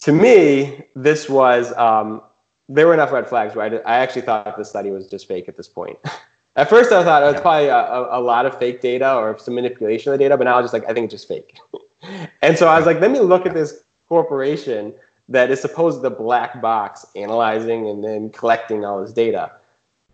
To 0.00 0.12
me, 0.12 0.84
this 0.94 1.30
was, 1.30 1.72
um, 1.78 2.20
there 2.68 2.86
were 2.86 2.94
enough 2.94 3.12
red 3.12 3.28
flags 3.28 3.54
where 3.54 3.82
I, 3.86 3.94
I 3.94 3.98
actually 3.98 4.22
thought 4.22 4.56
the 4.56 4.64
study 4.64 4.90
was 4.90 5.08
just 5.08 5.28
fake 5.28 5.48
at 5.48 5.56
this 5.56 5.68
point. 5.68 5.98
at 6.56 6.68
first, 6.68 6.92
I 6.92 7.02
thought 7.02 7.22
it 7.22 7.32
was 7.32 7.40
probably 7.40 7.68
a, 7.68 7.76
a, 7.76 8.18
a, 8.18 8.20
lot 8.20 8.44
of 8.44 8.58
fake 8.58 8.80
data 8.80 9.14
or 9.14 9.38
some 9.38 9.54
manipulation 9.54 10.12
of 10.12 10.18
the 10.18 10.24
data, 10.24 10.36
but 10.36 10.44
now 10.44 10.54
I 10.54 10.60
was 10.60 10.70
just 10.70 10.74
like, 10.74 10.90
I 10.90 10.92
think 10.92 11.04
it's 11.04 11.22
just 11.22 11.28
fake. 11.28 11.58
and 12.42 12.58
so 12.58 12.68
I 12.68 12.76
was 12.76 12.84
like, 12.84 13.00
let 13.00 13.10
me 13.10 13.20
look 13.20 13.46
at 13.46 13.54
this 13.54 13.84
corporation 14.08 14.92
that 15.32 15.50
is 15.50 15.60
supposed 15.60 15.98
to 15.98 16.02
the 16.02 16.14
black 16.14 16.60
box 16.60 17.06
analyzing 17.16 17.88
and 17.88 18.04
then 18.04 18.30
collecting 18.30 18.84
all 18.84 19.02
this 19.02 19.12
data, 19.12 19.50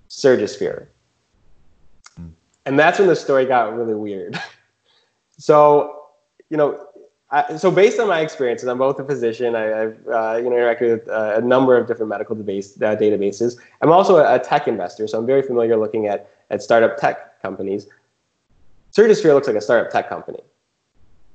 Surgisphere. 0.09 0.87
Mm. 2.19 2.31
And 2.67 2.79
that's 2.79 2.99
when 2.99 3.09
the 3.09 3.17
story 3.17 3.45
got 3.45 3.77
really 3.77 3.95
weird. 3.95 4.41
so, 5.39 6.07
you 6.51 6.57
know, 6.57 6.87
I, 7.31 7.57
so 7.57 7.71
based 7.71 7.99
on 7.99 8.09
my 8.09 8.21
experiences, 8.21 8.69
I'm 8.69 8.79
both 8.79 8.99
a 9.01 9.05
physician. 9.05 9.55
I, 9.55 9.63
have 9.63 9.97
uh, 10.07 10.37
you 10.43 10.49
know 10.49 10.57
interacted 10.57 10.91
with 10.91 11.09
uh, 11.09 11.35
a 11.37 11.43
number 11.43 11.77
of 11.77 11.87
different 11.87 12.09
medical 12.09 12.35
debase, 12.35 12.81
uh, 12.81 12.97
databases. 12.97 13.59
I'm 13.83 13.93
also 13.93 14.17
a, 14.17 14.37
a, 14.37 14.39
tech 14.39 14.67
investor, 14.67 15.07
so 15.07 15.19
I'm 15.19 15.27
very 15.27 15.43
familiar 15.43 15.77
looking 15.77 16.07
at 16.07 16.31
at 16.49 16.63
startup 16.63 16.97
tech 16.97 17.43
companies. 17.43 17.87
Surgisphere 18.97 19.35
looks 19.35 19.47
like 19.47 19.57
a 19.57 19.61
startup 19.61 19.93
tech 19.93 20.09
company 20.09 20.41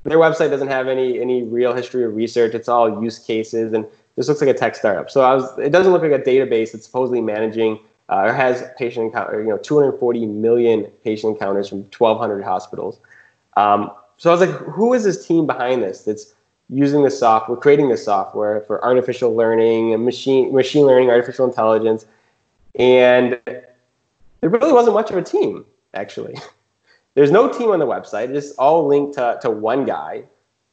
their 0.03 0.17
website 0.17 0.49
doesn't 0.49 0.67
have 0.67 0.87
any 0.87 1.19
any 1.19 1.43
real 1.43 1.73
history 1.73 2.03
of 2.03 2.15
research. 2.15 2.53
It's 2.53 2.67
all 2.67 3.03
use 3.03 3.19
cases, 3.19 3.73
and 3.73 3.85
this 4.15 4.27
looks 4.27 4.41
like 4.41 4.49
a 4.49 4.53
tech 4.53 4.75
startup. 4.75 5.09
So 5.09 5.21
I 5.21 5.35
was, 5.35 5.57
it 5.57 5.71
doesn't 5.71 5.91
look 5.91 6.01
like 6.01 6.11
a 6.11 6.19
database 6.19 6.71
that's 6.71 6.85
supposedly 6.85 7.21
managing 7.21 7.79
uh, 8.09 8.25
or 8.25 8.33
has 8.33 8.63
patient 8.77 9.05
encounter, 9.05 9.41
you 9.41 9.49
know, 9.49 9.57
240 9.57 10.25
million 10.25 10.83
patient 11.03 11.33
encounters 11.33 11.69
from 11.69 11.79
1,200 11.97 12.43
hospitals. 12.43 12.99
Um, 13.57 13.91
so 14.17 14.29
I 14.29 14.33
was 14.35 14.41
like, 14.41 14.57
who 14.59 14.93
is 14.93 15.03
this 15.03 15.25
team 15.25 15.47
behind 15.47 15.81
this 15.81 16.01
that's 16.01 16.33
using 16.69 17.03
this 17.03 17.17
software, 17.19 17.57
creating 17.57 17.89
this 17.89 18.05
software 18.05 18.61
for 18.61 18.83
artificial 18.83 19.35
learning 19.35 19.93
and 19.93 20.05
machine 20.05 20.53
machine 20.53 20.85
learning, 20.85 21.09
artificial 21.09 21.45
intelligence, 21.45 22.05
and 22.75 23.39
there 23.45 24.49
really 24.49 24.73
wasn't 24.73 24.93
much 24.93 25.09
of 25.09 25.17
a 25.17 25.21
team 25.21 25.65
actually. 25.93 26.35
There's 27.15 27.31
no 27.31 27.47
team 27.47 27.69
on 27.69 27.79
the 27.79 27.85
website. 27.85 28.35
It's 28.35 28.51
all 28.51 28.87
linked 28.87 29.13
to, 29.15 29.37
to 29.41 29.51
one 29.51 29.85
guy, 29.85 30.23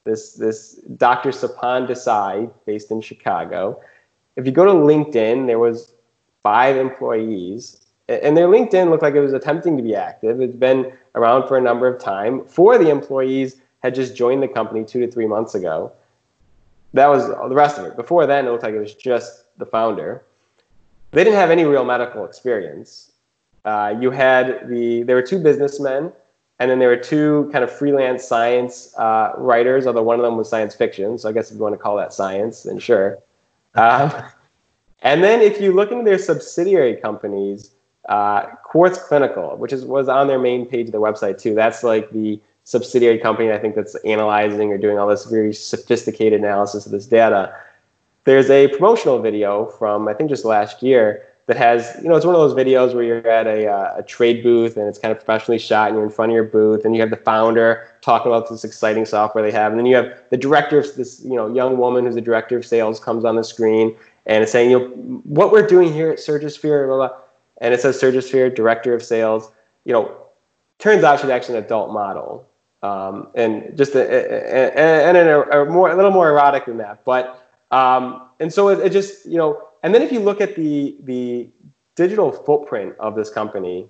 this, 0.05 0.35
this 0.35 0.75
Dr. 0.97 1.31
Sapan 1.31 1.87
Desai, 1.87 2.51
based 2.65 2.91
in 2.91 3.01
Chicago. 3.01 3.81
If 4.37 4.47
you 4.47 4.53
go 4.53 4.65
to 4.65 4.73
LinkedIn, 4.73 5.47
there 5.47 5.59
was 5.59 5.93
five 6.43 6.77
employees, 6.77 7.87
and 8.09 8.37
their 8.37 8.49
LinkedIn 8.49 8.89
looked 8.91 9.03
like 9.03 9.15
it 9.15 9.21
was 9.21 9.35
attempting 9.35 9.77
to 9.77 9.83
be 9.83 9.95
active. 9.95 10.41
It's 10.41 10.57
been 10.57 10.93
around 11.15 11.47
for 11.47 11.59
a 11.59 11.61
number 11.61 11.87
of 11.87 12.01
time. 12.01 12.45
Four 12.47 12.75
of 12.75 12.81
the 12.81 12.91
employees 12.91 13.61
had 13.83 13.95
just 13.95 14.17
joined 14.17 14.43
the 14.43 14.49
company 14.49 14.85
two 14.85 15.01
to 15.01 15.11
three 15.11 15.27
months 15.27 15.55
ago. 15.55 15.93
That 16.95 17.09
was 17.09 17.29
the 17.29 17.55
rest 17.55 17.79
of 17.79 17.85
it. 17.85 17.97
Before 17.97 18.27
then, 18.27 18.47
it 18.47 18.51
looked 18.51 18.65
like 18.65 18.75
it 18.75 18.81
was 18.81 18.95
just 18.95 19.45
the 19.59 19.67
founder. 19.67 20.23
They 21.13 21.23
didn't 21.23 21.39
have 21.39 21.51
any 21.51 21.65
real 21.65 21.85
medical 21.85 22.25
experience. 22.25 23.13
Uh, 23.65 23.95
you 24.01 24.11
had 24.11 24.69
the 24.69 25.03
there 25.03 25.17
were 25.17 25.23
two 25.23 25.39
businessmen 25.39 26.13
and 26.61 26.71
then 26.71 26.79
there 26.79 26.89
were 26.89 26.97
two 26.97 27.49
kind 27.53 27.65
of 27.65 27.73
freelance 27.73 28.23
science 28.23 28.95
uh, 28.99 29.33
writers, 29.39 29.87
although 29.87 30.03
one 30.03 30.21
of 30.21 30.25
them 30.25 30.37
was 30.37 30.49
science 30.49 30.75
fiction. 30.75 31.19
So 31.19 31.29
I 31.29 31.33
guess 31.33 31.51
if 31.51 31.57
you 31.57 31.63
want 31.63 31.73
to 31.73 31.79
call 31.79 31.97
that 31.97 32.13
science, 32.13 32.65
then 32.65 32.79
sure. 32.79 33.19
Um, 33.77 34.13
and 35.03 35.25
then 35.25 35.41
if 35.41 35.59
you 35.59 35.73
look 35.73 35.91
into 35.91 36.05
their 36.05 36.19
subsidiary 36.19 36.97
companies, 36.97 37.71
uh, 38.11 38.43
Quartz 38.63 38.99
Clinical, 38.99 39.57
which 39.57 39.73
is 39.73 39.87
was 39.87 40.09
on 40.09 40.27
their 40.27 40.39
main 40.39 40.67
page 40.67 40.87
of 40.87 40.93
their 40.93 41.01
website 41.01 41.41
too. 41.41 41.55
That's 41.55 41.83
like 41.83 42.11
the 42.11 42.39
subsidiary 42.65 43.19
company 43.19 43.51
I 43.51 43.59
think 43.59 43.75
that's 43.75 43.95
analyzing 44.05 44.71
or 44.71 44.77
doing 44.77 44.99
all 44.99 45.09
this 45.09 45.25
very 45.25 45.55
sophisticated 45.55 46.41
analysis 46.41 46.85
of 46.85 46.93
this 46.93 47.07
data. 47.07 47.55
There's 48.25 48.51
a 48.51 48.69
promotional 48.69 49.19
video 49.19 49.67
from 49.67 50.09
I 50.09 50.15
think 50.15 50.29
just 50.29 50.45
last 50.45 50.83
year 50.83 51.27
that 51.51 51.57
has, 51.57 51.99
you 52.01 52.09
know, 52.09 52.15
it's 52.15 52.25
one 52.25 52.37
of 52.37 52.41
those 52.41 52.55
videos 52.55 52.95
where 52.95 53.03
you're 53.03 53.27
at 53.27 53.49
a, 53.49 53.67
uh, 53.67 53.97
a 53.97 54.05
trade 54.05 54.41
booth 54.41 54.77
and 54.77 54.87
it's 54.87 55.01
kind 55.01 55.11
of 55.11 55.19
professionally 55.19 55.59
shot 55.59 55.89
and 55.89 55.97
you're 55.97 56.05
in 56.05 56.11
front 56.13 56.31
of 56.31 56.35
your 56.35 56.45
booth 56.45 56.85
and 56.85 56.95
you 56.95 57.01
have 57.01 57.11
the 57.11 57.17
founder 57.17 57.89
talking 58.03 58.31
about 58.31 58.49
this 58.49 58.63
exciting 58.63 59.05
software 59.05 59.43
they 59.43 59.51
have. 59.51 59.73
And 59.73 59.79
then 59.81 59.85
you 59.85 59.97
have 59.97 60.17
the 60.31 60.37
director 60.37 60.79
of 60.79 60.95
this, 60.95 61.21
you 61.25 61.35
know, 61.35 61.53
young 61.53 61.77
woman 61.77 62.07
who's 62.07 62.15
the 62.15 62.21
director 62.21 62.57
of 62.57 62.65
sales 62.65 63.01
comes 63.01 63.25
on 63.25 63.35
the 63.35 63.43
screen 63.43 63.97
and 64.27 64.45
it's 64.45 64.53
saying, 64.53 64.71
you 64.71 64.79
know, 64.79 64.87
what 65.25 65.51
we're 65.51 65.67
doing 65.67 65.93
here 65.93 66.09
at 66.09 66.19
Surgisphere, 66.19 66.87
blah, 66.87 67.09
blah. 67.09 67.19
And 67.61 67.75
it 67.75 67.81
says 67.81 68.01
Surgisphere, 68.01 68.55
director 68.55 68.95
of 68.95 69.03
sales. 69.03 69.51
You 69.85 69.93
know, 69.95 70.17
turns 70.79 71.03
out 71.03 71.19
she's 71.19 71.31
actually 71.31 71.59
an 71.59 71.65
adult 71.65 71.93
model. 71.93 72.47
Um, 72.85 73.27
and 73.35 73.77
just 73.77 73.97
a, 73.97 74.03
a, 74.03 74.69
a, 74.69 75.05
and 75.05 75.17
a, 75.17 75.63
a, 75.63 75.65
more, 75.65 75.91
a 75.91 75.97
little 75.97 76.13
more 76.13 76.31
erotic 76.31 76.67
than 76.67 76.77
that. 76.77 77.05
But, 77.05 77.45
um, 77.73 78.29
and 78.39 78.53
so 78.53 78.69
it, 78.69 78.79
it 78.79 78.93
just, 78.93 79.27
you 79.27 79.37
know, 79.37 79.67
and 79.83 79.95
then 79.95 80.03
if 80.03 80.13
you 80.13 80.21
look 80.21 80.41
at 80.41 80.57
the 80.57 80.97
the 81.05 81.49
digital 81.97 82.33
footprint 82.33 82.95
of 82.99 83.15
this 83.15 83.31
company, 83.31 83.87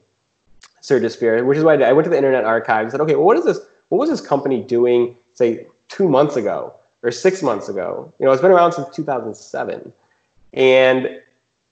Surgisphere, 0.83 1.45
which 1.45 1.59
is 1.59 1.65
why 1.65 1.75
I 1.75 1.93
went 1.93 2.05
to 2.05 2.11
the 2.11 2.17
Internet 2.17 2.45
Archive 2.45 2.83
and 2.83 2.91
said, 2.91 3.01
okay, 3.01 3.15
well, 3.15 3.27
what 3.27 3.37
is 3.37 3.45
this? 3.45 3.61
What 3.89 3.99
was 3.99 4.11
this 4.11 4.21
company 4.21 4.63
doing, 4.63 5.17
say, 5.33 5.67
two 5.89 6.09
months 6.09 6.37
ago 6.37 6.75
or 7.03 7.11
six 7.11 7.43
months 7.43 7.69
ago? 7.69 8.13
You 8.19 8.27
know, 8.27 8.33
it's 8.33 8.43
been 8.43 8.51
around 8.51 8.73
since 8.73 8.89
2007, 8.95 9.93
and 10.55 11.07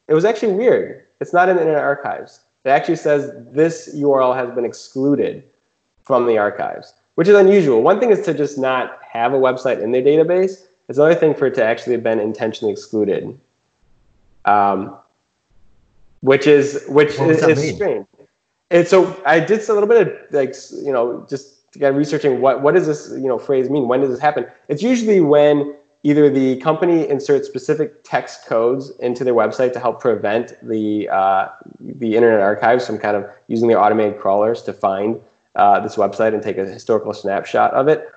it 0.09 0.15
was 0.15 0.25
actually 0.25 0.53
weird. 0.53 1.05
It's 1.21 1.33
not 1.33 1.49
in 1.49 1.57
the 1.57 1.63
Internet 1.63 1.83
Archives. 1.83 2.41
It 2.65 2.71
actually 2.71 2.97
says 2.97 3.33
this 3.51 3.95
URL 3.95 4.35
has 4.37 4.55
been 4.55 4.65
excluded 4.65 5.45
from 6.03 6.27
the 6.27 6.39
archives, 6.39 6.95
which 7.15 7.29
is 7.29 7.35
unusual. 7.35 7.83
One 7.83 8.01
thing 8.01 8.11
is 8.11 8.25
to 8.27 8.35
just 8.35 8.59
not 8.59 8.99
have 9.03 9.33
a 9.33 9.39
website 9.39 9.83
in 9.83 9.93
their 9.93 10.03
database. 10.03 10.67
It's 10.89 10.99
another 10.99 11.15
thing 11.15 11.35
for 11.35 11.47
it 11.47 11.55
to 11.55 11.65
actually 11.65 11.95
have 11.95 12.03
been 12.03 12.21
intentionally 12.21 12.73
excluded, 12.73 13.39
um, 14.49 14.97
which 16.21 16.47
is 16.47 16.85
which 16.89 17.19
What 17.19 17.31
is, 17.31 17.43
is 17.43 17.75
strange. 17.77 18.07
And 18.71 18.87
so 18.87 19.21
I 19.25 19.41
did 19.41 19.67
a 19.69 19.73
little 19.73 19.89
bit 19.89 20.07
of 20.07 20.13
like 20.31 20.55
you 20.73 20.93
know 20.93 21.27
just 21.29 21.75
again 21.75 21.95
researching 21.95 22.41
what 22.41 22.63
what 22.63 22.75
does 22.75 22.87
this 22.87 23.11
you 23.13 23.29
know 23.29 23.39
phrase 23.39 23.71
mean? 23.71 23.89
When 23.89 24.01
does 24.01 24.11
this 24.11 24.21
happen? 24.21 24.47
It's 24.69 24.83
usually 24.83 25.21
when 25.21 25.75
either 26.03 26.31
the 26.31 26.57
company 26.57 27.09
inserts 27.09 27.49
specific 27.49 28.05
text 28.05 28.47
codes 28.47 28.91
into 29.01 29.25
their 29.25 29.35
website 29.35 29.73
to 29.73 29.81
help 29.81 30.01
prevent 30.01 30.55
the 30.67 31.09
uh, 31.09 31.49
the 31.81 32.17
Internet 32.17 32.41
Archives 32.41 32.87
from 32.87 32.99
kind 32.99 33.17
of 33.17 33.29
using 33.49 33.69
their 33.69 33.81
automated 33.81 34.19
crawlers 34.19 34.63
to 34.63 34.73
find 34.73 35.21
uh, 35.55 35.81
this 35.81 35.97
website 35.97 36.35
and 36.35 36.43
take 36.43 36.59
a 36.59 36.65
historical 36.65 37.13
snapshot 37.13 37.73
of 37.73 37.89
it, 37.89 38.11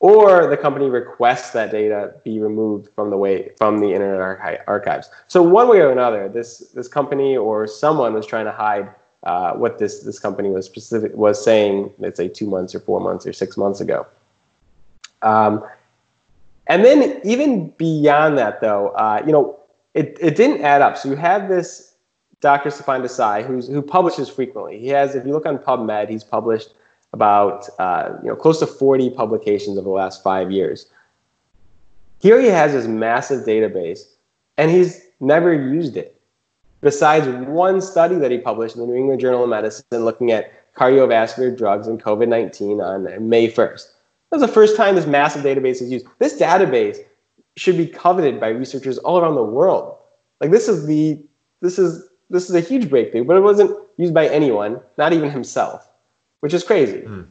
or 0.00 0.46
the 0.46 0.56
company 0.56 0.88
requests 0.88 1.50
that 1.50 1.70
data 1.70 2.14
be 2.24 2.38
removed 2.38 2.88
from 2.94 3.10
the 3.10 3.16
way 3.16 3.50
from 3.56 3.80
the 3.80 3.92
Internet 3.92 4.20
Archi- 4.20 4.62
Archives. 4.66 5.10
So 5.26 5.42
one 5.42 5.68
way 5.68 5.80
or 5.80 5.90
another, 5.90 6.28
this 6.28 6.70
this 6.74 6.88
company 6.88 7.36
or 7.36 7.66
someone 7.66 8.14
was 8.14 8.26
trying 8.26 8.44
to 8.44 8.52
hide 8.52 8.88
uh, 9.24 9.52
what 9.54 9.78
this 9.78 10.00
this 10.00 10.18
company 10.18 10.50
was 10.50 10.66
specific 10.66 11.14
was 11.14 11.42
saying. 11.42 11.92
Let's 11.98 12.16
say 12.16 12.28
two 12.28 12.46
months 12.46 12.74
or 12.74 12.80
four 12.80 13.00
months 13.00 13.26
or 13.26 13.32
six 13.32 13.56
months 13.56 13.80
ago. 13.80 14.06
Um, 15.22 15.64
and 16.68 16.84
then 16.84 17.20
even 17.24 17.70
beyond 17.70 18.38
that, 18.38 18.60
though, 18.60 18.88
uh, 18.90 19.22
you 19.26 19.32
know, 19.32 19.58
it, 19.94 20.16
it 20.20 20.36
didn't 20.36 20.62
add 20.62 20.82
up. 20.82 20.96
So 20.98 21.08
you 21.08 21.16
have 21.16 21.48
this 21.48 21.94
Dr. 22.40 22.70
Stefan 22.70 23.02
Desai, 23.02 23.44
who's, 23.44 23.66
who 23.66 23.82
publishes 23.82 24.28
frequently. 24.28 24.78
He 24.78 24.88
has, 24.88 25.14
if 25.14 25.26
you 25.26 25.32
look 25.32 25.46
on 25.46 25.58
PubMed, 25.58 26.08
he's 26.08 26.22
published 26.22 26.68
about 27.12 27.68
uh, 27.78 28.10
you 28.22 28.28
know 28.28 28.36
close 28.36 28.58
to 28.60 28.66
40 28.66 29.10
publications 29.10 29.78
over 29.78 29.84
the 29.84 29.90
last 29.90 30.22
five 30.22 30.50
years. 30.50 30.86
Here 32.20 32.40
he 32.40 32.48
has 32.48 32.72
this 32.72 32.86
massive 32.86 33.46
database, 33.46 34.00
and 34.56 34.70
he's 34.70 35.02
never 35.20 35.52
used 35.52 35.96
it. 35.96 36.20
Besides 36.80 37.26
one 37.48 37.80
study 37.80 38.16
that 38.16 38.30
he 38.30 38.38
published 38.38 38.76
in 38.76 38.82
the 38.82 38.86
New 38.86 38.94
England 38.94 39.20
Journal 39.20 39.44
of 39.44 39.50
Medicine 39.50 40.04
looking 40.04 40.30
at 40.30 40.52
cardiovascular 40.76 41.56
drugs 41.56 41.88
and 41.88 42.02
COVID 42.02 42.28
19 42.28 42.80
on 42.80 43.28
May 43.28 43.50
1st. 43.50 43.86
That 44.30 44.38
was 44.38 44.42
the 44.42 44.52
first 44.52 44.76
time 44.76 44.94
this 44.94 45.06
massive 45.06 45.42
database 45.42 45.82
is 45.82 45.90
used. 45.90 46.06
This 46.18 46.38
database 46.38 46.98
should 47.56 47.76
be 47.76 47.86
coveted 47.86 48.38
by 48.38 48.48
researchers 48.48 48.98
all 48.98 49.18
around 49.18 49.34
the 49.34 49.42
world. 49.42 49.96
Like 50.40 50.50
this 50.50 50.68
is 50.68 50.86
the 50.86 51.20
this 51.60 51.78
is 51.78 52.08
this 52.30 52.48
is 52.48 52.54
a 52.54 52.60
huge 52.60 52.88
breakthrough, 52.88 53.24
but 53.24 53.36
it 53.36 53.40
wasn't 53.40 53.76
used 53.96 54.14
by 54.14 54.28
anyone, 54.28 54.80
not 54.98 55.12
even 55.12 55.30
himself, 55.30 55.88
which 56.40 56.54
is 56.54 56.64
crazy. 56.64 57.00
Hmm. 57.00 57.22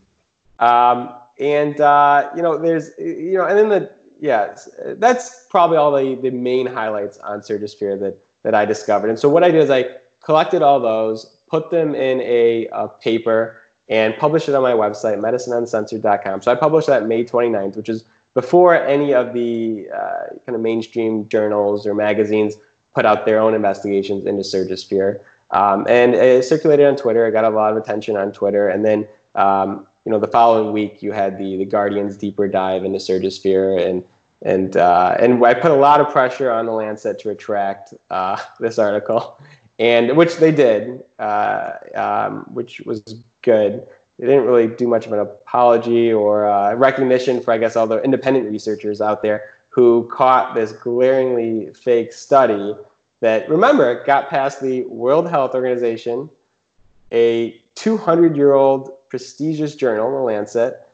Um, 0.60 1.16
and 1.40 1.80
uh, 1.80 2.30
you 2.36 2.42
know, 2.42 2.58
there's 2.58 2.92
you 2.98 3.34
know, 3.34 3.46
and 3.46 3.58
then 3.58 3.70
the 3.70 3.92
yeah, 4.20 4.58
that's 4.98 5.46
probably 5.50 5.78
all 5.78 5.92
the 5.92 6.16
the 6.16 6.32
main 6.32 6.66
highlights 6.66 7.18
on 7.20 7.42
Surgisphere 7.42 8.00
that 8.00 8.20
that 8.44 8.56
I 8.56 8.66
discovered. 8.66 9.10
And 9.10 9.20
so 9.20 9.30
what 9.30 9.44
I 9.44 9.52
did 9.52 9.64
is 9.64 9.70
I 9.70 9.98
collected 10.22 10.62
all 10.62 10.80
those, 10.80 11.38
put 11.50 11.70
them 11.70 11.94
in 11.96 12.22
a, 12.22 12.68
a 12.72 12.88
paper, 12.88 13.62
and 13.90 14.16
published 14.18 14.50
it 14.50 14.56
on 14.56 14.64
my 14.64 14.74
website, 14.74 15.20
medicineuncensored.com. 15.20 16.42
So 16.42 16.52
I 16.52 16.56
published 16.56 16.88
that 16.88 17.08
May 17.08 17.24
29th, 17.24 17.76
which 17.76 17.90
is 17.90 18.06
before 18.34 18.76
any 18.76 19.14
of 19.14 19.34
the 19.34 19.90
uh, 19.94 20.36
kind 20.46 20.56
of 20.56 20.62
mainstream 20.62 21.28
journals 21.30 21.88
or 21.88 21.94
magazines 21.94 22.56
put 22.94 23.06
out 23.06 23.26
their 23.26 23.40
own 23.40 23.54
investigations 23.54 24.26
into 24.26 24.42
Surgisphere. 24.42 25.22
Um, 25.52 25.86
and 25.88 26.14
it 26.14 26.44
circulated 26.44 26.86
on 26.86 26.96
Twitter. 26.96 27.26
It 27.26 27.32
got 27.32 27.46
a 27.46 27.50
lot 27.50 27.72
of 27.72 27.78
attention 27.78 28.18
on 28.18 28.32
Twitter. 28.32 28.68
And 28.70 28.84
then, 28.84 29.08
um, 29.36 29.88
you 30.06 30.12
know, 30.12 30.20
the 30.20 30.28
following 30.28 30.74
week 30.74 31.02
you 31.02 31.12
had 31.12 31.38
the 31.38 31.58
the 31.58 31.66
Guardian's 31.66 32.18
deeper 32.18 32.48
dive 32.48 32.84
into 32.84 32.98
Surgisphere, 32.98 33.86
and 33.86 34.04
and 34.42 34.78
uh, 34.78 35.18
and 35.20 35.44
I 35.46 35.54
put 35.54 35.72
a 35.72 35.76
lot 35.76 36.00
of 36.00 36.10
pressure 36.10 36.52
on 36.52 36.66
the 36.66 36.72
Lancet 36.72 37.20
to 37.20 37.30
retract 37.30 37.94
uh, 38.10 38.38
this 38.60 38.80
article, 38.80 39.40
and 39.80 40.16
which 40.16 40.38
they 40.38 40.52
did, 40.52 41.04
uh, 41.20 41.74
um, 41.96 42.46
which 42.54 42.82
was 42.82 43.02
good. 43.42 43.88
They 44.20 44.26
didn't 44.26 44.46
really 44.46 44.68
do 44.68 44.88
much 44.88 45.06
of 45.06 45.12
an 45.12 45.20
apology 45.20 46.12
or 46.12 46.50
uh, 46.50 46.74
recognition 46.74 47.40
for, 47.40 47.54
I 47.54 47.60
guess, 47.60 47.76
all 47.76 47.86
the 47.86 48.02
independent 48.02 48.50
researchers 48.50 49.00
out 49.00 49.22
there 49.22 49.54
who 49.70 50.10
caught 50.12 50.56
this 50.56 50.72
glaringly 50.72 51.72
fake 51.76 52.12
study 52.12 52.74
that, 53.22 53.50
remember, 53.50 54.04
got 54.06 54.30
past 54.30 54.62
the 54.62 54.84
World 54.84 55.30
Health 55.30 55.56
Organization, 55.56 56.30
a 57.12 57.62
200 57.76 58.36
year 58.36 58.54
old 58.54 58.92
prestigious 59.10 59.76
journal, 59.76 60.12
The 60.12 60.18
Lancet, 60.18 60.88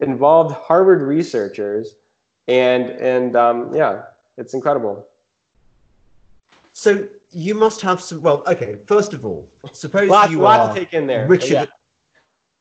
involved 0.00 0.54
Harvard 0.54 1.02
researchers, 1.02 1.96
and, 2.48 2.90
and 2.90 3.36
um, 3.36 3.74
yeah, 3.74 4.04
it's 4.36 4.54
incredible. 4.54 5.06
So 6.72 7.08
you 7.30 7.54
must 7.54 7.80
have 7.80 8.00
some. 8.00 8.20
Well, 8.20 8.42
okay. 8.46 8.78
First 8.86 9.14
of 9.14 9.24
all, 9.24 9.50
suppose 9.72 10.10
Lots, 10.10 10.30
you 10.30 10.40
lot 10.40 10.60
are 10.60 10.74
to 10.74 10.80
take 10.80 10.92
in 10.92 11.06
there. 11.06 11.26
Richard. 11.26 11.50
Yeah. 11.50 11.66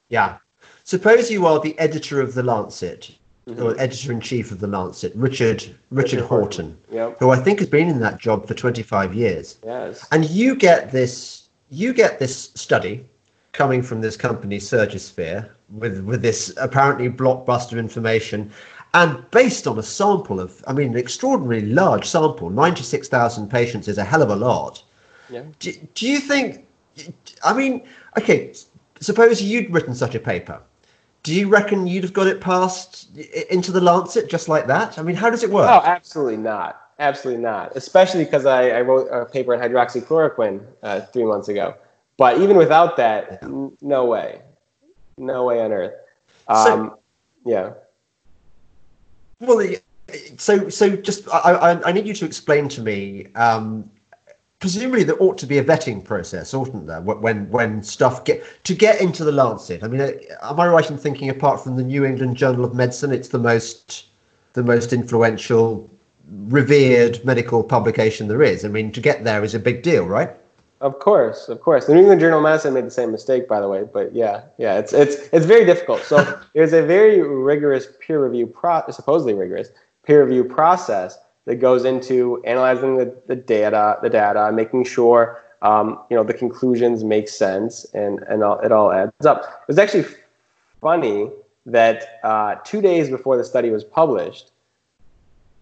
Yeah. 0.10 0.38
Suppose 0.86 1.30
you 1.30 1.46
are 1.46 1.60
the 1.60 1.78
editor 1.80 2.22
of 2.22 2.34
the 2.34 2.44
Lancet. 2.44 3.12
Mm-hmm. 3.48 3.62
or 3.62 3.80
editor 3.80 4.12
in 4.12 4.20
chief 4.20 4.52
of 4.52 4.60
the 4.60 4.66
Lancet, 4.66 5.14
Richard 5.16 5.62
Richard, 5.62 5.76
Richard 5.92 6.22
Horton, 6.22 6.76
Yep. 6.92 7.18
who 7.20 7.30
I 7.30 7.36
think 7.38 7.60
has 7.60 7.70
been 7.70 7.88
in 7.88 8.00
that 8.00 8.18
job 8.18 8.48
for 8.48 8.56
25 8.56 9.14
years, 9.14 9.58
Yes. 9.64 10.04
and 10.12 10.28
you 10.28 10.56
get 10.56 10.92
this 10.92 11.48
you 11.70 11.94
get 11.94 12.18
this 12.18 12.50
study 12.56 13.06
coming 13.52 13.84
from 13.84 14.02
this 14.02 14.18
company 14.18 14.58
Surgisphere 14.58 15.48
with 15.70 16.00
with 16.02 16.24
this 16.24 16.54
apparently 16.58 17.08
blockbuster 17.08 17.78
information. 17.78 18.52
And 18.96 19.30
based 19.30 19.68
on 19.68 19.78
a 19.78 19.84
sample 19.84 20.40
of, 20.40 20.64
I 20.68 20.74
mean, 20.74 20.94
an 20.94 20.98
extraordinarily 20.98 21.68
large 21.68 22.08
sample, 22.08 22.50
96,000 22.50 23.50
patients 23.50 23.88
is 23.90 23.98
a 23.98 24.04
hell 24.06 24.22
of 24.22 24.30
a 24.30 24.36
lot. 24.36 24.82
Yeah. 25.30 25.44
Do, 25.60 25.74
do 25.96 26.08
you 26.08 26.20
think, 26.20 26.66
I 27.44 27.52
mean, 27.54 27.84
okay, 28.18 28.54
suppose 29.02 29.42
you'd 29.42 29.70
written 29.74 29.94
such 29.94 30.16
a 30.16 30.20
paper. 30.20 30.62
Do 31.26 31.34
you 31.34 31.48
reckon 31.50 31.88
you'd 31.88 32.04
have 32.04 32.14
got 32.14 32.28
it 32.28 32.40
passed 32.40 33.10
into 33.50 33.72
the 33.72 33.82
Lancet 33.82 34.30
just 34.30 34.48
like 34.48 34.68
that? 34.68 35.00
I 35.00 35.02
mean, 35.02 35.16
how 35.16 35.32
does 35.32 35.42
it 35.42 35.50
work? 35.50 35.68
Oh, 35.68 35.82
absolutely 35.84 36.38
not. 36.38 36.80
Absolutely 37.00 37.42
not. 37.42 37.76
Especially 37.76 38.24
because 38.26 38.46
I, 38.46 38.70
I 38.70 38.82
wrote 38.82 39.08
a 39.08 39.26
paper 39.26 39.56
on 39.56 39.60
hydroxychloroquine 39.60 40.64
uh, 40.84 41.02
three 41.02 41.24
months 41.24 41.48
ago. 41.48 41.74
But 42.18 42.40
even 42.42 42.58
without 42.58 42.96
that, 42.98 43.40
n- 43.42 43.76
no 43.82 44.06
way. 44.06 44.44
No 45.18 45.46
way 45.46 45.62
on 45.62 45.72
earth. 45.74 45.94
So- 46.48 46.54
Um, 46.74 46.96
yeah. 47.44 47.72
Well, 49.40 49.68
so 50.38 50.70
so 50.70 50.96
just 50.96 51.28
I, 51.34 51.40
I, 51.54 51.90
I 51.90 51.92
need 51.92 52.06
you 52.06 52.14
to 52.14 52.26
explain 52.26 52.70
to 52.70 52.82
me. 52.82 53.28
Um, 53.34 53.90
presumably, 54.60 55.04
there 55.04 55.22
ought 55.22 55.38
to 55.40 55.46
be 55.46 55.58
a 55.58 55.64
vetting 55.64 56.04
process, 56.04 56.54
oughtn't 56.54 56.88
there? 56.88 57.02
When 57.02 57.50
when 57.50 57.84
stuff 57.84 58.26
get 58.26 58.44
to 58.64 58.74
get 58.74 59.02
into 59.02 59.24
the 59.24 59.32
Lancet. 59.32 59.84
I 59.84 59.88
mean, 59.88 60.02
uh, 60.02 60.12
am 60.44 60.60
I 60.60 60.68
right 60.68 60.90
in 60.90 60.98
thinking, 60.98 61.30
apart 61.30 61.64
from 61.64 61.76
the 61.76 61.84
New 61.84 62.06
England 62.06 62.38
Journal 62.38 62.66
of 62.66 62.74
Medicine, 62.74 63.12
it's 63.12 63.30
the 63.30 63.40
most 63.40 64.08
the 64.54 64.64
most 64.64 64.94
influential, 64.94 65.90
revered 66.48 67.24
medical 67.26 67.64
publication 67.64 68.28
there 68.28 68.42
is. 68.42 68.64
I 68.64 68.70
mean, 68.70 68.92
to 68.94 69.02
get 69.02 69.24
there 69.24 69.44
is 69.44 69.54
a 69.54 69.60
big 69.60 69.84
deal, 69.84 70.06
right? 70.06 70.32
Of 70.82 71.00
course, 71.00 71.50
of 71.50 71.62
course. 71.62 71.86
The 71.86 71.94
New 71.94 72.02
England 72.02 72.22
Journal 72.22 72.40
of 72.40 72.44
Medicine 72.44 72.74
made 72.74 72.86
the 72.86 72.92
same 72.92 73.12
mistake, 73.12 73.48
by 73.48 73.62
the 73.62 73.68
way. 73.68 73.84
But 73.92 74.14
yeah, 74.14 74.44
yeah, 74.58 74.78
it's 74.78 74.94
it's 74.94 75.30
it's 75.32 75.46
very 75.46 75.66
difficult. 75.66 76.04
So 76.04 76.40
there's 76.54 76.74
a 76.74 76.82
very 76.82 77.22
rigorous 77.22 77.88
peer 78.00 78.24
review 78.24 78.48
pro, 78.48 78.84
supposedly 78.92 79.34
rigorous 79.34 79.70
peer 80.06 80.24
review 80.24 80.44
process 80.44 81.18
that 81.46 81.56
goes 81.56 81.86
into 81.86 82.42
analyzing 82.46 82.98
the, 82.98 83.16
the 83.28 83.36
data, 83.36 83.98
the 84.02 84.10
data, 84.10 84.52
making 84.52 84.84
sure 84.84 85.42
um, 85.62 86.00
you 86.10 86.18
know 86.18 86.24
the 86.24 86.34
conclusions 86.34 87.04
make 87.04 87.30
sense 87.30 87.86
and 87.94 88.20
and 88.30 88.44
all, 88.44 88.60
it 88.60 88.72
all 88.72 88.92
adds 88.92 89.26
up. 89.26 89.44
It 89.44 89.68
was 89.68 89.80
actually 89.80 90.06
funny 90.82 91.30
that 91.66 92.20
uh, 92.24 92.56
two 92.64 92.82
days 92.82 93.10
before 93.10 93.38
the 93.38 93.44
study 93.44 93.70
was 93.72 93.84
published, 93.84 94.52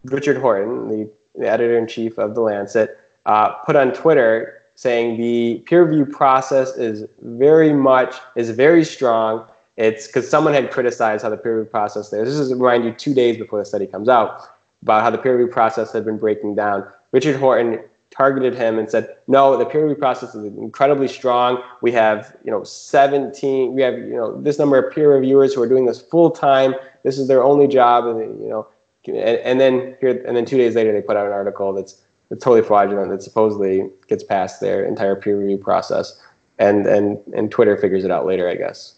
Richard 0.05 0.37
Horton, 0.37 0.89
the, 0.89 1.09
the 1.35 1.49
editor 1.49 1.77
in 1.77 1.87
chief 1.87 2.17
of 2.17 2.35
the 2.35 2.41
Lancet, 2.41 2.99
uh, 3.25 3.49
put 3.65 3.75
on 3.75 3.93
Twitter 3.93 4.61
saying 4.75 5.17
the 5.17 5.59
peer 5.65 5.85
review 5.85 6.05
process 6.05 6.75
is 6.75 7.05
very 7.21 7.71
much 7.71 8.15
is 8.35 8.49
very 8.49 8.83
strong. 8.83 9.45
It's 9.77 10.07
because 10.07 10.29
someone 10.29 10.53
had 10.53 10.71
criticized 10.71 11.23
how 11.23 11.29
the 11.29 11.37
peer 11.37 11.57
review 11.59 11.69
process 11.69 12.09
there. 12.09 12.25
This 12.25 12.35
is 12.35 12.53
remind 12.53 12.83
you 12.83 12.91
two 12.91 13.13
days 13.13 13.37
before 13.37 13.59
the 13.59 13.65
study 13.65 13.87
comes 13.87 14.09
out 14.09 14.49
about 14.83 15.01
how 15.01 15.09
the 15.09 15.17
peer 15.17 15.37
review 15.37 15.51
process 15.51 15.91
had 15.93 16.03
been 16.05 16.17
breaking 16.17 16.55
down. 16.55 16.85
Richard 17.13 17.37
Horton 17.37 17.79
targeted 18.11 18.53
him 18.53 18.77
and 18.77 18.89
said, 18.89 19.15
"No, 19.27 19.57
the 19.57 19.65
peer 19.65 19.83
review 19.83 19.95
process 19.95 20.35
is 20.35 20.45
incredibly 20.45 21.07
strong. 21.07 21.61
We 21.81 21.91
have, 21.93 22.35
you 22.43 22.51
know, 22.51 22.63
17. 22.63 23.73
We 23.73 23.81
have, 23.81 23.97
you 23.97 24.15
know, 24.15 24.39
this 24.41 24.59
number 24.59 24.77
of 24.77 24.93
peer 24.93 25.13
reviewers 25.13 25.53
who 25.53 25.61
are 25.63 25.67
doing 25.67 25.85
this 25.85 26.01
full 26.01 26.29
time. 26.29 26.75
This 27.03 27.17
is 27.17 27.27
their 27.27 27.43
only 27.43 27.67
job, 27.67 28.05
and 28.05 28.41
you 28.43 28.49
know, 28.49 28.67
and, 29.07 29.17
and 29.17 29.59
then 29.59 29.95
here, 29.99 30.21
and 30.27 30.35
then 30.35 30.45
two 30.45 30.57
days 30.57 30.75
later, 30.75 30.91
they 30.91 31.01
put 31.01 31.15
out 31.15 31.25
an 31.25 31.33
article 31.33 31.73
that's 31.73 32.01
it's 32.29 32.43
totally 32.43 32.61
fraudulent 32.61 33.09
that 33.11 33.23
supposedly 33.23 33.89
gets 34.07 34.23
past 34.23 34.59
their 34.59 34.85
entire 34.85 35.15
peer 35.15 35.39
review 35.39 35.57
process, 35.57 36.21
and 36.59 36.85
and 36.85 37.19
and 37.33 37.51
Twitter 37.51 37.77
figures 37.77 38.03
it 38.03 38.11
out 38.11 38.25
later, 38.25 38.49
I 38.49 38.55
guess. 38.55 38.95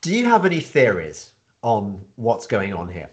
Do 0.00 0.12
you 0.12 0.24
have 0.24 0.44
any 0.44 0.58
theories 0.58 1.32
on 1.62 2.04
what's 2.16 2.48
going 2.48 2.74
on 2.74 2.88
here? 2.88 3.08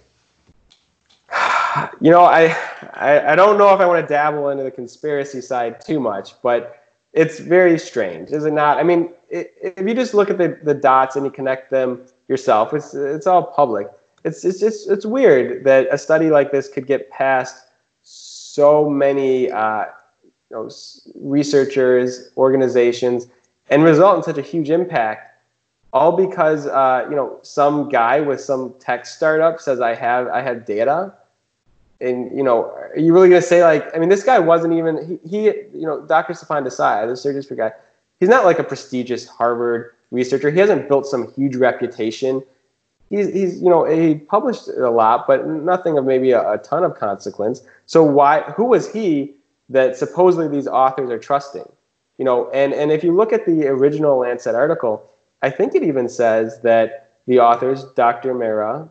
You 2.02 2.12
know, 2.12 2.24
I, 2.24 2.56
I, 2.94 3.34
I 3.34 3.36
don't 3.36 3.58
know 3.58 3.74
if 3.74 3.80
I 3.80 3.86
want 3.86 4.06
to 4.06 4.14
dabble 4.14 4.50
into 4.50 4.64
the 4.64 4.72
conspiracy 4.72 5.42
side 5.42 5.82
too 5.82 6.00
much, 6.00 6.42
but 6.42 6.84
it's 7.14 7.40
very 7.40 7.78
strange, 7.78 8.32
is 8.32 8.46
it 8.46 8.54
not? 8.54 8.78
I 8.78 8.84
mean, 8.84 9.12
it, 9.30 9.54
if 9.62 9.88
you 9.88 9.94
just 9.94 10.14
look 10.14 10.30
at 10.30 10.38
the, 10.38 10.60
the 10.64 10.74
dots 10.74 11.16
and 11.16 11.26
you 11.26 11.32
connect 11.32 11.72
them 11.72 12.06
yourself, 12.28 12.74
it's 12.74 12.94
it's 12.94 13.28
all 13.28 13.44
public. 13.44 13.88
It's 14.24 14.46
it's 14.46 14.60
just 14.60 14.90
it's 14.90 15.06
weird 15.06 15.64
that 15.66 15.88
a 15.92 15.98
study 15.98 16.30
like 16.30 16.52
this 16.52 16.68
could 16.70 16.88
get 16.88 17.10
past 17.10 17.66
so 18.04 18.90
many 18.90 19.52
uh, 19.52 19.86
you 20.50 20.58
know, 20.58 20.70
researchers, 21.16 22.32
organizations, 22.38 23.28
and 23.70 23.84
result 23.84 24.18
in 24.18 24.24
such 24.24 24.38
a 24.38 24.48
huge 24.48 24.70
impact 24.70 25.30
all 25.94 26.12
because 26.12 26.68
uh, 26.68 27.06
you 27.10 27.16
know 27.16 27.40
some 27.42 27.90
guy 27.90 28.20
with 28.22 28.40
some 28.42 28.74
tech 28.80 29.06
startup 29.06 29.60
says 29.60 29.82
I 29.82 29.96
have 29.96 30.28
I 30.28 30.42
have 30.42 30.66
data, 30.66 31.14
and 32.02 32.36
you 32.36 32.43
know 32.43 32.66
are 32.66 32.93
you 32.97 33.14
really 33.14 33.30
gonna 33.30 33.41
say 33.41 33.64
like 33.64 33.93
I 33.95 34.00
mean 34.00 34.10
this 34.10 34.24
guy 34.24 34.39
wasn't 34.39 34.74
even 34.74 35.20
he, 35.24 35.30
he 35.30 35.45
you 35.45 35.86
know 35.86 36.06
Dr. 36.06 36.34
Stefan 36.34 36.64
Desai 36.64 37.06
the 37.08 37.14
Surgisphere 37.14 37.58
guy 37.58 37.72
he's 38.20 38.30
not 38.30 38.45
like 38.45 38.60
a 38.60 38.64
prestigious 38.64 39.28
Harvard 39.28 39.91
researcher 40.12 40.50
he 40.50 40.60
hasn't 40.60 40.88
built 40.88 41.06
some 41.06 41.32
huge 41.34 41.56
reputation 41.56 42.41
he's 43.10 43.32
he's 43.34 43.62
you 43.62 43.70
know 43.70 43.86
he 43.86 44.16
published 44.16 44.68
a 44.68 44.89
lot 44.89 45.28
but 45.28 45.47
nothing 45.47 45.97
of 45.97 46.06
maybe 46.06 46.32
a, 46.32 46.54
a 46.54 46.58
ton 46.60 46.84
of 46.84 46.95
consequence 46.95 47.62
so 47.86 48.04
why 48.04 48.41
who 48.56 48.66
was 48.66 48.91
he 48.91 49.34
that 49.68 49.95
supposedly 49.95 50.47
these 50.47 50.68
authors 50.68 51.10
are 51.10 51.20
trusting 51.20 51.70
you 52.18 52.26
know 52.26 52.50
and 52.52 52.74
and 52.74 52.91
if 52.91 53.04
you 53.04 53.16
look 53.16 53.34
at 53.34 53.45
the 53.45 53.68
original 53.68 54.18
Lancet 54.20 54.56
article 54.56 55.10
I 55.41 55.50
think 55.50 55.76
it 55.76 55.84
even 55.84 56.10
says 56.10 56.60
that 56.62 57.12
the 57.28 57.39
authors, 57.39 57.86
Dr. 57.95 58.34
Mehra, 58.34 58.89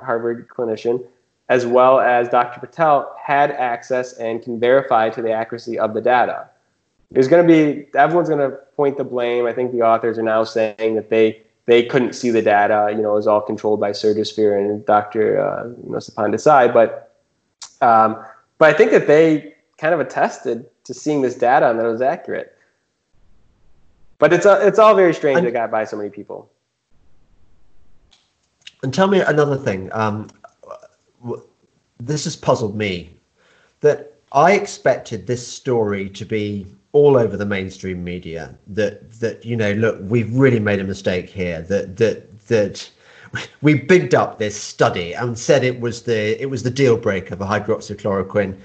Harvard 0.00 0.48
clinician, 0.48 1.04
as 1.48 1.66
well 1.66 2.00
as 2.00 2.28
Dr. 2.28 2.60
Patel, 2.60 3.14
had 3.22 3.50
access 3.50 4.14
and 4.14 4.42
can 4.42 4.58
verify 4.58 5.10
to 5.10 5.22
the 5.22 5.32
accuracy 5.32 5.78
of 5.78 5.94
the 5.94 6.00
data. 6.00 6.48
There's 7.10 7.28
going 7.28 7.46
to 7.46 7.52
be 7.52 7.86
everyone's 7.96 8.28
going 8.28 8.50
to 8.50 8.56
point 8.76 8.96
the 8.96 9.04
blame. 9.04 9.46
I 9.46 9.52
think 9.52 9.72
the 9.72 9.82
authors 9.82 10.18
are 10.18 10.22
now 10.22 10.44
saying 10.44 10.94
that 10.94 11.10
they 11.10 11.42
they 11.66 11.84
couldn't 11.84 12.14
see 12.14 12.30
the 12.30 12.42
data. 12.42 12.88
You 12.90 13.02
know, 13.02 13.12
it 13.12 13.16
was 13.16 13.26
all 13.26 13.40
controlled 13.40 13.80
by 13.80 13.90
Surgisphere 13.90 14.58
and 14.58 14.84
Dr. 14.86 15.38
Uh, 15.38 15.68
you 15.84 15.90
know, 15.90 15.98
Desai. 15.98 16.72
But 16.72 17.14
um, 17.82 18.24
but 18.58 18.74
I 18.74 18.76
think 18.76 18.90
that 18.92 19.06
they 19.06 19.54
kind 19.76 19.92
of 19.92 20.00
attested 20.00 20.66
to 20.84 20.94
seeing 20.94 21.22
this 21.22 21.34
data 21.34 21.68
and 21.68 21.78
that 21.78 21.84
it 21.84 21.90
was 21.90 22.00
accurate. 22.00 22.56
But 24.18 24.32
it's 24.32 24.46
a, 24.46 24.64
it's 24.66 24.78
all 24.78 24.94
very 24.94 25.12
strange 25.12 25.38
and, 25.38 25.46
it 25.46 25.52
got 25.52 25.70
by 25.70 25.84
so 25.84 25.96
many 25.96 26.08
people. 26.08 26.48
And 28.82 28.94
tell 28.94 29.08
me 29.08 29.20
another 29.20 29.56
thing. 29.56 29.90
Um, 29.92 30.28
this 31.98 32.24
has 32.24 32.36
puzzled 32.36 32.76
me. 32.76 33.16
That 33.80 34.14
I 34.32 34.52
expected 34.52 35.26
this 35.26 35.46
story 35.46 36.08
to 36.10 36.24
be 36.24 36.66
all 36.92 37.16
over 37.16 37.36
the 37.36 37.46
mainstream 37.46 38.04
media. 38.04 38.54
That 38.66 39.12
that 39.20 39.44
you 39.44 39.56
know, 39.56 39.72
look, 39.72 39.98
we've 40.02 40.34
really 40.34 40.60
made 40.60 40.80
a 40.80 40.84
mistake 40.84 41.28
here. 41.28 41.62
That 41.62 41.96
that 41.96 42.46
that 42.48 42.90
we 43.62 43.74
bigged 43.74 44.14
up 44.14 44.38
this 44.38 44.56
study 44.56 45.12
and 45.14 45.38
said 45.38 45.64
it 45.64 45.80
was 45.80 46.02
the 46.02 46.40
it 46.40 46.50
was 46.50 46.62
the 46.62 46.70
deal 46.70 46.96
breaker 46.96 47.36
for 47.36 47.44
hydroxychloroquine 47.44 48.56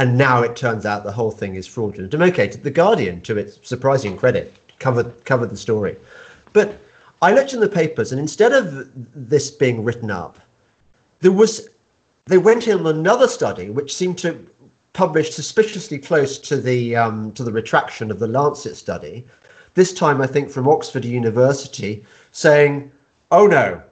and 0.00 0.16
now 0.16 0.42
it 0.42 0.56
turns 0.56 0.86
out 0.86 1.04
the 1.04 1.12
whole 1.12 1.30
thing 1.30 1.56
is 1.56 1.66
fraudulent. 1.66 2.14
And 2.14 2.22
okay, 2.22 2.48
the 2.48 2.70
Guardian, 2.70 3.20
to 3.22 3.36
its 3.36 3.58
surprising 3.62 4.16
credit, 4.16 4.54
covered 4.78 5.24
covered 5.26 5.50
the 5.50 5.58
story. 5.58 5.94
But 6.54 6.80
I 7.20 7.34
looked 7.34 7.52
in 7.52 7.60
the 7.60 7.68
papers, 7.68 8.10
and 8.10 8.18
instead 8.18 8.52
of 8.52 8.88
this 9.14 9.50
being 9.50 9.84
written 9.84 10.10
up, 10.10 10.38
there 11.20 11.32
was 11.32 11.68
they 12.26 12.38
went 12.38 12.68
in 12.68 12.86
another 12.86 13.28
study 13.28 13.70
which 13.70 13.94
seemed 13.94 14.18
to 14.18 14.46
publish 14.92 15.30
suspiciously 15.30 15.98
close 15.98 16.38
to 16.38 16.56
the 16.56 16.96
um, 16.96 17.32
to 17.32 17.44
the 17.44 17.52
retraction 17.52 18.10
of 18.10 18.18
the 18.18 18.26
Lancet 18.26 18.76
study. 18.76 19.24
This 19.74 19.92
time, 19.92 20.20
I 20.20 20.26
think 20.26 20.50
from 20.50 20.68
Oxford 20.68 21.04
University, 21.04 22.04
saying, 22.32 22.90
"Oh 23.30 23.46
no, 23.46 23.82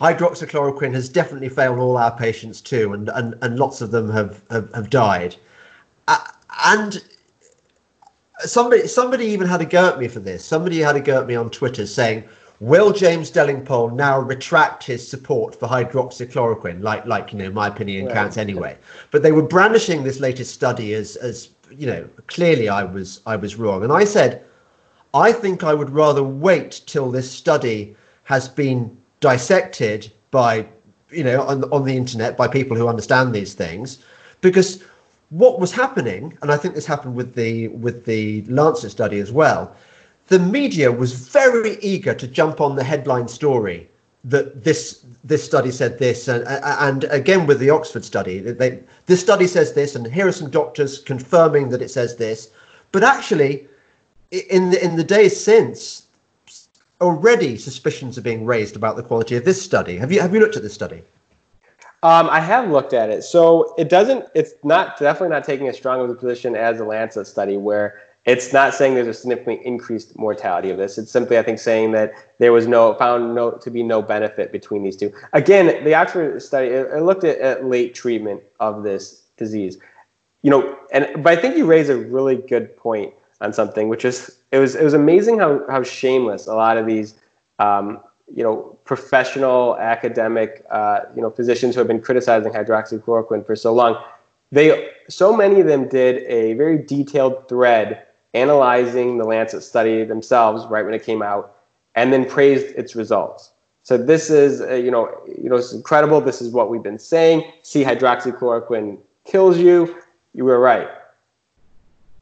hydroxychloroquine 0.00 0.94
has 0.94 1.08
definitely 1.08 1.48
failed 1.48 1.78
all 1.78 1.96
our 1.96 2.16
patients 2.16 2.60
too, 2.60 2.92
and 2.92 3.08
and, 3.14 3.34
and 3.42 3.58
lots 3.58 3.80
of 3.80 3.90
them 3.90 4.10
have 4.10 4.42
have, 4.50 4.72
have 4.74 4.90
died." 4.90 5.36
Uh, 6.08 6.18
and 6.66 7.02
somebody 8.40 8.86
somebody 8.86 9.26
even 9.26 9.46
had 9.46 9.60
a 9.60 9.66
go 9.66 9.88
at 9.88 9.98
me 9.98 10.08
for 10.08 10.20
this. 10.20 10.44
Somebody 10.44 10.80
had 10.80 10.96
a 10.96 11.00
go 11.00 11.20
at 11.20 11.26
me 11.26 11.34
on 11.34 11.50
Twitter 11.50 11.86
saying, 11.86 12.24
"Will 12.62 12.92
James 12.92 13.28
Delingpole 13.32 13.92
now 13.92 14.20
retract 14.20 14.84
his 14.84 15.08
support 15.08 15.58
for 15.58 15.66
hydroxychloroquine?" 15.66 16.80
Like 16.80 17.04
like 17.06 17.32
you 17.32 17.38
know, 17.40 17.50
my 17.50 17.66
opinion 17.66 18.06
counts 18.06 18.36
anyway. 18.36 18.76
But 19.10 19.24
they 19.24 19.32
were 19.32 19.42
brandishing 19.42 20.04
this 20.04 20.20
latest 20.20 20.54
study 20.54 20.94
as 20.94 21.16
as 21.16 21.48
you 21.76 21.88
know, 21.88 22.08
clearly 22.28 22.68
I 22.68 22.84
was 22.84 23.18
I 23.26 23.34
was 23.34 23.56
wrong, 23.56 23.82
and 23.82 23.92
I 23.92 24.04
said, 24.04 24.44
I 25.12 25.32
think 25.32 25.64
I 25.64 25.74
would 25.74 25.90
rather 25.90 26.22
wait 26.22 26.82
till 26.86 27.10
this 27.10 27.28
study 27.28 27.96
has 28.22 28.48
been 28.48 28.96
dissected 29.18 30.12
by 30.30 30.64
you 31.10 31.24
know 31.24 31.42
on 31.42 31.64
on 31.72 31.84
the 31.84 31.96
internet 31.96 32.36
by 32.36 32.46
people 32.46 32.76
who 32.76 32.86
understand 32.86 33.34
these 33.34 33.54
things, 33.54 33.98
because 34.40 34.84
what 35.30 35.58
was 35.58 35.72
happening, 35.72 36.38
and 36.42 36.52
I 36.52 36.56
think 36.56 36.76
this 36.76 36.86
happened 36.86 37.16
with 37.16 37.34
the 37.34 37.66
with 37.84 38.04
the 38.04 38.42
Lancet 38.42 38.92
study 38.92 39.18
as 39.18 39.32
well, 39.32 39.74
the 40.32 40.38
media 40.38 40.90
was 40.90 41.12
very 41.12 41.76
eager 41.82 42.14
to 42.14 42.26
jump 42.26 42.62
on 42.62 42.74
the 42.74 42.82
headline 42.82 43.28
story 43.28 43.86
that 44.24 44.64
this 44.64 45.04
this 45.24 45.44
study 45.44 45.70
said 45.70 45.98
this, 45.98 46.26
and 46.26 46.42
and 46.48 47.04
again 47.04 47.46
with 47.46 47.58
the 47.58 47.68
Oxford 47.68 48.02
study, 48.02 48.38
they, 48.38 48.80
this 49.04 49.20
study 49.20 49.46
says 49.46 49.74
this, 49.74 49.94
and 49.94 50.06
here 50.06 50.26
are 50.26 50.32
some 50.32 50.48
doctors 50.48 51.00
confirming 51.00 51.68
that 51.68 51.82
it 51.82 51.90
says 51.90 52.16
this, 52.16 52.48
but 52.92 53.04
actually, 53.04 53.68
in 54.30 54.70
the 54.70 54.82
in 54.82 54.96
the 54.96 55.04
days 55.04 55.38
since, 55.38 56.06
already 57.02 57.58
suspicions 57.58 58.16
are 58.16 58.22
being 58.30 58.46
raised 58.46 58.74
about 58.74 58.96
the 58.96 59.02
quality 59.02 59.36
of 59.36 59.44
this 59.44 59.60
study. 59.60 59.98
Have 59.98 60.10
you 60.10 60.20
have 60.22 60.32
you 60.32 60.40
looked 60.40 60.56
at 60.56 60.62
this 60.62 60.72
study? 60.72 61.02
Um, 62.04 62.30
I 62.30 62.40
have 62.40 62.70
looked 62.70 62.94
at 62.94 63.10
it. 63.10 63.22
So 63.22 63.74
it 63.78 63.88
doesn't, 63.88 64.24
it's 64.34 64.54
not 64.64 64.98
definitely 64.98 65.28
not 65.28 65.44
taking 65.44 65.68
as 65.68 65.76
strong 65.76 66.00
of 66.00 66.10
a 66.10 66.14
position 66.16 66.56
as 66.56 66.78
the 66.78 66.84
Lancet 66.84 67.28
study, 67.28 67.56
where 67.56 68.00
it's 68.24 68.52
not 68.52 68.72
saying 68.72 68.94
there's 68.94 69.08
a 69.08 69.14
significantly 69.14 69.64
increased 69.66 70.16
mortality 70.16 70.70
of 70.70 70.78
this. 70.78 70.96
It's 70.96 71.10
simply, 71.10 71.38
I 71.38 71.42
think, 71.42 71.58
saying 71.58 71.90
that 71.92 72.12
there 72.38 72.52
was 72.52 72.68
no, 72.68 72.94
found 72.94 73.34
no, 73.34 73.50
to 73.50 73.70
be 73.70 73.82
no 73.82 74.00
benefit 74.00 74.52
between 74.52 74.84
these 74.84 74.96
two. 74.96 75.12
Again, 75.32 75.82
the 75.82 75.94
Oxford 75.94 76.40
study, 76.40 76.68
it, 76.68 76.86
it 76.92 77.02
looked 77.02 77.24
at, 77.24 77.38
at 77.38 77.64
late 77.64 77.94
treatment 77.94 78.40
of 78.60 78.84
this 78.84 79.24
disease. 79.36 79.78
You 80.42 80.50
know, 80.50 80.78
and, 80.92 81.22
but 81.22 81.36
I 81.36 81.40
think 81.40 81.56
you 81.56 81.66
raise 81.66 81.88
a 81.88 81.96
really 81.96 82.36
good 82.36 82.76
point 82.76 83.12
on 83.40 83.52
something, 83.52 83.88
which 83.88 84.04
is, 84.04 84.38
it 84.52 84.58
was, 84.58 84.76
it 84.76 84.84
was 84.84 84.94
amazing 84.94 85.40
how, 85.40 85.64
how 85.68 85.82
shameless 85.82 86.46
a 86.46 86.54
lot 86.54 86.76
of 86.76 86.86
these, 86.86 87.14
um, 87.58 88.00
you 88.32 88.44
know, 88.44 88.78
professional 88.84 89.76
academic, 89.78 90.64
uh, 90.70 91.00
you 91.16 91.22
know, 91.22 91.30
physicians 91.30 91.74
who 91.74 91.80
have 91.80 91.88
been 91.88 92.00
criticizing 92.00 92.52
hydroxychloroquine 92.52 93.44
for 93.44 93.56
so 93.56 93.74
long, 93.74 93.96
they 94.52 94.90
so 95.08 95.36
many 95.36 95.60
of 95.60 95.66
them 95.66 95.88
did 95.88 96.22
a 96.24 96.54
very 96.54 96.78
detailed 96.78 97.48
thread 97.48 98.06
analyzing 98.34 99.18
the 99.18 99.24
Lancet 99.24 99.62
study 99.62 100.04
themselves 100.04 100.64
right 100.66 100.84
when 100.84 100.94
it 100.94 101.04
came 101.04 101.22
out, 101.22 101.56
and 101.94 102.12
then 102.12 102.24
praised 102.24 102.66
its 102.76 102.96
results. 102.96 103.50
So 103.82 103.98
this 103.98 104.30
is, 104.30 104.60
uh, 104.60 104.74
you 104.74 104.90
know, 104.90 105.10
you 105.26 105.48
know, 105.48 105.56
it's 105.56 105.72
incredible. 105.72 106.20
This 106.20 106.40
is 106.40 106.50
what 106.50 106.70
we've 106.70 106.82
been 106.82 106.98
saying. 106.98 107.52
See, 107.62 107.82
hydroxychloroquine 107.82 108.98
kills 109.24 109.58
you. 109.58 110.00
You 110.34 110.44
were 110.44 110.60
right. 110.60 110.88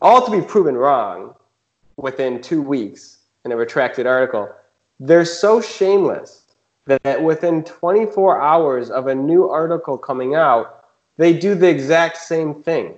All 0.03 0.25
to 0.25 0.31
be 0.31 0.41
proven 0.45 0.77
wrong 0.77 1.35
within 1.97 2.41
two 2.41 2.63
weeks 2.63 3.19
in 3.45 3.53
a 3.53 3.57
retracted 3.57 4.07
article 4.07 4.51
they're 5.01 5.25
so 5.25 5.61
shameless 5.61 6.43
that 6.87 7.23
within 7.23 7.65
24 7.65 8.41
hours 8.41 8.91
of 8.91 9.07
a 9.07 9.15
new 9.15 9.49
article 9.49 9.97
coming 9.97 10.35
out, 10.35 10.85
they 11.17 11.33
do 11.33 11.55
the 11.55 11.69
exact 11.69 12.19
same 12.19 12.63
thing. 12.63 12.95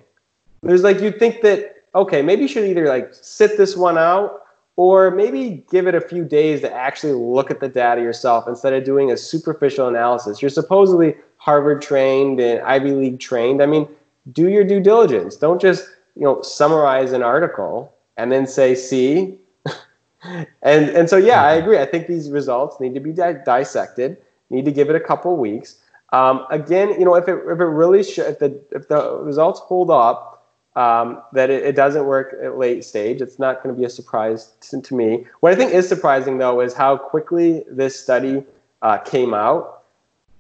There's 0.63 0.83
like, 0.83 1.01
you'd 1.01 1.19
think 1.19 1.43
that, 1.43 1.82
okay, 1.95 2.23
maybe 2.23 2.43
you 2.43 2.49
should 2.49 2.69
either 2.69 2.89
like 2.89 3.13
sit 3.13 3.57
this 3.57 3.77
one 3.77 3.99
out 3.99 4.43
or 4.77 5.11
maybe 5.11 5.65
give 5.71 5.87
it 5.87 5.95
a 5.95 6.01
few 6.01 6.25
days 6.25 6.61
to 6.63 6.73
actually 6.73 7.13
look 7.13 7.51
at 7.51 7.61
the 7.61 7.69
data 7.69 8.01
yourself 8.01 8.49
instead 8.49 8.73
of 8.73 8.85
doing 8.85 9.11
a 9.11 9.17
superficial 9.17 9.89
analysis. 9.89 10.41
You're 10.41 10.51
supposedly 10.51 11.15
Harvard 11.37 11.83
trained 11.83 12.41
and 12.41 12.61
Ivy 12.63 12.93
League 12.93 13.21
trained. 13.21 13.63
I 13.63 13.67
mean, 13.67 13.87
do 14.33 14.49
your 14.49 14.65
due 14.65 14.81
diligence. 14.81 15.37
Don't 15.37 15.61
just, 15.61 15.89
you 16.17 16.23
know, 16.23 16.41
summarize 16.43 17.13
an 17.13 17.23
article 17.23 17.93
and 18.17 18.33
then 18.33 18.47
say, 18.47 18.75
see, 18.75 19.39
and 20.63 20.89
and 20.91 21.11
so 21.11 21.17
yeah, 21.17 21.43
I 21.43 21.55
agree. 21.55 21.79
I 21.79 21.87
think 21.87 22.07
these 22.07 22.31
results 22.31 22.81
need 22.81 22.95
to 22.95 23.01
be 23.01 23.13
di- 23.13 23.43
dissected. 23.45 24.17
Need 24.51 24.65
to 24.65 24.73
give 24.73 24.89
it 24.89 24.97
a 24.97 25.01
couple 25.01 25.37
weeks. 25.37 25.77
Um, 26.13 26.47
again, 26.51 26.91
you 26.99 27.05
know, 27.05 27.15
if 27.15 27.27
it 27.27 27.41
if 27.47 27.61
it 27.61 27.65
really 27.65 28.03
sh- 28.03 28.19
if 28.19 28.39
the 28.39 28.61
if 28.71 28.89
the 28.89 29.19
results 29.19 29.61
hold 29.61 29.91
up, 29.91 30.42
um, 30.77 31.23
that 31.33 31.51
it, 31.51 31.65
it, 31.65 31.77
doesn't 31.77 32.07
work 32.07 32.35
at 32.43 32.57
late 32.57 32.85
stage, 32.85 33.21
it's 33.21 33.39
not 33.39 33.63
going 33.63 33.75
to 33.75 33.79
be 33.79 33.85
a 33.85 33.91
surprise 33.91 34.53
to, 34.63 34.81
to, 34.81 34.95
me. 34.95 35.27
What 35.41 35.53
I 35.53 35.55
think 35.55 35.73
is 35.73 35.87
surprising 35.87 36.39
though 36.39 36.61
is 36.61 36.73
how 36.73 36.97
quickly 36.97 37.65
this 37.71 37.99
study 37.99 38.43
uh, 38.81 38.99
came 38.99 39.35
out 39.35 39.83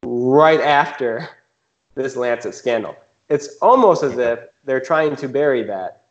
right 0.04 0.60
after 0.60 1.28
this 1.94 2.16
Lancet 2.16 2.54
scandal. 2.54 2.96
It's 3.28 3.58
almost 3.60 4.02
as 4.02 4.16
if 4.16 4.38
they're 4.64 4.80
trying 4.80 5.16
to 5.16 5.28
bury 5.28 5.62
that 5.64 6.04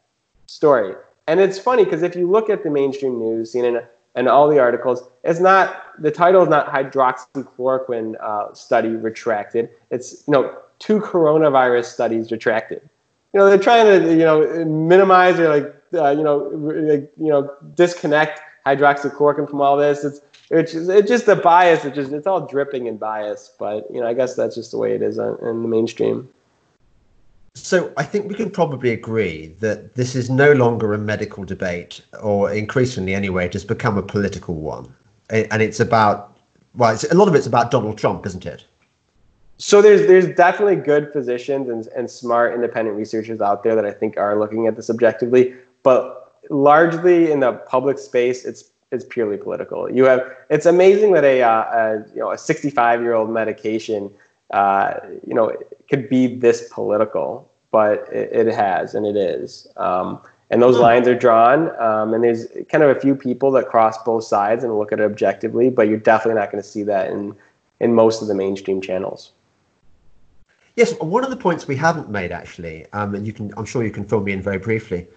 story. 0.45 0.95
And 1.27 1.39
it's 1.39 1.57
funny 1.57 1.83
because 1.83 2.03
if 2.03 2.15
you 2.15 2.29
look 2.29 2.49
at 2.49 2.63
the 2.63 2.69
mainstream 2.69 3.19
news, 3.19 3.53
CNN, 3.53 3.85
and 4.15 4.27
all 4.27 4.49
the 4.49 4.59
articles. 4.59 5.03
It's 5.23 5.39
not 5.39 5.83
the 5.99 6.11
title 6.11 6.43
is 6.43 6.49
not 6.49 6.67
hydroxychloroquine 6.67 8.15
uh, 8.21 8.53
study 8.53 8.89
retracted. 8.89 9.69
It's 9.89 10.23
you 10.27 10.33
know 10.33 10.57
two 10.79 10.99
coronavirus 10.99 11.85
studies 11.85 12.31
retracted. 12.31 12.89
You 13.33 13.39
know 13.39 13.49
they're 13.49 13.57
trying 13.57 13.85
to 13.85 14.11
you 14.11 14.19
know 14.19 14.65
minimize 14.65 15.39
or 15.39 15.49
like 15.49 15.75
uh, 15.93 16.09
you 16.11 16.23
know 16.23 16.37
like, 16.37 17.11
you 17.17 17.29
know 17.29 17.53
disconnect 17.75 18.41
hydroxychloroquine 18.65 19.49
from 19.49 19.61
all 19.61 19.77
this. 19.77 20.03
It's 20.03 20.21
it's 20.49 20.73
just, 20.73 20.89
it's 20.89 21.09
just 21.09 21.27
a 21.27 21.35
bias. 21.35 21.85
It's 21.85 21.95
just 21.95 22.11
it's 22.11 22.27
all 22.27 22.45
dripping 22.45 22.87
in 22.87 22.97
bias. 22.97 23.53
But 23.57 23.89
you 23.91 24.01
know 24.01 24.07
I 24.07 24.13
guess 24.13 24.35
that's 24.35 24.55
just 24.55 24.71
the 24.71 24.77
way 24.77 24.93
it 24.93 25.01
is 25.01 25.17
in 25.17 25.61
the 25.61 25.67
mainstream. 25.67 26.29
So 27.55 27.91
I 27.97 28.03
think 28.03 28.29
we 28.29 28.35
can 28.35 28.49
probably 28.49 28.91
agree 28.91 29.55
that 29.59 29.95
this 29.95 30.15
is 30.15 30.29
no 30.29 30.53
longer 30.53 30.93
a 30.93 30.97
medical 30.97 31.43
debate, 31.43 31.99
or 32.21 32.51
increasingly 32.51 33.13
anyway, 33.13 33.45
it 33.45 33.53
has 33.53 33.65
become 33.65 33.97
a 33.97 34.03
political 34.03 34.55
one, 34.55 34.93
and 35.29 35.61
it's 35.61 35.79
about 35.79 36.31
well, 36.75 36.93
it's, 36.93 37.03
a 37.03 37.15
lot 37.15 37.27
of 37.27 37.35
it's 37.35 37.47
about 37.47 37.71
Donald 37.71 37.97
Trump, 37.97 38.25
isn't 38.25 38.45
it? 38.45 38.65
So 39.61 39.79
there's 39.79 40.07
there's 40.07 40.27
definitely 40.35 40.77
good 40.77 41.13
physicians 41.13 41.69
and, 41.69 41.85
and 41.95 42.09
smart 42.09 42.55
independent 42.55 42.97
researchers 42.97 43.41
out 43.41 43.63
there 43.63 43.75
that 43.75 43.85
I 43.85 43.91
think 43.91 44.17
are 44.17 44.39
looking 44.39 44.65
at 44.65 44.75
this 44.75 44.89
objectively, 44.89 45.53
but 45.83 46.33
largely 46.49 47.31
in 47.31 47.41
the 47.41 47.53
public 47.53 47.99
space, 47.99 48.43
it's 48.43 48.71
it's 48.91 49.05
purely 49.05 49.37
political. 49.37 49.87
You 49.89 50.05
have 50.05 50.21
it's 50.49 50.65
amazing 50.65 51.11
that 51.13 51.23
a, 51.23 51.43
uh, 51.43 51.49
a 51.49 52.05
you 52.13 52.21
know 52.21 52.31
a 52.31 52.37
65 52.39 53.01
year 53.01 53.13
old 53.13 53.29
medication 53.29 54.11
uh, 54.51 54.95
you 55.25 55.33
know, 55.33 55.55
could 55.89 56.09
be 56.09 56.35
this 56.35 56.67
political, 56.71 57.49
but 57.71 58.07
it, 58.11 58.47
it 58.47 58.53
has 58.53 58.95
and 58.95 59.05
it 59.05 59.15
is. 59.15 59.67
Um, 59.77 60.19
and 60.49 60.61
those 60.61 60.75
hmm. 60.75 60.81
lines 60.81 61.07
are 61.07 61.15
drawn, 61.15 61.69
um, 61.79 62.13
and 62.13 62.23
there's 62.23 62.47
kind 62.69 62.83
of 62.83 62.95
a 62.95 62.99
few 62.99 63.15
people 63.15 63.51
that 63.51 63.69
cross 63.69 63.97
both 64.03 64.25
sides 64.25 64.63
and 64.63 64.77
look 64.77 64.91
at 64.91 64.99
it 64.99 65.03
objectively, 65.03 65.69
but 65.69 65.87
you're 65.87 65.97
definitely 65.97 66.39
not 66.39 66.51
going 66.51 66.61
to 66.61 66.67
see 66.67 66.83
that 66.83 67.09
in 67.11 67.35
in 67.79 67.95
most 67.95 68.21
of 68.21 68.27
the 68.27 68.35
mainstream 68.35 68.81
channels. 68.81 69.31
Yes, 70.75 70.93
one 70.99 71.23
of 71.23 71.29
the 71.29 71.37
points 71.37 71.67
we 71.67 71.75
haven't 71.75 72.09
made 72.09 72.31
actually, 72.31 72.85
um, 72.93 73.13
and 73.15 73.27
you 73.27 73.33
can, 73.33 73.53
I'm 73.57 73.65
sure 73.65 73.83
you 73.83 73.91
can 73.91 74.05
fill 74.05 74.21
me 74.21 74.31
in 74.31 74.41
very 74.41 74.57
briefly. 74.57 75.07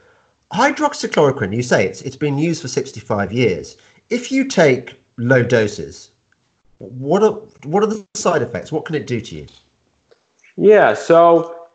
Hydroxychloroquine, 0.52 1.54
you 1.54 1.62
say 1.62 1.86
it's 1.86 2.02
it's 2.02 2.16
been 2.16 2.38
used 2.38 2.62
for 2.62 2.68
65 2.68 3.32
years. 3.32 3.76
If 4.10 4.30
you 4.30 4.46
take 4.46 5.00
low 5.16 5.42
doses, 5.42 6.10
what 6.78 7.22
are 7.22 7.32
what 7.64 7.82
are 7.82 7.86
the 7.86 8.04
side 8.14 8.42
effects? 8.42 8.70
What 8.70 8.84
can 8.84 8.94
it 8.94 9.06
do 9.06 9.20
to 9.20 9.34
you? 9.36 9.46
Yeah, 10.56 10.94
so 10.94 11.66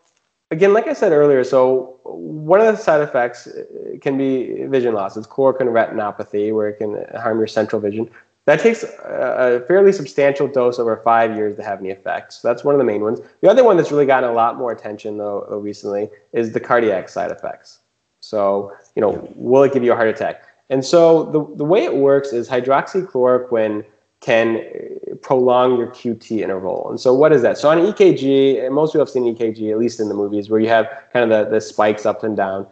again, 0.51 0.73
like 0.73 0.87
I 0.87 0.93
said 0.93 1.11
earlier, 1.11 1.43
so 1.43 1.99
one 2.03 2.61
of 2.61 2.67
the 2.67 2.81
side 2.81 3.01
effects 3.01 3.47
uh, 3.47 3.63
can 4.01 4.17
be 4.17 4.63
vision 4.65 4.93
loss. 4.93 5.17
It's 5.17 5.27
chloroquine 5.27 5.71
retinopathy, 5.71 6.53
where 6.53 6.69
it 6.69 6.77
can 6.77 7.05
harm 7.19 7.37
your 7.37 7.47
central 7.47 7.81
vision. 7.81 8.09
That 8.49 8.61
takes 8.61 8.81
a 8.81 9.63
fairly 9.67 9.91
substantial 9.91 10.47
dose 10.47 10.79
over 10.79 10.97
five 11.03 11.35
years 11.35 11.55
to 11.57 11.63
have 11.63 11.81
any 11.81 11.91
effects. 11.91 12.41
So 12.41 12.47
that's 12.47 12.63
one 12.63 12.73
of 12.73 12.79
the 12.79 12.83
main 12.83 13.01
ones. 13.01 13.19
The 13.41 13.47
other 13.47 13.63
one 13.63 13.77
that's 13.77 13.91
really 13.91 14.07
gotten 14.07 14.27
a 14.27 14.33
lot 14.33 14.57
more 14.57 14.71
attention 14.71 15.19
though 15.19 15.45
recently 15.61 16.09
is 16.33 16.51
the 16.51 16.59
cardiac 16.59 17.09
side 17.09 17.29
effects. 17.29 17.77
So, 18.21 18.73
you 18.95 19.03
know, 19.03 19.31
will 19.35 19.61
it 19.61 19.71
give 19.71 19.83
you 19.83 19.93
a 19.93 19.95
heart 19.95 20.07
attack? 20.07 20.41
And 20.71 20.83
so 20.83 21.25
the, 21.25 21.45
the 21.57 21.63
way 21.63 21.85
it 21.85 21.97
works 21.97 22.33
is 22.33 22.49
hydroxychloroquine 22.49 23.85
can 24.19 24.57
uh, 24.57 25.13
prolong 25.21 25.77
your 25.77 25.89
QT 25.89 26.39
interval. 26.39 26.89
And 26.89 26.99
so 26.99 27.13
what 27.13 27.31
is 27.31 27.43
that? 27.43 27.59
So 27.59 27.69
on 27.69 27.77
EKG, 27.77 28.65
and 28.65 28.73
most 28.73 28.93
people 28.93 29.05
have 29.05 29.11
seen 29.11 29.25
EKG, 29.25 29.71
at 29.71 29.77
least 29.77 29.99
in 29.99 30.09
the 30.09 30.15
movies, 30.15 30.49
where 30.49 30.59
you 30.59 30.69
have 30.69 30.89
kind 31.13 31.31
of 31.31 31.45
the, 31.45 31.51
the 31.51 31.61
spikes 31.61 32.03
up 32.03 32.23
and 32.23 32.35
down. 32.35 32.65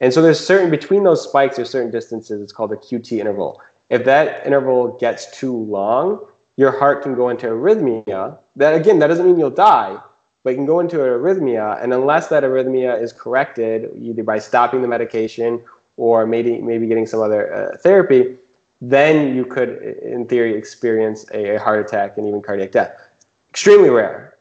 And 0.00 0.14
so 0.14 0.22
there's 0.22 0.38
certain, 0.38 0.70
between 0.70 1.02
those 1.02 1.24
spikes, 1.24 1.56
there's 1.56 1.70
certain 1.70 1.90
distances, 1.90 2.40
it's 2.40 2.52
called 2.52 2.72
a 2.72 2.76
QT 2.76 3.18
interval. 3.18 3.60
If 3.94 4.04
that 4.06 4.44
interval 4.44 4.96
gets 4.98 5.30
too 5.30 5.56
long, 5.56 6.26
your 6.56 6.76
heart 6.76 7.04
can 7.04 7.14
go 7.14 7.28
into 7.28 7.46
arrhythmia. 7.46 8.36
That 8.56 8.74
again, 8.74 8.98
that 8.98 9.06
doesn't 9.06 9.24
mean 9.24 9.38
you'll 9.38 9.50
die, 9.50 9.96
but 10.42 10.50
you 10.50 10.56
can 10.56 10.66
go 10.66 10.80
into 10.80 11.00
an 11.04 11.08
arrhythmia. 11.10 11.80
And 11.80 11.94
unless 11.94 12.26
that 12.26 12.42
arrhythmia 12.42 13.00
is 13.00 13.12
corrected, 13.12 13.92
either 13.96 14.24
by 14.24 14.40
stopping 14.40 14.82
the 14.82 14.88
medication 14.88 15.62
or 15.96 16.26
maybe, 16.26 16.60
maybe 16.60 16.88
getting 16.88 17.06
some 17.06 17.20
other 17.20 17.54
uh, 17.54 17.76
therapy, 17.76 18.36
then 18.80 19.36
you 19.36 19.44
could, 19.44 19.70
in 20.02 20.26
theory, 20.26 20.56
experience 20.56 21.24
a, 21.32 21.54
a 21.54 21.60
heart 21.60 21.78
attack 21.78 22.18
and 22.18 22.26
even 22.26 22.42
cardiac 22.42 22.72
death. 22.72 23.00
Extremely 23.48 23.90
rare, 23.90 24.36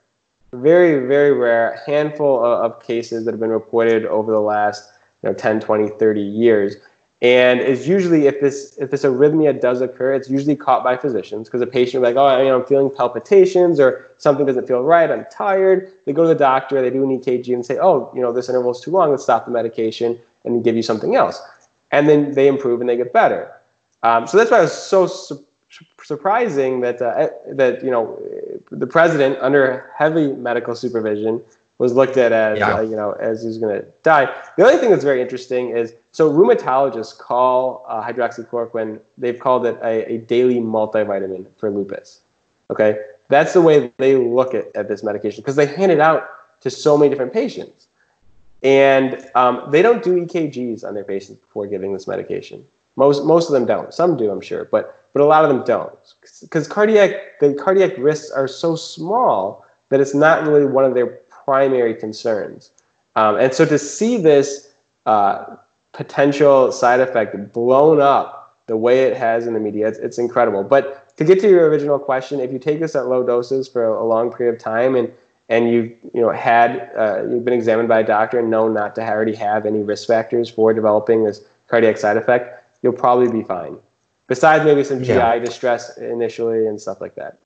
very, 0.52 1.06
very 1.06 1.32
rare. 1.32 1.80
Handful 1.86 2.44
of, 2.44 2.72
of, 2.72 2.82
cases 2.82 3.24
that 3.26 3.32
have 3.32 3.40
been 3.40 3.52
reported 3.52 4.08
over 4.08 4.32
the 4.32 4.42
last 4.42 4.90
you 5.22 5.30
know, 5.30 5.36
10, 5.36 5.60
20, 5.60 5.90
30 5.90 6.22
years. 6.22 6.78
And 7.24 7.62
it's 7.62 7.88
usually 7.88 8.28
if 8.28 8.42
this 8.42 8.76
if 8.78 8.92
this 8.92 9.04
arrhythmia 9.04 9.60
does 9.62 9.80
occur, 9.80 10.14
it's 10.14 10.30
usually 10.30 10.58
caught 10.58 10.84
by 10.84 10.98
physicians 10.98 11.48
because 11.48 11.62
a 11.62 11.68
patient 11.68 12.04
like, 12.04 12.18
oh, 12.18 12.28
I'm 12.28 12.66
feeling 12.66 12.92
palpitations 12.94 13.80
or 13.80 14.12
something 14.18 14.46
doesn't 14.46 14.68
feel 14.68 14.82
right, 14.82 15.10
I'm 15.10 15.26
tired. 15.32 15.94
They 16.06 16.12
go 16.12 16.24
to 16.24 16.28
the 16.28 16.36
doctor, 16.36 16.82
they 16.82 16.90
do 16.90 17.02
an 17.02 17.18
EKG 17.18 17.54
and 17.54 17.66
say, 17.66 17.80
oh, 17.82 18.12
you 18.14 18.22
know, 18.22 18.34
this 18.34 18.50
interval 18.50 18.72
is 18.72 18.82
too 18.82 18.92
long, 18.92 19.10
let's 19.10 19.24
stop 19.24 19.46
the 19.46 19.52
medication 19.52 20.20
and 20.44 20.66
give 20.66 20.76
you 20.76 20.82
something 20.82 21.16
else. 21.16 21.42
And 21.94 22.10
then 22.10 22.34
they 22.34 22.50
improve 22.50 22.82
and 22.82 22.90
they 22.90 22.98
get 22.98 23.14
better. 23.14 23.54
Um, 24.04 24.28
so 24.28 24.36
that's 24.36 24.52
why 24.52 24.60
it 24.60 24.64
was 24.64 24.74
so 24.74 25.08
su- 25.08 25.46
surprising 26.04 26.82
that 26.82 27.02
uh, 27.02 27.30
that 27.54 27.82
you 27.86 27.90
know 27.90 28.22
the 28.70 28.88
president, 28.88 29.38
under 29.40 29.90
heavy 29.98 30.34
medical 30.34 30.76
supervision, 30.76 31.42
was 31.78 31.94
looked 31.94 32.18
at 32.18 32.32
as 32.32 32.60
yeah. 32.60 32.76
uh, 32.76 32.82
you 32.82 32.96
know 32.96 33.12
as 33.14 33.44
he's 33.44 33.58
going 33.58 33.80
to 33.80 33.86
die. 34.04 34.34
The 34.58 34.66
other 34.66 34.78
thing 34.78 34.90
that's 34.90 35.04
very 35.04 35.22
interesting 35.22 35.70
is 35.70 35.94
so 36.12 36.32
rheumatologists 36.32 37.18
call 37.18 37.86
uh, 37.88 38.02
hydroxychloroquine. 38.02 39.00
They've 39.18 39.40
called 39.40 39.66
it 39.66 39.78
a, 39.84 40.14
a, 40.14 40.18
daily 40.20 40.60
multivitamin 40.60 41.48
for 41.58 41.72
lupus. 41.72 42.22
Okay, 42.70 43.00
that's 43.30 43.54
the 43.54 43.62
way 43.62 43.92
they 43.98 44.16
look 44.16 44.54
at, 44.54 44.68
at 44.76 44.88
this 44.88 45.04
medication 45.04 45.42
because 45.42 45.56
they 45.56 45.66
hand 45.66 45.92
it 45.92 46.00
out 46.00 46.30
to 46.62 46.70
so 46.70 46.98
many 46.98 47.10
different 47.10 47.34
patients, 47.34 47.88
and 48.62 49.30
um, 49.36 49.68
they 49.70 49.82
don't 49.82 50.04
do 50.04 50.26
EKGs 50.26 50.84
on 50.84 50.94
their 50.94 51.04
patients 51.04 51.40
before 51.40 51.68
giving 51.68 51.94
this 51.94 52.08
medication. 52.08 52.66
Most 52.96 53.26
most 53.26 53.48
of 53.48 53.54
them 53.54 53.66
don't. 53.66 53.94
Some 53.94 54.16
do, 54.16 54.30
I'm 54.30 54.42
sure, 54.42 54.66
but 54.66 55.04
but 55.14 55.22
a 55.22 55.26
lot 55.26 55.44
of 55.44 55.50
them 55.50 55.64
don't 55.66 55.98
because 56.42 56.68
cardiac 56.68 57.40
the 57.40 57.54
cardiac 57.56 57.94
risks 57.98 58.32
are 58.32 58.48
so 58.48 58.76
small 58.76 59.66
that 59.90 60.02
it's 60.02 60.16
not 60.16 60.48
really 60.48 60.66
one 60.66 60.86
of 60.86 60.96
their 60.96 61.20
primary 61.46 61.96
concerns. 61.96 62.72
Um, 63.16 63.38
and 63.38 63.54
so 63.54 63.66
to 63.66 63.78
see 63.78 64.18
this 64.18 64.72
uh, 65.06 65.56
potential 65.92 66.72
side 66.72 67.00
effect 67.00 67.54
blown 67.54 68.02
up 68.02 68.62
the 68.68 68.78
way 68.78 69.04
it 69.04 69.16
has 69.16 69.46
in 69.46 69.54
the 69.54 69.60
media, 69.60 69.88
it's, 69.88 70.00
it's 70.00 70.18
incredible. 70.18 70.64
But 70.64 71.16
to 71.18 71.24
get 71.24 71.40
to 71.42 71.50
your 71.50 71.70
original 71.70 72.00
question, 72.00 72.40
if 72.40 72.52
you 72.52 72.60
take 72.60 72.80
this 72.80 72.96
at 72.96 73.08
low 73.08 73.24
doses 73.24 73.68
for 73.68 73.86
a 73.86 74.06
long 74.06 74.32
period 74.32 74.56
of 74.56 74.62
time 74.62 74.96
and 74.96 75.12
and 75.50 75.70
you've 75.70 75.92
you 76.14 76.22
know 76.22 76.32
had 76.32 76.90
uh, 76.98 77.24
you've 77.30 77.44
been 77.44 77.54
examined 77.54 77.90
by 77.90 78.00
a 78.00 78.04
doctor 78.04 78.40
and 78.40 78.50
known 78.50 78.74
not 78.74 78.96
to 78.96 79.02
already 79.02 79.36
have 79.36 79.66
any 79.66 79.84
risk 79.84 80.08
factors 80.08 80.50
for 80.50 80.74
developing 80.74 81.26
this 81.26 81.44
cardiac 81.68 81.98
side 81.98 82.18
effect, 82.18 82.64
you'll 82.82 82.94
probably 82.94 83.30
be 83.30 83.44
fine. 83.44 83.78
Besides 84.28 84.64
maybe 84.64 84.84
some 84.84 85.04
GI 85.04 85.14
yeah. 85.14 85.40
distress 85.40 85.98
initially 85.98 86.66
and 86.66 86.80
stuff 86.80 87.02
like 87.02 87.16
that. 87.16 87.38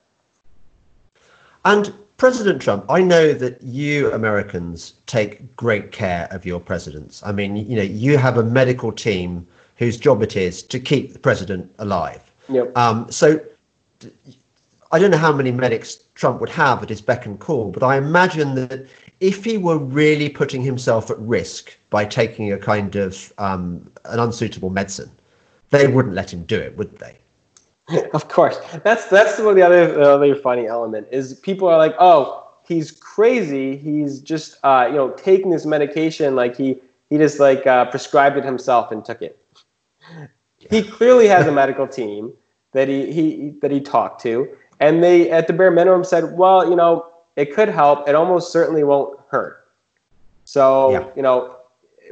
And 1.64 1.92
President 2.18 2.60
Trump, 2.60 2.84
I 2.88 3.00
know 3.00 3.32
that 3.32 3.62
you 3.62 4.12
Americans 4.12 4.94
take 5.06 5.54
great 5.54 5.92
care 5.92 6.26
of 6.32 6.44
your 6.44 6.58
presidents. 6.58 7.22
I 7.24 7.30
mean, 7.30 7.54
you 7.54 7.76
know, 7.76 7.82
you 7.82 8.18
have 8.18 8.36
a 8.36 8.42
medical 8.42 8.90
team 8.90 9.46
whose 9.76 9.96
job 9.96 10.20
it 10.20 10.34
is 10.36 10.64
to 10.64 10.80
keep 10.80 11.12
the 11.12 11.20
president 11.20 11.72
alive. 11.78 12.20
Yep. 12.48 12.76
Um, 12.76 13.08
so 13.08 13.40
I 14.90 14.98
don't 14.98 15.12
know 15.12 15.16
how 15.16 15.32
many 15.32 15.52
medics 15.52 16.00
Trump 16.16 16.40
would 16.40 16.50
have 16.50 16.82
at 16.82 16.88
his 16.88 17.00
beck 17.00 17.24
and 17.24 17.38
call, 17.38 17.70
but 17.70 17.84
I 17.84 17.96
imagine 17.96 18.56
that 18.56 18.88
if 19.20 19.44
he 19.44 19.56
were 19.56 19.78
really 19.78 20.28
putting 20.28 20.62
himself 20.62 21.12
at 21.12 21.18
risk 21.20 21.76
by 21.88 22.04
taking 22.04 22.52
a 22.52 22.58
kind 22.58 22.96
of 22.96 23.32
um, 23.38 23.88
an 24.06 24.18
unsuitable 24.18 24.70
medicine, 24.70 25.12
they 25.70 25.86
wouldn't 25.86 26.14
let 26.14 26.32
him 26.32 26.42
do 26.44 26.58
it, 26.58 26.76
would 26.76 26.98
they? 26.98 27.16
of 28.12 28.28
course. 28.28 28.58
That's 28.84 29.06
that's 29.06 29.36
the 29.36 29.62
other 29.62 30.00
other 30.00 30.36
funny 30.36 30.66
element 30.66 31.08
is 31.10 31.34
people 31.34 31.68
are 31.68 31.78
like, 31.78 31.94
oh, 31.98 32.46
he's 32.66 32.90
crazy. 32.90 33.76
He's 33.76 34.20
just 34.20 34.58
uh, 34.62 34.86
you 34.88 34.96
know 34.96 35.10
taking 35.10 35.50
this 35.50 35.66
medication 35.66 36.34
like 36.34 36.56
he 36.56 36.76
he 37.10 37.16
just 37.16 37.40
like 37.40 37.66
uh, 37.66 37.86
prescribed 37.86 38.36
it 38.36 38.44
himself 38.44 38.92
and 38.92 39.04
took 39.04 39.22
it. 39.22 39.38
He 40.70 40.82
clearly 40.82 41.28
has 41.28 41.46
a 41.46 41.52
medical 41.52 41.86
team 41.98 42.32
that 42.72 42.88
he, 42.88 43.12
he 43.12 43.50
that 43.62 43.70
he 43.70 43.80
talked 43.80 44.22
to, 44.22 44.48
and 44.80 45.02
they 45.02 45.30
at 45.30 45.46
the 45.46 45.52
bare 45.52 45.70
minimum 45.70 46.04
said, 46.04 46.36
well, 46.36 46.68
you 46.68 46.76
know, 46.76 47.06
it 47.36 47.54
could 47.54 47.68
help. 47.68 48.08
It 48.08 48.14
almost 48.14 48.52
certainly 48.52 48.84
won't 48.84 49.18
hurt. 49.30 49.64
So, 50.44 50.92
yeah. 50.92 51.06
you 51.14 51.22
know, 51.22 51.56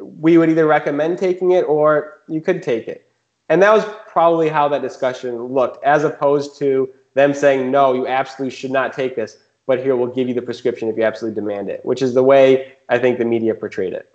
we 0.01 0.39
would 0.39 0.51
either 0.51 0.67
recommend 0.67 1.19
taking 1.19 1.53
it 1.53 1.63
or 1.63 2.21
you 2.29 2.41
could 2.41 2.63
take 2.63 2.87
it. 2.87 3.11
And 3.49 3.63
that 3.63 3.73
was 3.73 3.85
probably 4.17 4.49
how 4.49 4.67
that 4.67 4.81
discussion 4.81 5.43
looked, 5.53 5.85
as 5.85 6.03
opposed 6.03 6.59
to 6.59 6.89
them 7.13 7.35
saying, 7.35 7.71
no, 7.71 7.93
you 7.93 8.07
absolutely 8.07 8.57
should 8.57 8.71
not 8.71 8.95
take 8.95 9.15
this, 9.15 9.37
but 9.67 9.79
here 9.79 9.95
we'll 9.95 10.07
give 10.07 10.27
you 10.27 10.33
the 10.33 10.41
prescription 10.41 10.89
if 10.89 10.97
you 10.97 11.03
absolutely 11.03 11.39
demand 11.39 11.69
it, 11.69 11.85
which 11.85 12.01
is 12.01 12.15
the 12.15 12.23
way 12.23 12.73
I 12.89 12.99
think 12.99 13.19
the 13.19 13.27
media 13.27 13.55
portrayed 13.55 13.93
it. 13.93 14.15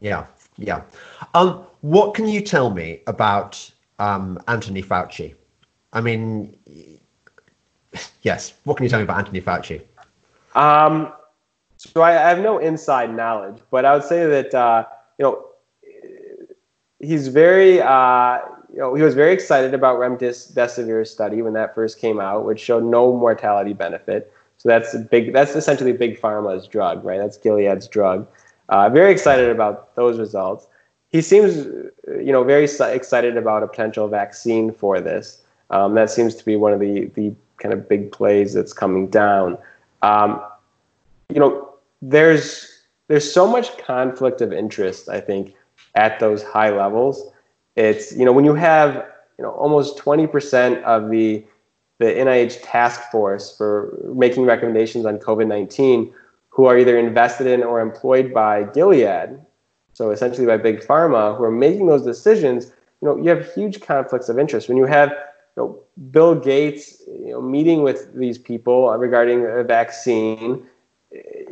Yeah, 0.00 0.24
yeah. 0.56 0.80
Um, 1.34 1.66
what 1.82 2.14
can 2.14 2.26
you 2.26 2.40
tell 2.40 2.70
me 2.70 3.02
about 3.06 3.70
um, 3.98 4.40
Anthony 4.48 4.82
Fauci? 4.82 5.34
I 5.92 6.00
mean, 6.00 6.56
yes, 8.22 8.54
what 8.64 8.78
can 8.78 8.84
you 8.84 8.88
tell 8.88 9.00
me 9.00 9.04
about 9.04 9.18
Anthony 9.18 9.42
Fauci? 9.42 9.82
Um, 10.54 11.12
so 11.76 12.00
I, 12.00 12.12
I 12.12 12.30
have 12.30 12.38
no 12.38 12.60
inside 12.60 13.14
knowledge, 13.14 13.58
but 13.70 13.84
I 13.84 13.92
would 13.92 14.04
say 14.04 14.24
that 14.24 14.54
uh, 14.54 14.86
you 15.18 15.24
know 15.24 15.44
he's 16.98 17.28
very 17.28 17.82
uh, 17.82 18.38
you 18.76 18.82
know 18.82 18.94
he 18.94 19.02
was 19.02 19.14
very 19.14 19.32
excited 19.32 19.72
about 19.72 19.98
remdesivir 19.98 21.06
study 21.06 21.40
when 21.40 21.54
that 21.54 21.74
first 21.74 21.98
came 21.98 22.20
out, 22.20 22.44
which 22.44 22.60
showed 22.60 22.84
no 22.84 23.10
mortality 23.16 23.72
benefit. 23.72 24.30
So 24.58 24.68
that's 24.68 24.92
a 24.92 24.98
big 24.98 25.32
that's 25.32 25.56
essentially 25.56 25.94
big 25.94 26.20
pharma's 26.20 26.68
drug, 26.68 27.02
right? 27.02 27.16
That's 27.16 27.38
Gilead's 27.38 27.88
drug. 27.88 28.28
Uh, 28.68 28.90
very 28.90 29.12
excited 29.12 29.48
about 29.48 29.94
those 29.96 30.18
results. 30.18 30.66
He 31.08 31.22
seems 31.22 31.56
you 32.06 32.32
know 32.32 32.44
very 32.44 32.64
excited 32.64 33.38
about 33.38 33.62
a 33.62 33.66
potential 33.66 34.08
vaccine 34.08 34.70
for 34.72 35.00
this. 35.00 35.40
Um, 35.70 35.94
that 35.94 36.10
seems 36.10 36.34
to 36.34 36.44
be 36.44 36.56
one 36.56 36.74
of 36.74 36.80
the 36.80 37.06
the 37.14 37.34
kind 37.56 37.72
of 37.72 37.88
big 37.88 38.12
plays 38.12 38.52
that's 38.52 38.74
coming 38.74 39.08
down. 39.08 39.56
Um, 40.02 40.42
you 41.30 41.40
know, 41.40 41.74
there's 42.02 42.70
there's 43.08 43.32
so 43.32 43.46
much 43.46 43.78
conflict 43.78 44.42
of 44.42 44.52
interest. 44.52 45.08
I 45.08 45.22
think 45.22 45.54
at 45.94 46.20
those 46.20 46.42
high 46.42 46.68
levels, 46.68 47.30
it's 47.76 48.16
you 48.16 48.24
know 48.24 48.32
when 48.32 48.44
you 48.44 48.54
have 48.54 48.94
you 49.38 49.44
know 49.44 49.50
almost 49.50 49.98
20% 49.98 50.82
of 50.82 51.10
the 51.10 51.44
the 51.98 52.06
NIH 52.06 52.58
task 52.62 53.00
force 53.10 53.56
for 53.56 53.98
making 54.14 54.44
recommendations 54.44 55.06
on 55.06 55.18
COVID-19 55.18 56.12
who 56.50 56.66
are 56.66 56.78
either 56.78 56.98
invested 56.98 57.46
in 57.46 57.62
or 57.62 57.80
employed 57.80 58.32
by 58.32 58.64
Gilead, 58.64 59.38
so 59.92 60.10
essentially 60.10 60.46
by 60.46 60.56
big 60.56 60.80
pharma, 60.80 61.36
who 61.36 61.44
are 61.44 61.50
making 61.50 61.86
those 61.86 62.02
decisions. 62.02 62.72
You 63.00 63.08
know, 63.08 63.16
you 63.18 63.28
have 63.28 63.52
huge 63.52 63.82
conflicts 63.82 64.28
of 64.28 64.38
interest 64.38 64.68
when 64.68 64.78
you 64.78 64.86
have 64.86 65.10
you 65.10 65.62
know, 65.62 65.78
Bill 66.10 66.34
Gates, 66.34 67.02
you 67.06 67.32
know, 67.32 67.40
meeting 67.42 67.82
with 67.82 68.14
these 68.14 68.38
people 68.38 68.90
regarding 68.96 69.46
a 69.46 69.64
vaccine, 69.64 70.66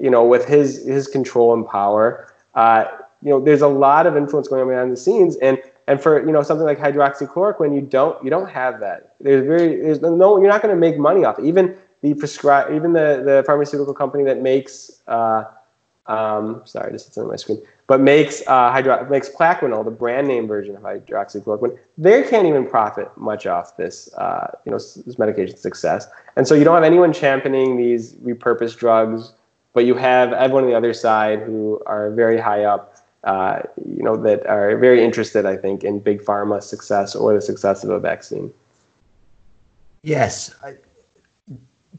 you 0.01 0.11
know, 0.11 0.25
with 0.25 0.47
his 0.47 0.87
his 0.87 1.07
control 1.07 1.53
and 1.55 1.66
power. 1.66 2.33
Uh, 2.55 2.85
you 3.22 3.31
know, 3.31 3.41
there's 3.41 3.62
a 3.62 3.68
lot 3.68 4.07
of 4.07 4.16
influence 4.16 4.49
going 4.49 4.62
on 4.62 4.68
behind 4.68 4.93
the 4.93 4.97
scenes, 4.97 5.37
and 5.37 5.59
and 5.87 6.01
for 6.01 6.24
you 6.24 6.32
know 6.32 6.43
something 6.43 6.66
like 6.66 6.78
hydroxychloroquine, 6.78 7.74
you 7.74 7.80
don't 7.80 8.22
you 8.24 8.30
don't 8.30 8.49
have 8.49 8.80
that. 8.80 9.14
There's 9.20 9.47
very 9.47 9.80
there's 9.80 10.01
no 10.01 10.39
you're 10.39 10.49
not 10.49 10.62
going 10.62 10.74
to 10.74 10.80
make 10.80 10.99
money 10.99 11.24
off 11.24 11.39
it. 11.39 11.45
Even 11.45 11.76
the 12.03 12.14
prescribe 12.14 12.74
even 12.74 12.93
the 12.93 13.22
the 13.24 13.43
pharmaceutical 13.47 13.95
company 13.95 14.24
that 14.24 14.43
makes 14.43 15.03
uh, 15.07 15.45
um, 16.07 16.62
sorry, 16.64 16.93
this 16.93 17.09
is 17.09 17.16
on 17.18 17.28
my 17.28 17.37
screen 17.37 17.62
but 17.87 18.01
makes 18.01 18.43
uh, 18.47 18.70
hydro- 18.70 19.07
makes 19.11 19.28
Plaquenil, 19.28 19.85
the 19.85 19.91
brand 19.91 20.26
name 20.26 20.47
version 20.47 20.74
of 20.76 20.82
hydroxychloroquine. 20.82 21.78
They 21.99 22.22
can't 22.22 22.47
even 22.47 22.66
profit 22.66 23.11
much 23.16 23.47
off 23.47 23.76
this, 23.76 24.12
uh, 24.14 24.51
you 24.64 24.72
know, 24.72 24.78
this 24.78 25.18
medication 25.18 25.57
success. 25.57 26.07
And 26.37 26.49
so 26.49 26.55
you 26.55 26.64
don't 26.64 26.74
have 26.74 26.85
anyone 26.85 27.12
championing 27.12 27.76
these 27.76 28.14
repurposed 28.14 28.78
drugs, 28.78 29.32
but 29.74 29.85
you 29.85 29.95
have 29.97 30.32
everyone 30.32 30.64
on 30.64 30.70
the 30.70 30.76
other 30.76 30.95
side 30.95 31.41
who 31.41 31.80
are 31.87 32.11
very 32.11 32.39
high 32.39 32.64
up, 32.64 32.93
uh, 33.25 33.62
you 33.85 34.03
know, 34.03 34.16
that 34.16 34.47
are 34.47 34.77
very 34.77 35.03
interested, 35.03 35.47
I 35.47 35.57
think, 35.57 35.83
in 35.83 35.99
big 35.99 36.22
pharma 36.22 36.62
success 36.62 37.14
or 37.14 37.35
the 37.35 37.41
success 37.41 37.83
of 37.83 37.91
a 37.91 37.99
vaccine. 37.99 38.53
Yes. 40.03 40.55
I, 40.62 40.75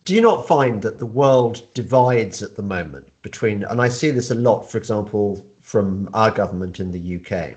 do 0.03 0.13
you 0.13 0.21
not 0.21 0.47
find 0.47 0.83
that 0.83 0.99
the 0.99 1.05
world 1.05 1.63
divides 1.73 2.43
at 2.43 2.55
the 2.55 2.61
moment 2.61 3.09
between, 3.23 3.63
and 3.63 3.81
I 3.81 3.89
see 3.89 4.11
this 4.11 4.29
a 4.29 4.35
lot, 4.35 4.69
for 4.69 4.77
example, 4.77 5.43
from 5.61 6.09
our 6.13 6.29
government 6.29 6.79
in 6.79 6.91
the 6.91 7.15
UK. 7.15 7.55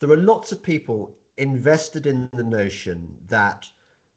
There 0.00 0.10
are 0.10 0.16
lots 0.16 0.52
of 0.52 0.62
people 0.62 1.18
invested 1.38 2.06
in 2.06 2.28
the 2.34 2.44
notion 2.44 3.18
that 3.24 3.70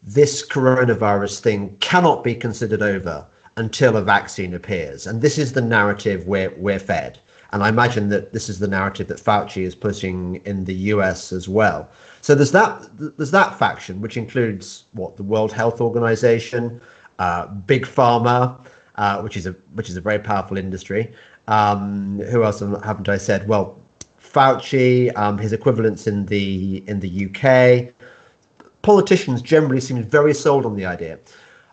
this 0.03 0.45
coronavirus 0.45 1.39
thing 1.39 1.78
cannot 1.80 2.24
be 2.24 2.36
considered 2.36 2.82
over 2.82 3.26
until 3.55 3.95
a 3.95 4.01
vaccine 4.01 4.53
appears. 4.53 5.07
And 5.07 5.22
this 5.22 5.38
is 5.38 5.53
the 5.53 5.61
narrative 5.61 6.28
we're, 6.28 6.53
we're 6.57 6.80
fed. 6.80 7.20
And 7.51 7.63
I 7.63 7.69
imagine 7.69 8.09
that 8.09 8.33
this 8.33 8.49
is 8.49 8.59
the 8.59 8.67
narrative 8.67 9.07
that 9.07 9.19
Fauci 9.19 9.63
is 9.63 9.75
pushing 9.75 10.41
in 10.45 10.65
the 10.65 10.73
US 10.93 11.31
as 11.31 11.47
well. 11.47 11.89
So 12.21 12.35
there's 12.35 12.51
that 12.51 12.85
there's 13.17 13.31
that 13.31 13.57
faction, 13.57 14.01
which 14.01 14.17
includes 14.17 14.83
what 14.93 15.15
the 15.17 15.23
World 15.23 15.51
Health 15.53 15.79
Organization, 15.79 16.81
uh, 17.19 17.47
Big 17.47 17.85
Pharma, 17.85 18.59
uh, 18.95 19.21
which 19.21 19.37
is 19.37 19.45
a 19.45 19.55
which 19.73 19.89
is 19.89 19.95
a 19.97 20.01
very 20.01 20.19
powerful 20.19 20.57
industry, 20.57 21.13
um, 21.47 22.19
who 22.19 22.43
else 22.43 22.59
haven't 22.59 23.09
I 23.09 23.17
said? 23.17 23.47
Well, 23.47 23.79
Fauci, 24.21 25.15
um, 25.17 25.37
his 25.37 25.53
equivalents 25.53 26.07
in 26.07 26.25
the 26.25 26.83
in 26.87 26.99
the 26.99 27.27
UK. 27.27 27.93
Politicians 28.81 29.41
generally 29.41 29.81
seem 29.81 30.01
very 30.03 30.33
sold 30.33 30.65
on 30.65 30.75
the 30.75 30.85
idea, 30.85 31.19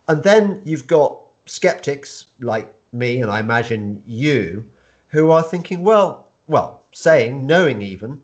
and 0.09 0.23
then 0.23 0.63
you've 0.65 0.87
got 0.87 1.21
skeptics 1.47 2.27
like 2.41 2.75
me, 2.93 3.21
and 3.21 3.31
I 3.31 3.41
imagine 3.41 4.03
you, 4.07 4.69
who 5.15 5.31
are 5.31 5.45
thinking, 5.45 5.85
well, 5.85 6.27
well, 6.49 6.83
saying, 6.91 7.47
knowing 7.47 7.81
even, 7.81 8.21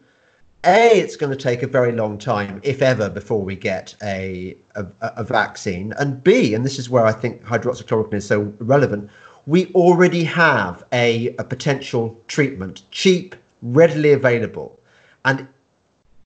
a, 0.64 0.98
it's 0.98 1.14
going 1.14 1.30
to 1.30 1.40
take 1.40 1.62
a 1.62 1.68
very 1.68 1.92
long 1.92 2.18
time, 2.18 2.60
if 2.64 2.82
ever, 2.82 3.08
before 3.08 3.40
we 3.40 3.54
get 3.54 3.94
a, 4.02 4.56
a, 4.74 4.84
a 5.00 5.22
vaccine. 5.22 5.94
And 6.00 6.22
B, 6.24 6.52
and 6.52 6.66
this 6.66 6.80
is 6.80 6.90
where 6.90 7.06
I 7.06 7.12
think 7.12 7.44
hydroxychloroquine 7.44 8.14
is 8.14 8.26
so 8.26 8.52
relevant, 8.58 9.08
we 9.46 9.72
already 9.72 10.24
have 10.24 10.82
a, 10.92 11.28
a 11.36 11.44
potential 11.44 12.20
treatment, 12.26 12.82
cheap, 12.90 13.36
readily 13.62 14.12
available. 14.12 14.76
And 15.24 15.46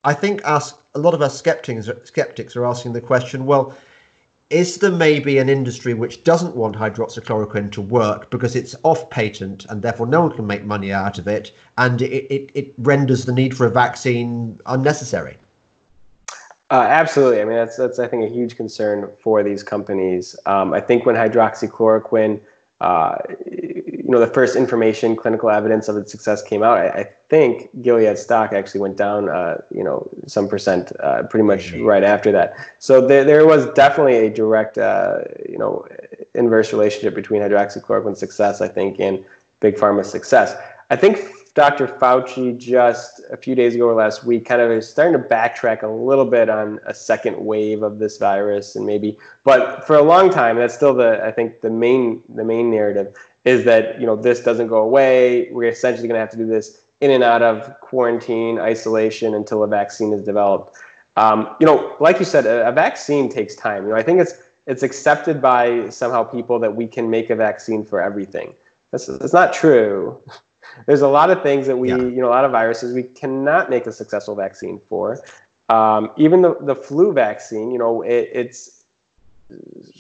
I 0.03 0.15
think 0.15 0.41
us, 0.47 0.73
a 0.95 0.99
lot 0.99 1.13
of 1.13 1.21
us 1.21 1.37
skeptics, 1.37 1.91
skeptics 2.05 2.57
are 2.57 2.65
asking 2.65 2.95
the 2.95 3.03
question, 3.03 3.45
well, 3.45 3.77
is 4.51 4.79
there 4.79 4.91
maybe 4.91 5.39
an 5.39 5.49
industry 5.49 5.95
which 5.95 6.23
doesn't 6.25 6.55
want 6.55 6.77
hydroxychloroquine 6.77 7.73
to 7.73 7.81
work 7.81 8.31
because 8.31 8.55
it's 8.55 8.77
off 8.83 9.09
patent 9.11 9.65
and 9.67 9.83
therefore 9.83 10.07
no 10.07 10.23
one 10.23 10.37
can 10.37 10.47
make 10.47 10.65
money 10.65 10.93
out 10.93 11.19
of 11.19 11.27
it 11.27 11.53
and 11.79 12.03
it, 12.03 12.33
it, 12.33 12.51
it 12.55 12.75
renders 12.79 13.25
the 13.25 13.33
need 13.33 13.57
for 13.57 13.67
a 13.67 13.71
vaccine 13.71 14.61
unnecessary? 14.67 15.39
Uh, 16.71 16.87
absolutely. 16.89 17.41
I 17.41 17.45
mean, 17.45 17.57
that's, 17.57 17.77
that's, 17.77 17.99
I 17.99 18.09
think, 18.09 18.25
a 18.25 18.33
huge 18.33 18.57
concern 18.57 19.11
for 19.21 19.43
these 19.43 19.63
companies. 19.63 20.35
Um, 20.47 20.73
I 20.73 20.81
think 20.81 21.07
when 21.07 21.15
hydroxychloroquine 21.15 22.41
uh, 22.81 23.17
know, 24.15 24.21
the 24.21 24.33
first 24.33 24.57
information, 24.57 25.17
clinical 25.17 25.51
evidence 25.51 25.89
of 25.89 25.97
its 25.97 26.11
success 26.11 26.43
came 26.43 26.63
out, 26.63 26.79
I, 26.79 26.89
I 26.89 27.05
think 27.29 27.69
Gilead 27.83 28.19
stock 28.19 28.53
actually 28.53 28.81
went 28.81 28.97
down, 28.97 29.29
uh, 29.29 29.61
you 29.75 29.85
know, 29.85 30.09
some 30.27 30.49
percent 30.49 30.93
uh, 31.01 31.25
pretty 31.25 31.45
much 31.45 31.73
mm-hmm. 31.73 31.85
right 31.85 32.05
after 32.05 32.33
that. 32.33 32.57
So 32.79 33.07
there, 33.07 33.25
there 33.25 33.47
was 33.47 33.67
definitely 33.75 34.17
a 34.27 34.31
direct, 34.31 34.79
uh, 34.79 35.23
you 35.49 35.59
know, 35.59 35.87
inverse 36.35 36.73
relationship 36.73 37.15
between 37.15 37.43
hydroxychloroquine 37.43 38.17
success, 38.17 38.61
I 38.61 38.69
think, 38.69 39.01
and 39.01 39.25
big 39.61 39.77
pharma 39.77 40.05
success. 40.05 40.55
I 40.91 40.97
think 40.97 41.19
Dr. 41.55 41.87
Fauci 41.87 42.59
just 42.59 43.21
a 43.31 43.37
few 43.37 43.55
days 43.55 43.77
ago 43.77 43.89
or 43.89 43.95
last 43.95 44.25
week 44.25 44.45
kind 44.45 44.61
of 44.61 44.73
is 44.73 44.89
starting 44.89 45.13
to 45.21 45.29
backtrack 45.29 45.83
a 45.83 45.89
little 45.89 46.25
bit 46.25 46.49
on 46.49 46.81
a 46.85 46.93
second 46.93 47.45
wave 47.45 47.83
of 47.83 48.01
this 48.01 48.19
virus 48.19 48.75
and 48.75 48.85
maybe 48.85 49.17
but 49.45 49.87
for 49.87 49.95
a 49.95 50.03
long 50.03 50.31
time 50.31 50.57
that's 50.57 50.75
still 50.75 50.95
the 50.95 51.25
I 51.25 51.31
think 51.31 51.61
the 51.61 51.71
main 51.71 52.25
the 52.35 52.45
main 52.45 52.73
narrative 52.73 53.15
is 53.45 53.65
that 53.65 54.01
you 54.01 54.07
know 54.07 54.17
this 54.17 54.41
doesn't 54.41 54.69
go 54.69 54.79
away. 54.79 55.51
We're 55.51 55.69
essentially 55.69 56.09
going 56.09 56.17
to 56.17 56.21
have 56.21 56.31
to 56.31 56.37
do 56.37 56.47
this 56.47 56.83
in 57.01 57.11
and 57.11 57.23
out 57.23 57.43
of 57.43 57.81
quarantine 57.81 58.59
isolation 58.59 59.35
until 59.35 59.63
a 59.63 59.67
vaccine 59.67 60.13
is 60.13 60.23
developed. 60.23 60.77
Um, 61.17 61.55
you 61.61 61.67
know 61.67 61.97
like 62.01 62.19
you 62.19 62.25
said 62.25 62.47
a, 62.47 62.69
a 62.69 62.73
vaccine 62.73 63.29
takes 63.29 63.55
time. 63.55 63.85
You 63.85 63.91
know 63.91 63.97
I 63.97 64.03
think 64.03 64.21
it's 64.21 64.35
it's 64.67 64.83
accepted 64.83 65.43
by 65.43 65.89
somehow 65.91 66.25
people 66.25 66.59
that 66.59 66.75
we 66.75 66.87
can 66.87 67.11
make 67.11 67.31
a 67.31 67.37
vaccine 67.37 67.85
for 67.85 68.01
everything. 68.01 68.55
That's, 68.91 69.07
that's 69.07 69.33
not 69.33 69.53
true. 69.53 70.21
There's 70.87 71.03
a 71.03 71.09
lot 71.09 71.31
of 71.31 71.43
things 71.43 71.67
that 71.67 71.77
we, 71.77 71.91
yeah. 71.91 71.97
you 71.97 72.21
know, 72.21 72.29
a 72.29 72.31
lot 72.31 72.45
of 72.45 72.53
viruses 72.53 72.95
we 72.95 73.03
cannot 73.03 73.71
make 73.71 73.87
a 73.87 73.93
successful 73.93 74.35
vaccine 74.35 74.81
for. 74.89 75.23
Um, 75.69 76.11
even 76.17 76.43
the, 76.43 76.57
the 76.61 76.75
flu 76.75 77.13
vaccine, 77.13 77.71
you 77.71 77.79
know, 77.79 78.03
it, 78.03 78.31
it's 78.33 78.74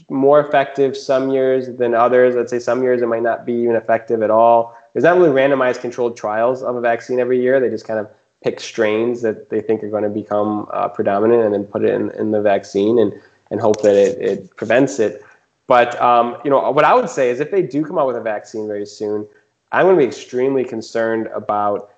more 0.08 0.40
effective 0.40 0.96
some 0.96 1.30
years 1.30 1.68
than 1.76 1.94
others. 1.94 2.34
Let's 2.34 2.50
say 2.50 2.58
some 2.58 2.82
years 2.82 3.02
it 3.02 3.06
might 3.06 3.22
not 3.22 3.44
be 3.44 3.52
even 3.52 3.76
effective 3.76 4.22
at 4.22 4.30
all. 4.30 4.76
There's 4.92 5.04
not 5.04 5.16
really 5.16 5.30
randomized 5.30 5.80
controlled 5.80 6.16
trials 6.16 6.62
of 6.62 6.76
a 6.76 6.80
vaccine 6.80 7.20
every 7.20 7.40
year. 7.40 7.60
They 7.60 7.68
just 7.68 7.86
kind 7.86 8.00
of 8.00 8.08
pick 8.42 8.60
strains 8.60 9.22
that 9.22 9.50
they 9.50 9.60
think 9.60 9.82
are 9.82 9.90
going 9.90 10.02
to 10.02 10.10
become 10.10 10.68
uh, 10.72 10.88
predominant 10.88 11.42
and 11.44 11.54
then 11.54 11.64
put 11.64 11.84
it 11.84 11.94
in, 11.94 12.10
in 12.12 12.30
the 12.30 12.40
vaccine 12.40 12.98
and, 12.98 13.12
and 13.50 13.60
hope 13.60 13.82
that 13.82 13.96
it, 13.96 14.18
it 14.20 14.56
prevents 14.56 14.98
it. 14.98 15.22
But 15.66 16.00
um, 16.00 16.38
you 16.44 16.50
know, 16.50 16.70
what 16.70 16.84
I 16.84 16.94
would 16.94 17.08
say 17.08 17.30
is 17.30 17.40
if 17.40 17.50
they 17.50 17.62
do 17.62 17.84
come 17.84 17.98
out 17.98 18.06
with 18.06 18.16
a 18.16 18.20
vaccine 18.20 18.66
very 18.66 18.86
soon, 18.86 19.26
I'm 19.72 19.86
going 19.86 19.96
to 19.96 20.00
be 20.00 20.06
extremely 20.06 20.64
concerned 20.64 21.26
about 21.28 21.90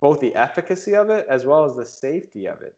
both 0.00 0.20
the 0.20 0.34
efficacy 0.34 0.94
of 0.94 1.10
it 1.10 1.26
as 1.28 1.46
well 1.46 1.64
as 1.64 1.76
the 1.76 1.86
safety 1.86 2.46
of 2.46 2.60
it. 2.60 2.76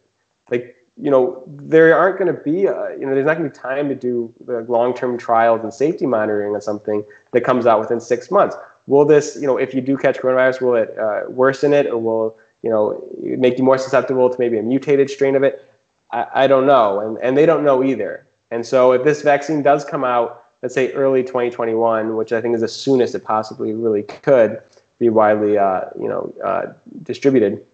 Like, 0.49 0.76
you 1.01 1.11
know, 1.11 1.43
there 1.47 1.95
aren't 1.95 2.17
going 2.17 2.33
to 2.33 2.41
be, 2.41 2.65
a, 2.65 2.91
you 2.99 3.05
know, 3.05 3.13
there's 3.13 3.25
not 3.25 3.37
going 3.37 3.49
to 3.49 3.55
be 3.55 3.61
time 3.61 3.87
to 3.89 3.95
do 3.95 4.33
the 4.45 4.61
long-term 4.61 5.17
trials 5.17 5.61
and 5.61 5.73
safety 5.73 6.05
monitoring 6.05 6.55
on 6.55 6.61
something 6.61 7.05
that 7.33 7.41
comes 7.41 7.65
out 7.65 7.79
within 7.79 7.99
six 7.99 8.31
months. 8.31 8.55
Will 8.87 9.05
this, 9.05 9.37
you 9.39 9.45
know, 9.45 9.57
if 9.57 9.73
you 9.73 9.81
do 9.81 9.97
catch 9.97 10.17
coronavirus, 10.17 10.61
will 10.61 10.75
it 10.75 10.97
uh, 10.97 11.23
worsen 11.27 11.73
it, 11.73 11.87
or 11.87 11.97
will, 11.97 12.37
you 12.63 12.69
know, 12.69 13.03
make 13.21 13.57
you 13.57 13.63
more 13.63 13.77
susceptible 13.77 14.29
to 14.29 14.35
maybe 14.39 14.57
a 14.57 14.63
mutated 14.63 15.09
strain 15.09 15.35
of 15.35 15.43
it? 15.43 15.63
I, 16.11 16.25
I 16.33 16.47
don't 16.47 16.65
know, 16.65 16.99
and 16.99 17.17
and 17.17 17.37
they 17.37 17.45
don't 17.45 17.63
know 17.63 17.83
either. 17.83 18.25
And 18.49 18.65
so, 18.65 18.93
if 18.93 19.03
this 19.03 19.21
vaccine 19.21 19.61
does 19.61 19.83
come 19.83 20.05
out, 20.05 20.45
let's 20.61 20.73
say 20.73 20.93
early 20.93 21.21
2021, 21.21 22.15
which 22.15 22.31
I 22.31 22.41
think 22.41 22.55
is 22.55 22.61
the 22.61 22.67
soonest 22.69 23.13
it 23.13 23.25
possibly 23.25 23.73
really 23.73 24.03
could 24.03 24.61
be 24.99 25.09
widely, 25.09 25.57
uh, 25.57 25.81
you 25.99 26.07
know, 26.07 26.33
uh, 26.43 26.67
distributed, 27.03 27.65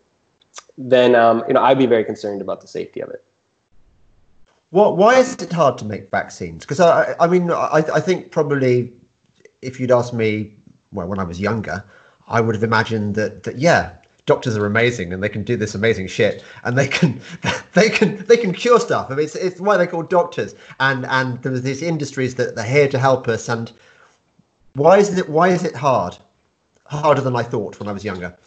then 0.77 1.15
um, 1.15 1.43
you 1.47 1.53
know 1.53 1.61
I'd 1.61 1.77
be 1.77 1.85
very 1.85 2.03
concerned 2.03 2.41
about 2.41 2.61
the 2.61 2.67
safety 2.67 3.01
of 3.01 3.09
it. 3.09 3.23
What? 4.71 4.97
Why 4.97 5.19
is 5.19 5.33
it 5.35 5.51
hard 5.51 5.77
to 5.79 5.85
make 5.85 6.09
vaccines? 6.09 6.63
Because 6.63 6.79
I, 6.79 7.15
I 7.19 7.27
mean, 7.27 7.51
I, 7.51 7.83
I 7.93 7.99
think 7.99 8.31
probably 8.31 8.91
if 9.61 9.79
you'd 9.79 9.91
asked 9.91 10.13
me, 10.13 10.55
well, 10.91 11.07
when 11.07 11.19
I 11.19 11.23
was 11.23 11.39
younger, 11.39 11.83
I 12.27 12.41
would 12.41 12.55
have 12.55 12.63
imagined 12.63 13.15
that 13.15 13.43
that 13.43 13.57
yeah, 13.57 13.93
doctors 14.25 14.57
are 14.57 14.65
amazing 14.65 15.11
and 15.13 15.21
they 15.21 15.29
can 15.29 15.43
do 15.43 15.57
this 15.57 15.75
amazing 15.75 16.07
shit 16.07 16.43
and 16.63 16.77
they 16.77 16.87
can 16.87 17.21
they 17.73 17.89
can 17.89 18.25
they 18.25 18.37
can 18.37 18.53
cure 18.53 18.79
stuff. 18.79 19.07
I 19.09 19.15
mean, 19.15 19.25
it's, 19.25 19.35
it's 19.35 19.59
why 19.59 19.77
they're 19.77 19.87
called 19.87 20.09
doctors 20.09 20.55
and 20.79 21.05
and 21.05 21.41
there's 21.43 21.61
these 21.61 21.81
industries 21.81 22.35
that 22.35 22.55
they're 22.55 22.65
here 22.65 22.87
to 22.89 22.99
help 22.99 23.27
us. 23.27 23.49
And 23.49 23.71
why 24.75 24.97
is 24.97 25.17
it 25.17 25.29
why 25.29 25.49
is 25.49 25.63
it 25.63 25.75
hard? 25.75 26.17
Harder 26.85 27.21
than 27.21 27.35
I 27.35 27.43
thought 27.43 27.79
when 27.79 27.87
I 27.87 27.91
was 27.91 28.03
younger. 28.03 28.37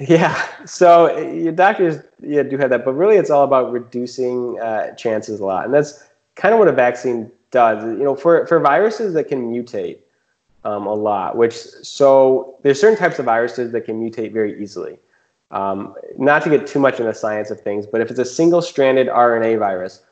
Yeah, 0.00 0.40
so 0.64 1.18
your 1.18 1.52
doctors 1.52 1.96
yeah 2.22 2.44
do 2.44 2.56
have 2.56 2.70
that, 2.70 2.84
but 2.84 2.92
really 2.92 3.16
it's 3.16 3.30
all 3.30 3.42
about 3.42 3.72
reducing 3.72 4.58
uh, 4.60 4.94
chances 4.94 5.40
a 5.40 5.44
lot, 5.44 5.64
and 5.64 5.74
that's 5.74 6.04
kind 6.36 6.54
of 6.54 6.60
what 6.60 6.68
a 6.68 6.72
vaccine 6.72 7.32
does. 7.50 7.82
You 7.82 8.04
know, 8.04 8.14
for 8.14 8.46
for 8.46 8.60
viruses 8.60 9.12
that 9.14 9.24
can 9.24 9.52
mutate 9.52 9.98
um, 10.64 10.86
a 10.86 10.94
lot, 10.94 11.36
which 11.36 11.54
so 11.54 12.58
there's 12.62 12.80
certain 12.80 12.96
types 12.96 13.18
of 13.18 13.24
viruses 13.24 13.72
that 13.72 13.86
can 13.86 14.00
mutate 14.00 14.32
very 14.32 14.62
easily. 14.62 14.98
Um, 15.50 15.94
not 16.16 16.42
to 16.42 16.50
get 16.50 16.66
too 16.66 16.78
much 16.78 17.00
in 17.00 17.06
the 17.06 17.14
science 17.14 17.50
of 17.50 17.60
things, 17.60 17.86
but 17.86 18.00
if 18.00 18.10
it's 18.10 18.18
a 18.20 18.24
single-stranded 18.24 19.06
RNA 19.08 19.58
virus, 19.58 20.02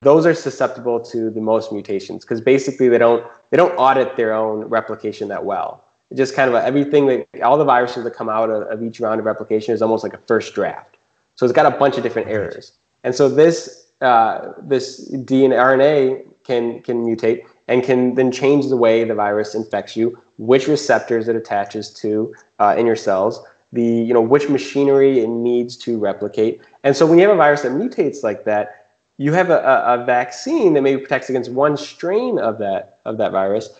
those 0.00 0.24
are 0.24 0.34
susceptible 0.34 0.98
to 1.00 1.30
the 1.30 1.40
most 1.40 1.70
mutations 1.70 2.24
because 2.24 2.40
basically 2.40 2.88
they 2.88 2.98
don't 2.98 3.24
they 3.50 3.56
don't 3.56 3.74
audit 3.76 4.16
their 4.16 4.34
own 4.34 4.64
replication 4.64 5.28
that 5.28 5.44
well. 5.44 5.84
Just 6.14 6.34
kind 6.34 6.48
of 6.48 6.54
a, 6.54 6.64
everything 6.64 7.06
that 7.06 7.42
all 7.42 7.58
the 7.58 7.64
viruses 7.64 8.04
that 8.04 8.14
come 8.14 8.28
out 8.28 8.48
of, 8.48 8.62
of 8.68 8.82
each 8.82 9.00
round 9.00 9.18
of 9.18 9.26
replication 9.26 9.74
is 9.74 9.82
almost 9.82 10.04
like 10.04 10.14
a 10.14 10.20
first 10.26 10.54
draft. 10.54 10.96
So 11.34 11.44
it's 11.44 11.52
got 11.52 11.66
a 11.66 11.76
bunch 11.76 11.96
of 11.96 12.02
different 12.02 12.28
errors, 12.28 12.72
and 13.02 13.14
so 13.14 13.28
this 13.28 13.88
uh, 14.00 14.52
this 14.62 15.10
DNA 15.10 15.56
RNA 15.56 16.24
can 16.44 16.80
can 16.82 17.04
mutate 17.04 17.42
and 17.68 17.82
can 17.82 18.14
then 18.14 18.30
change 18.30 18.68
the 18.68 18.76
way 18.76 19.04
the 19.04 19.14
virus 19.14 19.54
infects 19.54 19.96
you, 19.96 20.18
which 20.38 20.68
receptors 20.68 21.28
it 21.28 21.36
attaches 21.36 21.92
to 21.94 22.34
uh, 22.58 22.74
in 22.78 22.86
your 22.86 22.96
cells, 22.96 23.42
the 23.72 23.84
you 23.84 24.14
know 24.14 24.20
which 24.20 24.48
machinery 24.48 25.20
it 25.20 25.28
needs 25.28 25.76
to 25.76 25.98
replicate. 25.98 26.60
And 26.84 26.96
so 26.96 27.06
when 27.06 27.18
you 27.18 27.26
have 27.26 27.34
a 27.34 27.38
virus 27.38 27.62
that 27.62 27.72
mutates 27.72 28.22
like 28.22 28.44
that, 28.44 28.86
you 29.18 29.32
have 29.32 29.50
a, 29.50 29.58
a, 29.58 30.02
a 30.02 30.04
vaccine 30.04 30.74
that 30.74 30.82
maybe 30.82 31.00
protects 31.00 31.28
against 31.30 31.50
one 31.50 31.76
strain 31.76 32.38
of 32.38 32.58
that 32.58 33.00
of 33.04 33.18
that 33.18 33.32
virus, 33.32 33.70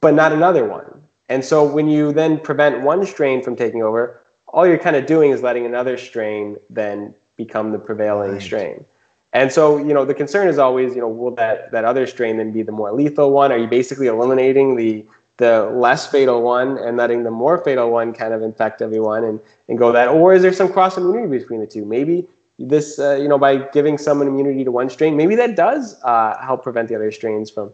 but 0.00 0.14
not 0.14 0.32
another 0.32 0.68
one. 0.68 1.02
And 1.28 1.44
so 1.44 1.64
when 1.64 1.88
you 1.88 2.12
then 2.12 2.38
prevent 2.38 2.82
one 2.82 3.04
strain 3.06 3.42
from 3.42 3.56
taking 3.56 3.82
over, 3.82 4.20
all 4.48 4.66
you're 4.66 4.78
kind 4.78 4.96
of 4.96 5.06
doing 5.06 5.30
is 5.30 5.42
letting 5.42 5.66
another 5.66 5.96
strain 5.96 6.56
then 6.70 7.14
become 7.36 7.72
the 7.72 7.78
prevailing 7.78 8.32
right. 8.32 8.42
strain. 8.42 8.84
And 9.32 9.50
so, 9.50 9.78
you 9.78 9.92
know, 9.92 10.04
the 10.04 10.14
concern 10.14 10.46
is 10.46 10.58
always, 10.58 10.94
you 10.94 11.00
know, 11.00 11.08
will 11.08 11.34
that, 11.34 11.72
that 11.72 11.84
other 11.84 12.06
strain 12.06 12.36
then 12.36 12.52
be 12.52 12.62
the 12.62 12.70
more 12.70 12.92
lethal 12.92 13.32
one? 13.32 13.50
Are 13.50 13.58
you 13.58 13.66
basically 13.66 14.06
eliminating 14.06 14.76
the 14.76 15.04
the 15.36 15.64
less 15.74 16.06
fatal 16.06 16.42
one 16.42 16.78
and 16.78 16.96
letting 16.96 17.24
the 17.24 17.30
more 17.30 17.58
fatal 17.58 17.90
one 17.90 18.12
kind 18.12 18.32
of 18.32 18.40
infect 18.42 18.80
everyone 18.80 19.24
and, 19.24 19.40
and 19.68 19.78
go 19.78 19.90
that? 19.90 20.08
Or 20.08 20.32
is 20.32 20.42
there 20.42 20.52
some 20.52 20.72
cross 20.72 20.96
immunity 20.96 21.26
between 21.38 21.58
the 21.58 21.66
two? 21.66 21.84
Maybe 21.84 22.28
this, 22.58 22.98
uh, 23.00 23.16
you 23.16 23.26
know, 23.26 23.38
by 23.38 23.56
giving 23.56 23.98
someone 23.98 24.28
immunity 24.28 24.62
to 24.64 24.70
one 24.70 24.88
strain, 24.88 25.16
maybe 25.16 25.34
that 25.34 25.56
does 25.56 26.00
uh, 26.04 26.38
help 26.40 26.62
prevent 26.62 26.88
the 26.88 26.94
other 26.94 27.10
strains 27.10 27.50
from 27.50 27.72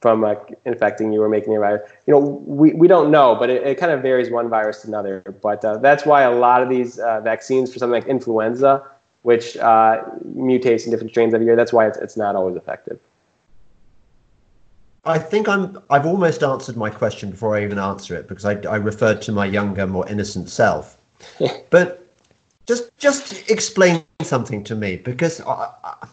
from 0.00 0.24
uh, 0.24 0.34
infecting 0.64 1.12
you 1.12 1.22
or 1.22 1.28
making 1.28 1.52
your 1.52 1.62
virus. 1.62 1.90
You 2.06 2.12
know, 2.14 2.20
we, 2.20 2.72
we 2.74 2.88
don't 2.88 3.10
know, 3.10 3.34
but 3.34 3.50
it, 3.50 3.66
it 3.66 3.74
kind 3.76 3.92
of 3.92 4.02
varies 4.02 4.30
one 4.30 4.48
virus 4.48 4.82
to 4.82 4.88
another. 4.88 5.22
But 5.42 5.64
uh, 5.64 5.78
that's 5.78 6.04
why 6.04 6.22
a 6.22 6.34
lot 6.34 6.62
of 6.62 6.68
these 6.68 6.98
uh, 6.98 7.20
vaccines 7.20 7.72
for 7.72 7.78
something 7.78 8.00
like 8.00 8.06
influenza, 8.06 8.84
which 9.22 9.56
uh, 9.56 10.04
mutates 10.36 10.84
in 10.84 10.90
different 10.90 11.10
strains 11.10 11.34
every 11.34 11.46
year, 11.46 11.56
that's 11.56 11.72
why 11.72 11.86
it's, 11.86 11.98
it's 11.98 12.16
not 12.16 12.36
always 12.36 12.56
effective. 12.56 12.98
I 15.04 15.18
think 15.18 15.48
I'm. 15.48 15.78
I've 15.88 16.04
almost 16.04 16.42
answered 16.42 16.76
my 16.76 16.90
question 16.90 17.30
before 17.30 17.56
I 17.56 17.62
even 17.62 17.78
answer 17.78 18.16
it 18.16 18.26
because 18.26 18.44
I, 18.44 18.54
I 18.62 18.74
referred 18.74 19.22
to 19.22 19.32
my 19.32 19.46
younger, 19.46 19.86
more 19.86 20.06
innocent 20.08 20.50
self. 20.50 20.98
but 21.70 22.04
just 22.66 22.90
just 22.98 23.48
explain 23.48 24.02
something 24.22 24.64
to 24.64 24.74
me 24.74 24.96
because 24.96 25.40
I, 25.42 25.70
I, 25.84 26.08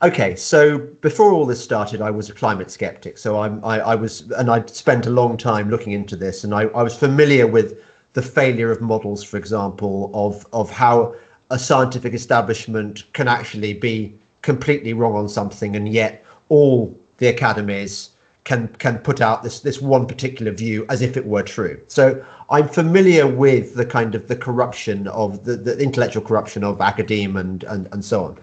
Okay, 0.00 0.36
so 0.36 0.78
before 0.78 1.32
all 1.32 1.44
this 1.44 1.62
started, 1.62 2.00
I 2.00 2.12
was 2.12 2.30
a 2.30 2.32
climate 2.32 2.70
skeptic. 2.70 3.18
So 3.18 3.40
I'm, 3.40 3.64
I, 3.64 3.80
I 3.80 3.94
was, 3.96 4.30
and 4.32 4.48
I'd 4.48 4.70
spent 4.70 5.06
a 5.06 5.10
long 5.10 5.36
time 5.36 5.70
looking 5.70 5.92
into 5.92 6.14
this, 6.14 6.44
and 6.44 6.54
I, 6.54 6.62
I 6.66 6.84
was 6.84 6.96
familiar 6.96 7.48
with 7.48 7.80
the 8.12 8.22
failure 8.22 8.70
of 8.70 8.80
models, 8.80 9.24
for 9.24 9.36
example, 9.36 10.10
of 10.14 10.46
of 10.52 10.70
how 10.70 11.16
a 11.50 11.58
scientific 11.58 12.14
establishment 12.14 13.12
can 13.12 13.26
actually 13.26 13.74
be 13.74 14.14
completely 14.42 14.92
wrong 14.92 15.16
on 15.16 15.28
something, 15.28 15.74
and 15.74 15.88
yet 15.88 16.24
all 16.48 16.96
the 17.16 17.26
academies 17.26 18.10
can 18.44 18.68
can 18.78 18.98
put 18.98 19.20
out 19.20 19.42
this 19.42 19.60
this 19.60 19.80
one 19.80 20.06
particular 20.06 20.52
view 20.52 20.86
as 20.88 21.02
if 21.02 21.16
it 21.16 21.26
were 21.26 21.42
true. 21.42 21.80
So 21.88 22.24
I'm 22.50 22.68
familiar 22.68 23.26
with 23.26 23.74
the 23.74 23.84
kind 23.84 24.14
of 24.14 24.28
the 24.28 24.36
corruption 24.36 25.08
of 25.08 25.44
the, 25.44 25.56
the 25.56 25.76
intellectual 25.78 26.22
corruption 26.22 26.62
of 26.62 26.80
academia 26.80 27.40
and, 27.40 27.64
and 27.64 27.88
and 27.90 28.04
so 28.04 28.24
on. 28.26 28.38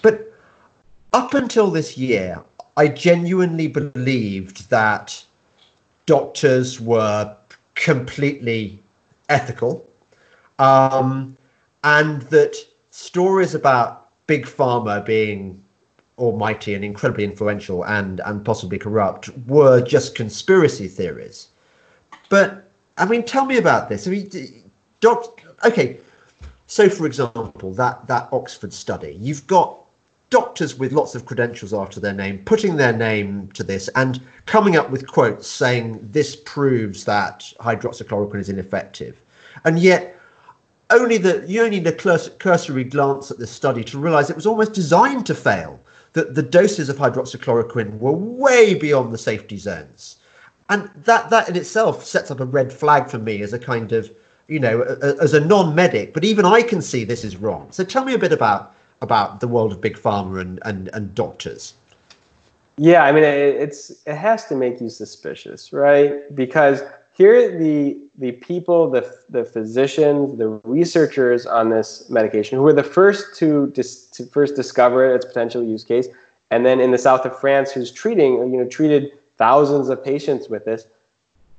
But 0.00 0.32
up 1.12 1.34
until 1.34 1.70
this 1.70 1.96
year, 1.96 2.42
I 2.76 2.88
genuinely 2.88 3.68
believed 3.68 4.68
that 4.70 5.24
doctors 6.04 6.80
were 6.80 7.34
completely 7.74 8.78
ethical, 9.28 9.86
um, 10.58 11.36
and 11.84 12.22
that 12.22 12.56
stories 12.90 13.54
about 13.54 14.08
big 14.26 14.46
pharma 14.46 15.04
being 15.04 15.62
almighty 16.18 16.74
and 16.74 16.84
incredibly 16.84 17.24
influential 17.24 17.84
and 17.84 18.20
and 18.24 18.44
possibly 18.44 18.78
corrupt 18.78 19.28
were 19.46 19.80
just 19.80 20.14
conspiracy 20.14 20.88
theories. 20.88 21.48
But 22.28 22.68
I 22.98 23.04
mean, 23.04 23.22
tell 23.22 23.44
me 23.44 23.58
about 23.58 23.88
this. 23.88 24.06
I 24.06 24.10
mean, 24.10 24.30
doc. 25.00 25.42
Okay, 25.64 25.98
so 26.66 26.88
for 26.88 27.06
example, 27.06 27.72
that 27.74 28.06
that 28.06 28.28
Oxford 28.32 28.72
study, 28.72 29.16
you've 29.20 29.46
got 29.46 29.85
doctors 30.30 30.76
with 30.76 30.92
lots 30.92 31.14
of 31.14 31.24
credentials 31.24 31.72
after 31.72 32.00
their 32.00 32.12
name 32.12 32.38
putting 32.44 32.76
their 32.76 32.92
name 32.92 33.48
to 33.52 33.62
this 33.62 33.88
and 33.94 34.20
coming 34.46 34.76
up 34.76 34.90
with 34.90 35.06
quotes 35.06 35.46
saying 35.46 36.00
this 36.10 36.34
proves 36.34 37.04
that 37.04 37.52
hydroxychloroquine 37.60 38.40
is 38.40 38.48
ineffective. 38.48 39.16
And 39.64 39.78
yet, 39.78 40.16
only 40.90 41.18
the 41.18 41.44
you 41.46 41.62
only 41.62 41.80
need 41.80 41.86
a 41.86 42.28
cursory 42.38 42.84
glance 42.84 43.30
at 43.30 43.38
this 43.38 43.50
study 43.50 43.82
to 43.84 43.98
realize 43.98 44.30
it 44.30 44.36
was 44.36 44.46
almost 44.46 44.72
designed 44.72 45.26
to 45.26 45.34
fail. 45.34 45.80
That 46.12 46.34
the 46.34 46.42
doses 46.42 46.88
of 46.88 46.96
hydroxychloroquine 46.96 47.98
were 47.98 48.12
way 48.12 48.74
beyond 48.74 49.12
the 49.12 49.18
safety 49.18 49.58
zones, 49.58 50.16
and 50.70 50.88
that 51.04 51.28
that 51.30 51.48
in 51.48 51.56
itself 51.56 52.04
sets 52.04 52.30
up 52.30 52.40
a 52.40 52.44
red 52.44 52.72
flag 52.72 53.08
for 53.08 53.18
me 53.18 53.42
as 53.42 53.52
a 53.52 53.58
kind 53.58 53.92
of 53.92 54.10
you 54.48 54.60
know 54.60 54.82
as 55.20 55.34
a 55.34 55.40
non-medic. 55.40 56.14
But 56.14 56.24
even 56.24 56.44
I 56.44 56.62
can 56.62 56.80
see 56.80 57.04
this 57.04 57.24
is 57.24 57.36
wrong. 57.36 57.68
So 57.70 57.84
tell 57.84 58.04
me 58.04 58.14
a 58.14 58.18
bit 58.18 58.32
about 58.32 58.74
about 59.02 59.40
the 59.40 59.48
world 59.48 59.72
of 59.72 59.80
big 59.80 59.96
pharma 59.96 60.40
and 60.40 60.60
and, 60.64 60.88
and 60.92 61.14
doctors. 61.14 61.74
Yeah, 62.78 63.04
I 63.04 63.12
mean 63.12 63.24
it, 63.24 63.56
it's 63.56 63.90
it 64.06 64.16
has 64.16 64.46
to 64.46 64.54
make 64.54 64.80
you 64.80 64.90
suspicious, 64.90 65.72
right? 65.72 66.34
Because 66.34 66.82
here 67.16 67.58
the 67.58 67.98
the 68.18 68.32
people, 68.32 68.90
the 68.90 69.18
the 69.30 69.44
physicians, 69.44 70.36
the 70.36 70.48
researchers 70.64 71.46
on 71.46 71.70
this 71.70 72.08
medication, 72.10 72.58
who 72.58 72.64
were 72.64 72.74
the 72.74 72.82
first 72.82 73.34
to 73.38 73.68
dis, 73.68 74.06
to 74.08 74.26
first 74.26 74.54
discover 74.54 75.14
its 75.14 75.24
potential 75.24 75.62
use 75.62 75.84
case, 75.84 76.08
and 76.50 76.66
then 76.66 76.80
in 76.80 76.90
the 76.90 76.98
south 76.98 77.24
of 77.24 77.38
France, 77.38 77.72
who's 77.72 77.90
treating 77.90 78.34
you 78.52 78.58
know 78.58 78.68
treated 78.68 79.12
thousands 79.38 79.88
of 79.88 80.04
patients 80.04 80.48
with 80.48 80.64
this. 80.64 80.86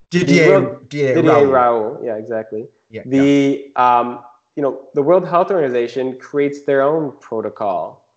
Didier, 0.10 0.80
Didier, 0.88 1.16
Didier 1.16 1.34
Raoult. 1.34 1.52
Raoult. 1.52 2.06
Yeah, 2.06 2.16
exactly. 2.16 2.68
Yeah, 2.90 3.02
the 3.06 3.72
yeah. 3.76 4.00
um, 4.00 4.24
you 4.58 4.64
know, 4.64 4.90
the 4.96 5.04
World 5.04 5.26
Health 5.26 5.52
Organization 5.52 6.20
creates 6.20 6.64
their 6.64 6.82
own 6.82 7.16
protocol, 7.20 8.12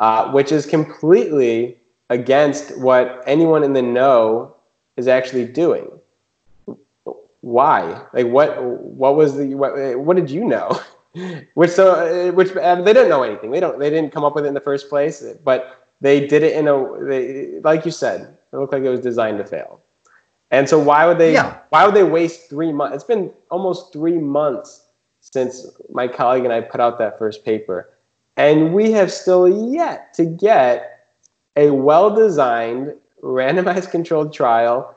uh, 0.00 0.32
which 0.32 0.50
is 0.50 0.66
completely 0.66 1.78
against 2.10 2.76
what 2.78 3.22
anyone 3.24 3.62
in 3.62 3.72
the 3.72 3.82
know 3.82 4.56
is 4.96 5.06
actually 5.06 5.46
doing. 5.46 5.88
Why? 7.40 8.02
Like 8.12 8.26
what? 8.26 8.60
What 8.62 9.14
was 9.14 9.36
the? 9.36 9.54
What, 9.54 10.00
what 10.00 10.16
did 10.16 10.28
you 10.28 10.44
know? 10.44 10.80
which 11.54 11.70
so 11.70 12.32
which 12.32 12.54
um, 12.56 12.84
they 12.84 12.92
didn't 12.92 13.08
know 13.08 13.22
anything. 13.22 13.52
They 13.52 13.60
don't. 13.60 13.78
They 13.78 13.88
didn't 13.88 14.12
come 14.12 14.24
up 14.24 14.34
with 14.34 14.44
it 14.44 14.48
in 14.48 14.54
the 14.54 14.60
first 14.60 14.88
place. 14.88 15.24
But 15.44 15.86
they 16.00 16.26
did 16.26 16.42
it 16.42 16.56
in 16.56 16.66
a. 16.66 17.04
They, 17.04 17.60
like 17.60 17.84
you 17.84 17.92
said, 17.92 18.36
it 18.52 18.56
looked 18.56 18.72
like 18.72 18.82
it 18.82 18.90
was 18.90 19.00
designed 19.00 19.38
to 19.38 19.44
fail. 19.44 19.80
And 20.50 20.68
so 20.68 20.80
why 20.80 21.06
would 21.06 21.18
they? 21.18 21.34
Yeah. 21.34 21.58
Why 21.68 21.86
would 21.86 21.94
they 21.94 22.02
waste 22.02 22.50
three 22.50 22.72
months? 22.72 22.96
It's 22.96 23.04
been 23.04 23.32
almost 23.52 23.92
three 23.92 24.18
months 24.18 24.85
since 25.32 25.66
my 25.90 26.06
colleague 26.06 26.44
and 26.44 26.52
I 26.52 26.60
put 26.60 26.80
out 26.80 26.98
that 26.98 27.18
first 27.18 27.44
paper, 27.44 27.90
and 28.36 28.72
we 28.72 28.92
have 28.92 29.12
still 29.12 29.72
yet 29.72 30.14
to 30.14 30.24
get 30.24 31.08
a 31.56 31.70
well-designed, 31.70 32.94
randomized 33.22 33.90
controlled 33.90 34.32
trial 34.32 34.94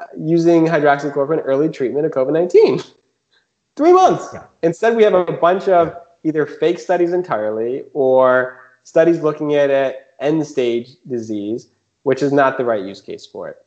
uh, 0.00 0.06
using 0.18 0.66
hydroxychloroquine 0.66 1.42
early 1.44 1.68
treatment 1.68 2.06
of 2.06 2.12
COVID-19. 2.12 2.90
Three 3.76 3.92
months. 3.92 4.26
Yeah. 4.32 4.44
Instead, 4.62 4.96
we 4.96 5.04
have 5.04 5.14
a 5.14 5.24
bunch 5.24 5.68
of 5.68 5.94
either 6.24 6.46
fake 6.46 6.78
studies 6.78 7.12
entirely 7.12 7.84
or 7.92 8.60
studies 8.82 9.20
looking 9.20 9.54
at 9.54 10.14
end 10.18 10.46
stage 10.46 10.96
disease, 11.08 11.68
which 12.02 12.22
is 12.22 12.32
not 12.32 12.58
the 12.58 12.64
right 12.64 12.84
use 12.84 13.00
case 13.00 13.24
for 13.24 13.48
it. 13.48 13.64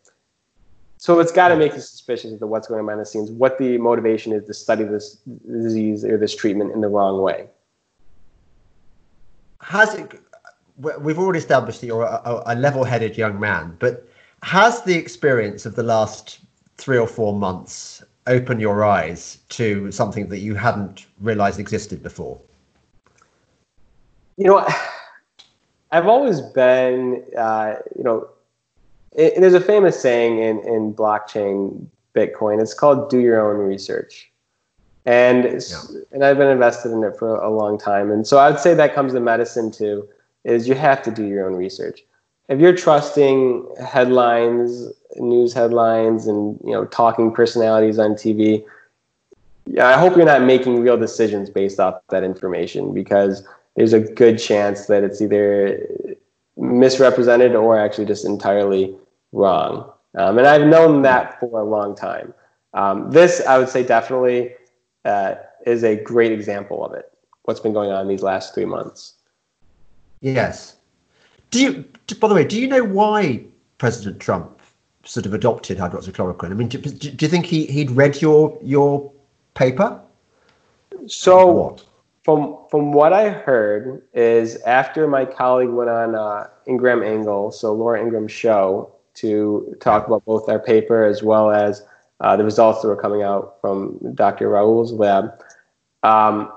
So 1.03 1.19
it's 1.19 1.33
got 1.33 1.49
to 1.49 1.57
make 1.57 1.73
you 1.73 1.81
suspicious 1.81 2.41
of 2.41 2.47
what's 2.47 2.69
going 2.69 2.79
on 2.79 2.85
behind 2.85 3.01
the 3.01 3.05
scenes, 3.05 3.29
what 3.29 3.57
the 3.57 3.77
motivation 3.77 4.31
is 4.31 4.45
to 4.45 4.53
study 4.53 4.85
this 4.85 5.17
disease 5.45 6.05
or 6.05 6.17
this 6.17 6.33
treatment 6.33 6.71
in 6.71 6.79
the 6.79 6.87
wrong 6.87 7.21
way. 7.21 7.49
Has 9.59 9.95
it? 9.95 10.17
We've 10.77 11.19
already 11.19 11.39
established 11.39 11.81
that 11.81 11.87
you're 11.87 12.03
a, 12.03 12.43
a 12.45 12.55
level-headed 12.55 13.17
young 13.17 13.37
man, 13.37 13.75
but 13.79 14.07
has 14.43 14.81
the 14.83 14.95
experience 14.95 15.65
of 15.65 15.75
the 15.75 15.83
last 15.83 16.39
three 16.77 16.97
or 16.97 17.07
four 17.07 17.37
months 17.37 18.01
opened 18.27 18.61
your 18.61 18.85
eyes 18.85 19.39
to 19.49 19.91
something 19.91 20.29
that 20.29 20.39
you 20.39 20.55
hadn't 20.55 21.07
realized 21.19 21.59
existed 21.59 22.01
before? 22.01 22.39
You 24.37 24.45
know, 24.45 24.65
I've 25.91 26.07
always 26.07 26.39
been, 26.39 27.25
uh, 27.37 27.75
you 27.93 28.05
know, 28.05 28.29
it, 29.15 29.39
there's 29.39 29.53
a 29.53 29.61
famous 29.61 29.99
saying 29.99 30.39
in, 30.39 30.59
in 30.67 30.93
blockchain 30.93 31.85
Bitcoin. 32.15 32.61
It's 32.61 32.73
called 32.73 33.09
"Do 33.09 33.19
your 33.19 33.41
own 33.41 33.67
research," 33.67 34.31
and 35.05 35.45
yeah. 35.45 35.81
and 36.11 36.23
I've 36.23 36.37
been 36.37 36.49
invested 36.49 36.91
in 36.91 37.03
it 37.03 37.17
for 37.17 37.35
a 37.35 37.49
long 37.49 37.77
time. 37.77 38.11
And 38.11 38.25
so 38.27 38.39
I'd 38.39 38.59
say 38.59 38.73
that 38.73 38.93
comes 38.93 39.13
to 39.13 39.19
medicine 39.19 39.71
too. 39.71 40.07
Is 40.43 40.67
you 40.67 40.75
have 40.75 41.01
to 41.03 41.11
do 41.11 41.25
your 41.25 41.47
own 41.47 41.55
research. 41.55 42.03
If 42.49 42.59
you're 42.59 42.75
trusting 42.75 43.67
headlines, 43.83 44.91
news 45.15 45.53
headlines, 45.53 46.27
and 46.27 46.59
you 46.63 46.71
know 46.71 46.85
talking 46.85 47.31
personalities 47.31 47.97
on 47.99 48.11
TV, 48.11 48.65
yeah, 49.65 49.87
I 49.87 49.93
hope 49.93 50.15
you're 50.15 50.25
not 50.25 50.43
making 50.43 50.81
real 50.81 50.97
decisions 50.97 51.49
based 51.49 51.79
off 51.79 52.01
that 52.09 52.23
information 52.23 52.93
because 52.93 53.47
there's 53.75 53.93
a 53.93 53.99
good 53.99 54.37
chance 54.37 54.87
that 54.87 55.03
it's 55.03 55.21
either 55.21 55.87
misrepresented 56.57 57.55
or 57.55 57.79
actually 57.79 58.05
just 58.05 58.25
entirely 58.25 58.95
wrong. 59.33 59.91
Um, 60.15 60.37
and 60.37 60.47
I've 60.47 60.67
known 60.67 61.01
that 61.01 61.39
for 61.39 61.59
a 61.59 61.63
long 61.63 61.95
time. 61.95 62.33
Um, 62.73 63.11
this, 63.11 63.41
I 63.45 63.57
would 63.57 63.69
say, 63.69 63.83
definitely 63.83 64.53
uh, 65.03 65.35
is 65.65 65.83
a 65.83 65.95
great 65.95 66.31
example 66.31 66.85
of 66.85 66.93
it. 66.93 67.11
What's 67.43 67.59
been 67.59 67.73
going 67.73 67.91
on 67.91 68.07
these 68.07 68.23
last 68.23 68.53
three 68.53 68.65
months? 68.65 69.15
Yes. 70.21 70.77
Do 71.51 71.61
you? 71.61 71.85
By 72.19 72.29
the 72.29 72.35
way, 72.35 72.45
do 72.45 72.59
you 72.59 72.67
know 72.67 72.83
why 72.83 73.43
President 73.77 74.19
Trump 74.19 74.61
sort 75.03 75.25
of 75.25 75.33
adopted 75.33 75.77
hydroxychloroquine? 75.77 76.51
I 76.51 76.53
mean, 76.53 76.69
do, 76.69 76.77
do 76.77 77.25
you 77.25 77.29
think 77.29 77.45
he 77.45 77.65
he'd 77.65 77.91
read 77.91 78.21
your 78.21 78.57
your 78.61 79.11
paper? 79.53 79.99
So 81.05 81.45
what? 81.45 81.85
from 82.23 82.57
from 82.71 82.93
what 82.93 83.13
I 83.13 83.29
heard 83.29 84.01
is 84.13 84.55
after 84.61 85.07
my 85.07 85.25
colleague 85.25 85.69
went 85.69 85.89
on 85.89 86.15
uh, 86.15 86.47
Ingraham 86.67 87.03
Angle, 87.03 87.51
so 87.51 87.73
Laura 87.73 88.01
Ingraham's 88.01 88.31
show, 88.31 88.93
to 89.15 89.75
talk 89.79 90.07
about 90.07 90.25
both 90.25 90.49
our 90.49 90.59
paper 90.59 91.03
as 91.03 91.23
well 91.23 91.51
as 91.51 91.83
uh, 92.19 92.35
the 92.35 92.43
results 92.43 92.81
that 92.81 92.87
were 92.87 92.95
coming 92.95 93.21
out 93.21 93.57
from 93.61 93.99
Dr. 94.15 94.49
Raoult's 94.49 94.91
lab. 94.91 95.31
Um, 96.03 96.51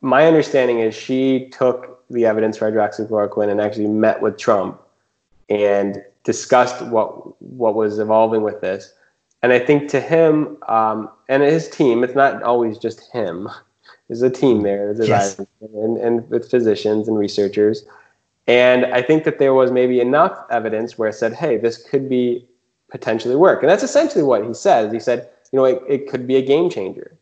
my 0.00 0.26
understanding 0.26 0.80
is 0.80 0.94
she 0.94 1.48
took 1.50 2.02
the 2.10 2.26
evidence 2.26 2.58
for 2.58 2.70
hydroxychloroquine 2.70 3.50
and 3.50 3.60
actually 3.60 3.86
met 3.86 4.20
with 4.20 4.38
Trump 4.38 4.80
and 5.48 6.02
discussed 6.24 6.82
what 6.82 7.40
what 7.42 7.74
was 7.74 7.98
evolving 7.98 8.42
with 8.42 8.60
this. 8.60 8.92
And 9.42 9.52
I 9.52 9.58
think 9.58 9.90
to 9.90 10.00
him 10.00 10.56
um, 10.68 11.10
and 11.28 11.42
his 11.42 11.68
team, 11.68 12.02
it's 12.02 12.14
not 12.14 12.42
always 12.42 12.78
just 12.78 13.10
him. 13.12 13.48
There's 14.08 14.22
a 14.22 14.30
team 14.30 14.62
there, 14.62 14.94
yes. 15.02 15.38
and, 15.38 15.96
and 15.96 16.28
with 16.28 16.50
physicians 16.50 17.08
and 17.08 17.18
researchers 17.18 17.84
and 18.46 18.86
I 18.86 19.00
think 19.02 19.24
that 19.24 19.38
there 19.38 19.54
was 19.54 19.70
maybe 19.70 20.00
enough 20.00 20.38
evidence 20.50 20.98
where 20.98 21.08
it 21.08 21.14
said, 21.14 21.32
hey, 21.32 21.56
this 21.56 21.82
could 21.82 22.08
be 22.08 22.46
potentially 22.90 23.36
work. 23.36 23.62
And 23.62 23.70
that's 23.70 23.82
essentially 23.82 24.22
what 24.22 24.44
he 24.44 24.52
says. 24.52 24.92
He 24.92 25.00
said, 25.00 25.28
you 25.52 25.58
know, 25.58 25.64
it, 25.64 25.82
it 25.88 26.08
could 26.08 26.26
be 26.26 26.36
a 26.36 26.42
game 26.42 26.68
changer. 26.68 27.16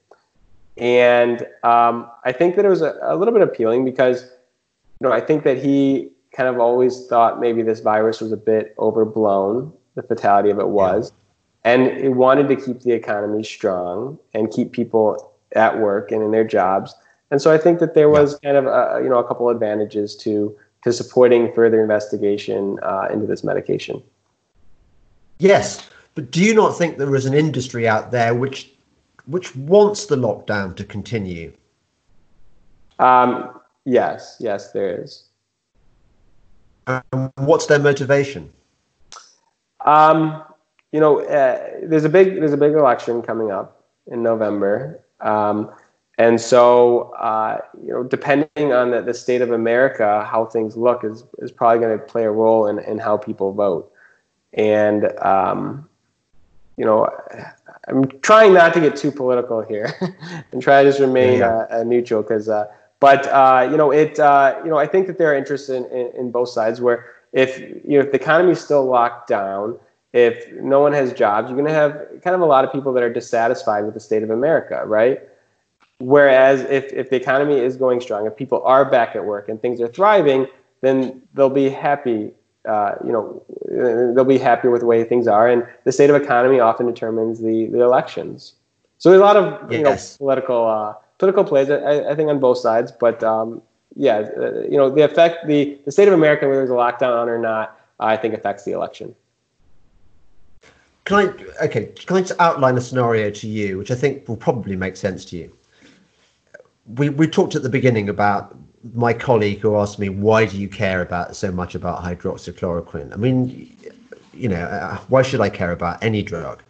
And 0.77 1.43
um, 1.63 2.11
I 2.25 2.33
think 2.33 2.57
that 2.57 2.65
it 2.65 2.69
was 2.69 2.83
a, 2.83 2.99
a 3.03 3.17
little 3.17 3.33
bit 3.33 3.43
appealing 3.43 3.85
because, 3.85 4.23
you 4.23 5.09
know, 5.09 5.13
I 5.13 5.21
think 5.21 5.45
that 5.45 5.59
he 5.59 6.11
kind 6.33 6.49
of 6.49 6.59
always 6.59 7.07
thought 7.07 7.41
maybe 7.41 7.63
this 7.63 7.81
virus 7.81 8.21
was 8.21 8.33
a 8.33 8.37
bit 8.37 8.75
overblown, 8.79 9.73
the 9.95 10.03
fatality 10.03 10.51
of 10.51 10.59
it 10.59 10.69
was. 10.69 11.13
Yeah. 11.65 11.73
And 11.75 12.01
he 12.01 12.09
wanted 12.09 12.49
to 12.49 12.57
keep 12.57 12.81
the 12.81 12.93
economy 12.93 13.45
strong 13.45 14.19
and 14.35 14.51
keep 14.51 14.73
people 14.73 15.35
at 15.55 15.79
work 15.79 16.11
and 16.11 16.23
in 16.23 16.33
their 16.33 16.45
jobs. 16.45 16.95
And 17.31 17.41
so 17.41 17.53
I 17.53 17.59
think 17.59 17.79
that 17.79 17.95
there 17.95 18.09
was 18.09 18.39
yeah. 18.43 18.53
kind 18.53 18.67
of 18.67 18.67
a, 18.67 19.03
you 19.03 19.09
know 19.09 19.19
a 19.19 19.27
couple 19.27 19.49
advantages 19.49 20.17
to 20.17 20.57
to 20.83 20.93
supporting 20.93 21.53
further 21.53 21.81
investigation 21.81 22.79
uh, 22.83 23.09
into 23.13 23.27
this 23.27 23.45
medication. 23.45 24.03
Yes, 25.39 25.89
but 26.15 26.31
do 26.31 26.43
you 26.43 26.55
not 26.55 26.77
think 26.77 26.99
there 26.99 27.15
is 27.15 27.27
an 27.27 27.35
industry 27.35 27.89
out 27.89 28.11
there 28.11 28.35
which 28.35 28.71
which 29.27 29.55
wants 29.55 30.07
the 30.07 30.17
lockdown 30.17 30.75
to 30.77 30.85
continue? 30.85 31.53
Um, 32.99 33.61
yes, 33.85 34.37
yes, 34.41 34.73
there 34.73 35.03
is. 35.03 35.25
Um, 36.87 37.33
what's 37.37 37.67
their 37.67 37.79
motivation? 37.79 38.51
Um, 39.85 40.43
you 40.91 41.01
know, 41.01 41.21
uh, 41.21 41.81
there's 41.85 42.05
a 42.05 42.09
big 42.09 42.37
there's 42.37 42.53
a 42.53 42.57
big 42.57 42.73
election 42.73 43.23
coming 43.23 43.51
up 43.51 43.85
in 44.09 44.23
November. 44.23 45.05
Um, 45.21 45.71
and 46.19 46.41
so, 46.41 47.13
uh, 47.15 47.59
you 47.83 47.93
know, 47.93 48.03
depending 48.03 48.73
on 48.73 48.91
the, 48.91 49.01
the 49.01 49.15
state 49.15 49.41
of 49.41 49.51
America, 49.51 50.27
how 50.31 50.45
things 50.45 50.77
look 50.77 51.05
is, 51.05 51.25
is 51.39 51.51
probably 51.51 51.79
going 51.79 51.99
to 51.99 52.05
play 52.05 52.25
a 52.25 52.31
role 52.31 52.67
in, 52.67 52.79
in 52.81 52.99
how 52.99 53.17
people 53.17 53.53
vote. 53.53 53.91
And, 54.53 55.19
um, 55.21 55.89
you 56.77 56.85
know, 56.85 57.09
I'm 57.89 58.07
trying 58.21 58.53
not 58.53 58.75
to 58.75 58.81
get 58.81 58.97
too 58.97 59.11
political 59.11 59.63
here 59.63 59.95
and 60.53 60.61
try 60.61 60.83
to 60.83 60.89
just 60.89 61.01
remain 61.01 61.39
yeah. 61.39 61.67
uh, 61.71 61.83
neutral 61.83 62.23
because, 62.23 62.49
uh, 62.49 62.67
but, 63.01 63.27
uh, 63.29 63.67
you 63.71 63.77
know, 63.79 63.91
it, 63.91 64.19
uh, 64.21 64.61
you 64.63 64.71
know, 64.71 64.77
I 64.77 64.87
think 64.87 65.07
that 65.07 65.17
there 65.17 65.33
are 65.33 65.35
interests 65.35 65.71
in, 65.71 65.87
in, 65.87 66.13
in 66.15 66.31
both 66.31 66.51
sides 66.51 66.81
where 66.81 67.07
if, 67.33 67.59
you 67.59 67.99
know, 67.99 68.01
if 68.01 68.13
the 68.13 68.21
economy 68.21 68.53
is 68.53 68.61
still 68.61 68.85
locked 68.85 69.29
down, 69.29 69.79
if 70.13 70.53
no 70.53 70.81
one 70.81 70.93
has 70.93 71.15
jobs, 71.15 71.49
you're 71.49 71.57
going 71.57 71.67
to 71.67 71.73
have 71.73 71.93
kind 72.23 72.37
of 72.37 72.43
a 72.43 72.47
lot 72.47 72.67
of 72.67 72.73
people 72.73 72.93
that 72.93 73.03
are 73.03 73.13
dissatisfied 73.13 73.87
with 73.87 73.95
the 73.95 74.01
state 74.01 74.23
of 74.23 74.29
America, 74.29 74.83
right? 74.85 75.23
Whereas 76.03 76.63
if, 76.63 76.93
if 76.93 77.11
the 77.11 77.17
economy 77.17 77.61
is 77.61 77.77
going 77.77 78.01
strong, 78.01 78.27
if 78.27 78.35
people 78.35 78.61
are 78.65 78.85
back 78.85 79.15
at 79.15 79.25
work 79.25 79.49
and 79.49 79.63
things 79.63 79.81
are 79.81 79.87
thriving, 79.87 80.49
then 80.81 81.23
they'll 81.33 81.49
be 81.49 81.69
happy. 81.71 82.33
Uh, 82.69 82.97
you 83.05 83.13
know, 83.13 83.41
they'll 84.13 84.25
be 84.25 84.39
happier 84.39 84.73
with 84.73 84.81
the 84.81 84.87
way 84.87 85.05
things 85.05 85.29
are, 85.29 85.49
and 85.49 85.65
the 85.85 85.93
state 85.93 86.11
of 86.11 86.21
economy 86.21 86.59
often 86.59 86.87
determines 86.87 87.41
the, 87.41 87.67
the 87.67 87.81
elections. 87.81 88.55
So 88.99 89.11
there's 89.11 89.21
a 89.21 89.25
lot 89.25 89.37
of 89.37 89.73
you 89.73 89.83
know 89.83 89.97
political 90.19 90.67
uh, 90.67 90.95
political 91.19 91.45
plays, 91.45 91.71
I, 91.71 92.11
I, 92.11 92.15
think, 92.17 92.29
on 92.29 92.41
both 92.41 92.59
sides. 92.59 92.91
But 92.91 93.23
um, 93.23 93.63
yeah, 93.95 94.29
uh, 94.37 94.61
you 94.63 94.77
know, 94.77 94.91
the 94.91 95.03
effect 95.03 95.47
the 95.47 95.79
the 95.85 95.93
state 95.93 96.09
of 96.09 96.15
America, 96.15 96.49
whether 96.49 96.61
there's 96.61 96.71
a 96.71 96.75
lockdown 96.75 97.29
or 97.29 97.39
not, 97.39 97.81
I 98.01 98.17
think 98.17 98.35
affects 98.35 98.65
the 98.65 98.73
election. 98.73 99.15
Can 101.05 101.17
I 101.17 101.65
okay? 101.65 101.87
Can 101.95 102.17
I 102.17 102.21
just 102.23 102.41
outline 102.41 102.77
a 102.77 102.81
scenario 102.81 103.31
to 103.31 103.47
you, 103.47 103.79
which 103.79 103.93
I 103.93 103.95
think 103.95 104.29
will 104.29 104.37
probably 104.37 104.75
make 104.75 104.97
sense 104.97 105.25
to 105.27 105.37
you? 105.37 105.53
We 106.87 107.09
we 107.09 107.27
talked 107.27 107.55
at 107.55 107.63
the 107.63 107.69
beginning 107.69 108.09
about 108.09 108.57
my 108.95 109.13
colleague 109.13 109.61
who 109.61 109.77
asked 109.77 109.99
me 109.99 110.09
why 110.09 110.45
do 110.45 110.57
you 110.59 110.69
care 110.69 111.03
about 111.03 111.37
so 111.37 111.53
much 111.53 111.75
about 111.75 112.03
hydroxychloroquine? 112.03 113.13
I 113.13 113.17
mean 113.17 113.77
you 114.35 114.49
know 114.49 114.63
uh, 114.63 114.97
why 115.09 115.23
should 115.23 115.41
i 115.41 115.49
care 115.49 115.73
about 115.73 116.03
any 116.03 116.23
drug? 116.23 116.63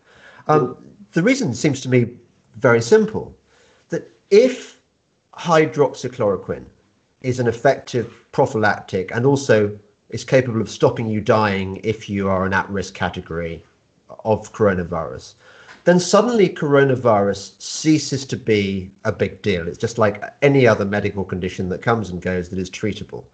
Um, 0.49 0.77
the 1.13 1.23
reason 1.23 1.55
seems 1.55 1.81
to 1.83 1.89
me 1.89 2.17
very 2.57 2.83
simple 2.83 3.37
that 3.89 4.11
if 4.31 4.81
hydroxychloroquine 5.35 6.67
is 7.23 7.39
an 7.39 7.47
effective 7.47 8.25
prophylactic 8.33 9.11
and 9.15 9.25
also 9.25 9.79
is 10.11 10.25
capable 10.25 10.61
of 10.61 10.69
stopping 10.69 11.07
you 11.09 11.21
dying 11.21 11.81
if 11.83 12.11
you 12.11 12.29
are 12.29 12.45
an 12.45 12.53
at-risk 12.53 12.93
category 12.93 13.65
of 14.25 14.53
coronavirus, 14.53 15.35
then 15.85 15.99
suddenly 15.99 16.49
coronavirus 16.49 17.61
ceases 17.61 18.25
to 18.27 18.37
be 18.37 18.91
a 19.05 19.13
big 19.13 19.43
deal. 19.43 19.67
It's 19.67 19.79
just 19.79 19.99
like 19.99 20.23
any 20.43 20.67
other 20.67 20.85
medical 20.85 21.25
condition 21.25 21.69
that 21.71 21.83
comes 21.83 22.11
and 22.11 22.23
goes 22.23 22.51
that 22.51 22.59
is 22.59 22.71
treatable. 22.71 23.25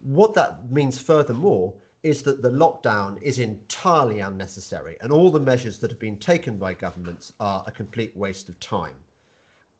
What 0.00 0.34
that 0.34 0.70
means, 0.70 1.00
furthermore, 1.00 1.80
is 2.02 2.22
that 2.24 2.42
the 2.42 2.50
lockdown 2.50 3.20
is 3.22 3.38
entirely 3.38 4.20
unnecessary 4.20 4.96
and 5.00 5.10
all 5.10 5.30
the 5.30 5.40
measures 5.40 5.78
that 5.80 5.90
have 5.90 5.98
been 5.98 6.18
taken 6.18 6.58
by 6.58 6.74
governments 6.74 7.32
are 7.40 7.64
a 7.66 7.72
complete 7.72 8.14
waste 8.16 8.48
of 8.48 8.60
time. 8.60 9.02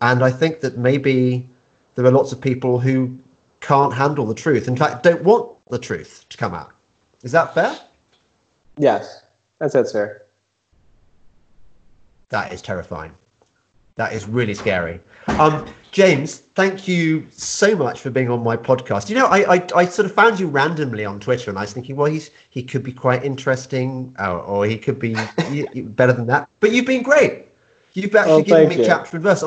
And 0.00 0.24
I 0.24 0.30
think 0.30 0.60
that 0.60 0.78
maybe 0.78 1.48
there 1.94 2.04
are 2.04 2.10
lots 2.10 2.32
of 2.32 2.40
people 2.40 2.80
who 2.80 3.18
can't 3.60 3.92
handle 3.92 4.26
the 4.26 4.34
truth. 4.34 4.68
In 4.68 4.76
fact, 4.76 5.02
don't 5.02 5.22
want 5.22 5.52
the 5.70 5.78
truth 5.78 6.24
to 6.30 6.36
come 6.36 6.54
out. 6.54 6.72
Is 7.22 7.32
that 7.32 7.54
fair? 7.54 7.78
Yes, 8.78 9.22
that's 9.58 9.72
that's 9.72 9.92
fair. 9.92 10.25
That 12.28 12.52
is 12.52 12.62
terrifying. 12.62 13.12
That 13.96 14.12
is 14.12 14.28
really 14.28 14.54
scary. 14.54 15.00
Um, 15.26 15.66
James, 15.90 16.40
thank 16.54 16.86
you 16.86 17.26
so 17.30 17.74
much 17.74 18.00
for 18.00 18.10
being 18.10 18.28
on 18.28 18.42
my 18.42 18.56
podcast. 18.56 19.08
You 19.08 19.14
know, 19.14 19.26
I, 19.26 19.54
I, 19.54 19.66
I 19.74 19.84
sort 19.86 20.04
of 20.04 20.12
found 20.12 20.38
you 20.38 20.48
randomly 20.48 21.06
on 21.06 21.18
Twitter, 21.18 21.50
and 21.50 21.58
I 21.58 21.62
was 21.62 21.72
thinking, 21.72 21.96
well, 21.96 22.10
he's 22.10 22.30
he 22.50 22.62
could 22.62 22.82
be 22.82 22.92
quite 22.92 23.24
interesting, 23.24 24.14
or, 24.18 24.40
or 24.40 24.66
he 24.66 24.76
could 24.76 24.98
be 24.98 25.14
better 25.82 26.12
than 26.12 26.26
that. 26.26 26.48
But 26.60 26.72
you've 26.72 26.84
been 26.84 27.02
great. 27.02 27.46
You've 27.94 28.14
actually 28.14 28.32
oh, 28.32 28.42
given 28.42 28.68
me 28.68 28.76
you. 28.76 28.84
chapter 28.84 29.16
and 29.16 29.22
verse, 29.22 29.42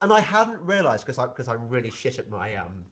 and 0.00 0.12
I 0.12 0.18
hadn't 0.18 0.60
realised 0.60 1.04
because 1.04 1.18
I 1.18 1.28
because 1.28 1.46
I'm 1.46 1.68
really 1.68 1.90
shit 1.90 2.18
at 2.18 2.28
my 2.28 2.56
um. 2.56 2.84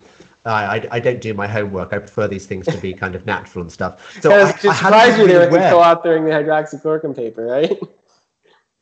I, 0.44 0.88
I 0.90 0.98
don't 0.98 1.20
do 1.20 1.34
my 1.34 1.46
homework. 1.46 1.92
I 1.92 1.98
prefer 1.98 2.26
these 2.26 2.46
things 2.46 2.66
to 2.66 2.76
be 2.78 2.92
kind 2.92 3.14
of 3.14 3.24
natural 3.24 3.62
and 3.62 3.70
stuff. 3.70 4.20
So 4.20 4.32
I, 4.32 4.48
I 4.48 4.50
surprised 4.50 5.20
you 5.20 5.28
there 5.28 5.48
with 5.48 5.52
the 5.52 5.68
co-authoring 5.68 6.24
the 6.24 6.32
hydroxychloroquine 6.32 7.14
paper, 7.14 7.44
right? 7.44 7.78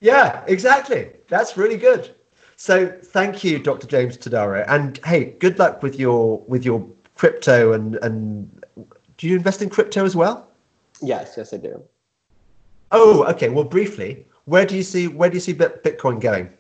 Yeah, 0.01 0.43
exactly. 0.47 1.11
That's 1.29 1.57
really 1.57 1.77
good. 1.77 2.11
So 2.57 2.89
thank 2.89 3.43
you, 3.45 3.59
Dr. 3.59 3.87
James 3.87 4.19
Todaro, 4.19 4.65
and 4.69 4.99
hey, 5.05 5.37
good 5.39 5.59
luck 5.59 5.83
with 5.83 5.99
your 5.99 6.41
with 6.47 6.65
your 6.65 6.87
crypto 7.15 7.73
and 7.73 7.97
and 7.97 8.65
do 9.17 9.29
you 9.29 9.37
invest 9.37 9.61
in 9.63 9.69
crypto 9.69 10.05
as 10.05 10.17
well? 10.17 10.49
Yes, 11.03 11.35
yes, 11.37 11.53
I 11.53 11.59
do. 11.59 11.83
Oh, 12.93 13.25
okay. 13.25 13.49
Well, 13.49 13.65
briefly, 13.65 14.27
where 14.47 14.67
do 14.67 14.77
you 14.77 14.83
see 14.83 15.09
where 15.09 15.31
do 15.31 15.37
you 15.37 15.41
see 15.41 15.55
Bitcoin 15.55 16.21
going? 16.21 16.51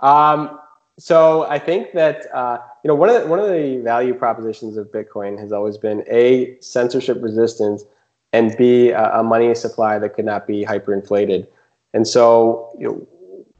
Um, 0.00 0.58
so 0.98 1.44
I 1.48 1.58
think 1.58 1.92
that 1.92 2.26
uh, 2.34 2.58
you 2.84 2.88
know 2.88 2.94
one 2.94 3.08
of 3.08 3.22
the, 3.22 3.28
one 3.28 3.38
of 3.38 3.48
the 3.48 3.80
value 3.82 4.14
propositions 4.14 4.76
of 4.76 4.90
Bitcoin 4.92 5.38
has 5.38 5.52
always 5.52 5.78
been 5.78 6.04
a 6.08 6.56
censorship 6.60 7.18
resistance 7.22 7.84
and 8.32 8.56
b 8.56 8.90
a 8.90 9.22
money 9.22 9.54
supply 9.54 9.98
that 9.98 10.14
could 10.14 10.24
not 10.24 10.46
be 10.46 10.64
hyperinflated. 10.64 11.46
And 11.94 12.06
so 12.06 12.74
you 12.78 12.86
know, 12.86 13.08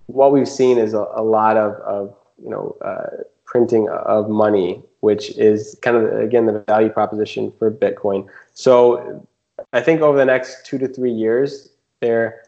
what 0.06 0.32
we've 0.32 0.48
seen 0.48 0.78
is 0.78 0.94
a, 0.94 1.06
a 1.14 1.22
lot 1.22 1.56
of, 1.56 1.74
of 1.82 2.14
you 2.42 2.50
know 2.50 2.76
uh, 2.82 3.22
printing 3.44 3.88
of 3.88 4.28
money, 4.28 4.82
which 5.00 5.30
is 5.36 5.78
kind 5.82 5.96
of 5.96 6.20
again 6.20 6.46
the 6.46 6.60
value 6.60 6.88
proposition 6.88 7.52
for 7.58 7.70
Bitcoin. 7.70 8.26
So 8.54 9.26
I 9.72 9.80
think 9.80 10.00
over 10.00 10.16
the 10.16 10.24
next 10.24 10.66
two 10.66 10.78
to 10.78 10.88
three 10.88 11.12
years, 11.12 11.68
there, 12.00 12.42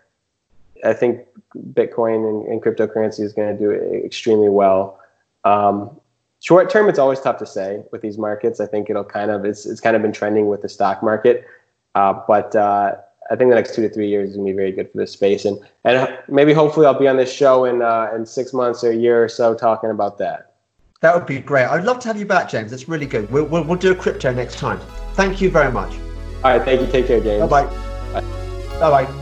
I 0.84 0.92
think 0.92 1.26
Bitcoin 1.72 2.28
and, 2.28 2.46
and 2.48 2.62
cryptocurrency 2.62 3.20
is 3.20 3.32
going 3.32 3.56
to 3.56 3.58
do 3.58 3.70
extremely 4.04 4.48
well. 4.48 5.00
Um, 5.44 6.00
short 6.40 6.70
term, 6.70 6.88
it's 6.88 6.98
always 6.98 7.20
tough 7.20 7.38
to 7.38 7.46
say 7.46 7.82
with 7.92 8.02
these 8.02 8.18
markets. 8.18 8.60
I 8.60 8.66
think 8.66 8.90
it'll 8.90 9.04
kind 9.04 9.30
of 9.30 9.44
it's 9.44 9.66
it's 9.66 9.80
kind 9.80 9.96
of 9.96 10.02
been 10.02 10.12
trending 10.12 10.48
with 10.48 10.62
the 10.62 10.68
stock 10.68 11.02
market, 11.02 11.46
uh, 11.94 12.14
but 12.26 12.54
uh, 12.56 12.96
I 13.30 13.36
think 13.36 13.50
the 13.50 13.56
next 13.56 13.74
two 13.74 13.82
to 13.82 13.88
three 13.88 14.08
years 14.08 14.30
is 14.30 14.36
gonna 14.36 14.46
be 14.46 14.52
very 14.52 14.72
good 14.72 14.90
for 14.90 14.98
this 14.98 15.12
space, 15.12 15.44
and 15.44 15.58
and 15.84 16.18
maybe 16.28 16.52
hopefully 16.52 16.86
I'll 16.86 16.98
be 16.98 17.08
on 17.08 17.16
this 17.16 17.32
show 17.32 17.64
in 17.64 17.82
uh, 17.82 18.10
in 18.14 18.26
six 18.26 18.52
months 18.52 18.84
or 18.84 18.90
a 18.90 18.96
year 18.96 19.22
or 19.22 19.28
so 19.28 19.54
talking 19.54 19.90
about 19.90 20.18
that. 20.18 20.54
That 21.00 21.14
would 21.14 21.26
be 21.26 21.38
great. 21.38 21.66
I'd 21.66 21.84
love 21.84 21.98
to 22.00 22.08
have 22.08 22.18
you 22.18 22.24
back, 22.24 22.48
James. 22.48 22.70
That's 22.70 22.88
really 22.88 23.04
good. 23.04 23.30
We'll, 23.30 23.44
we'll, 23.44 23.62
we'll 23.62 23.78
do 23.78 23.92
a 23.92 23.94
crypto 23.94 24.32
next 24.32 24.56
time. 24.56 24.80
Thank 25.12 25.40
you 25.42 25.50
very 25.50 25.70
much. 25.70 25.92
All 26.42 26.56
right. 26.56 26.62
Thank 26.64 26.80
you. 26.80 26.86
Take 26.86 27.06
care, 27.06 27.20
James. 27.20 27.48
Bye 27.48 27.66
bye. 27.66 28.20
Bye 28.80 29.04
bye. 29.04 29.20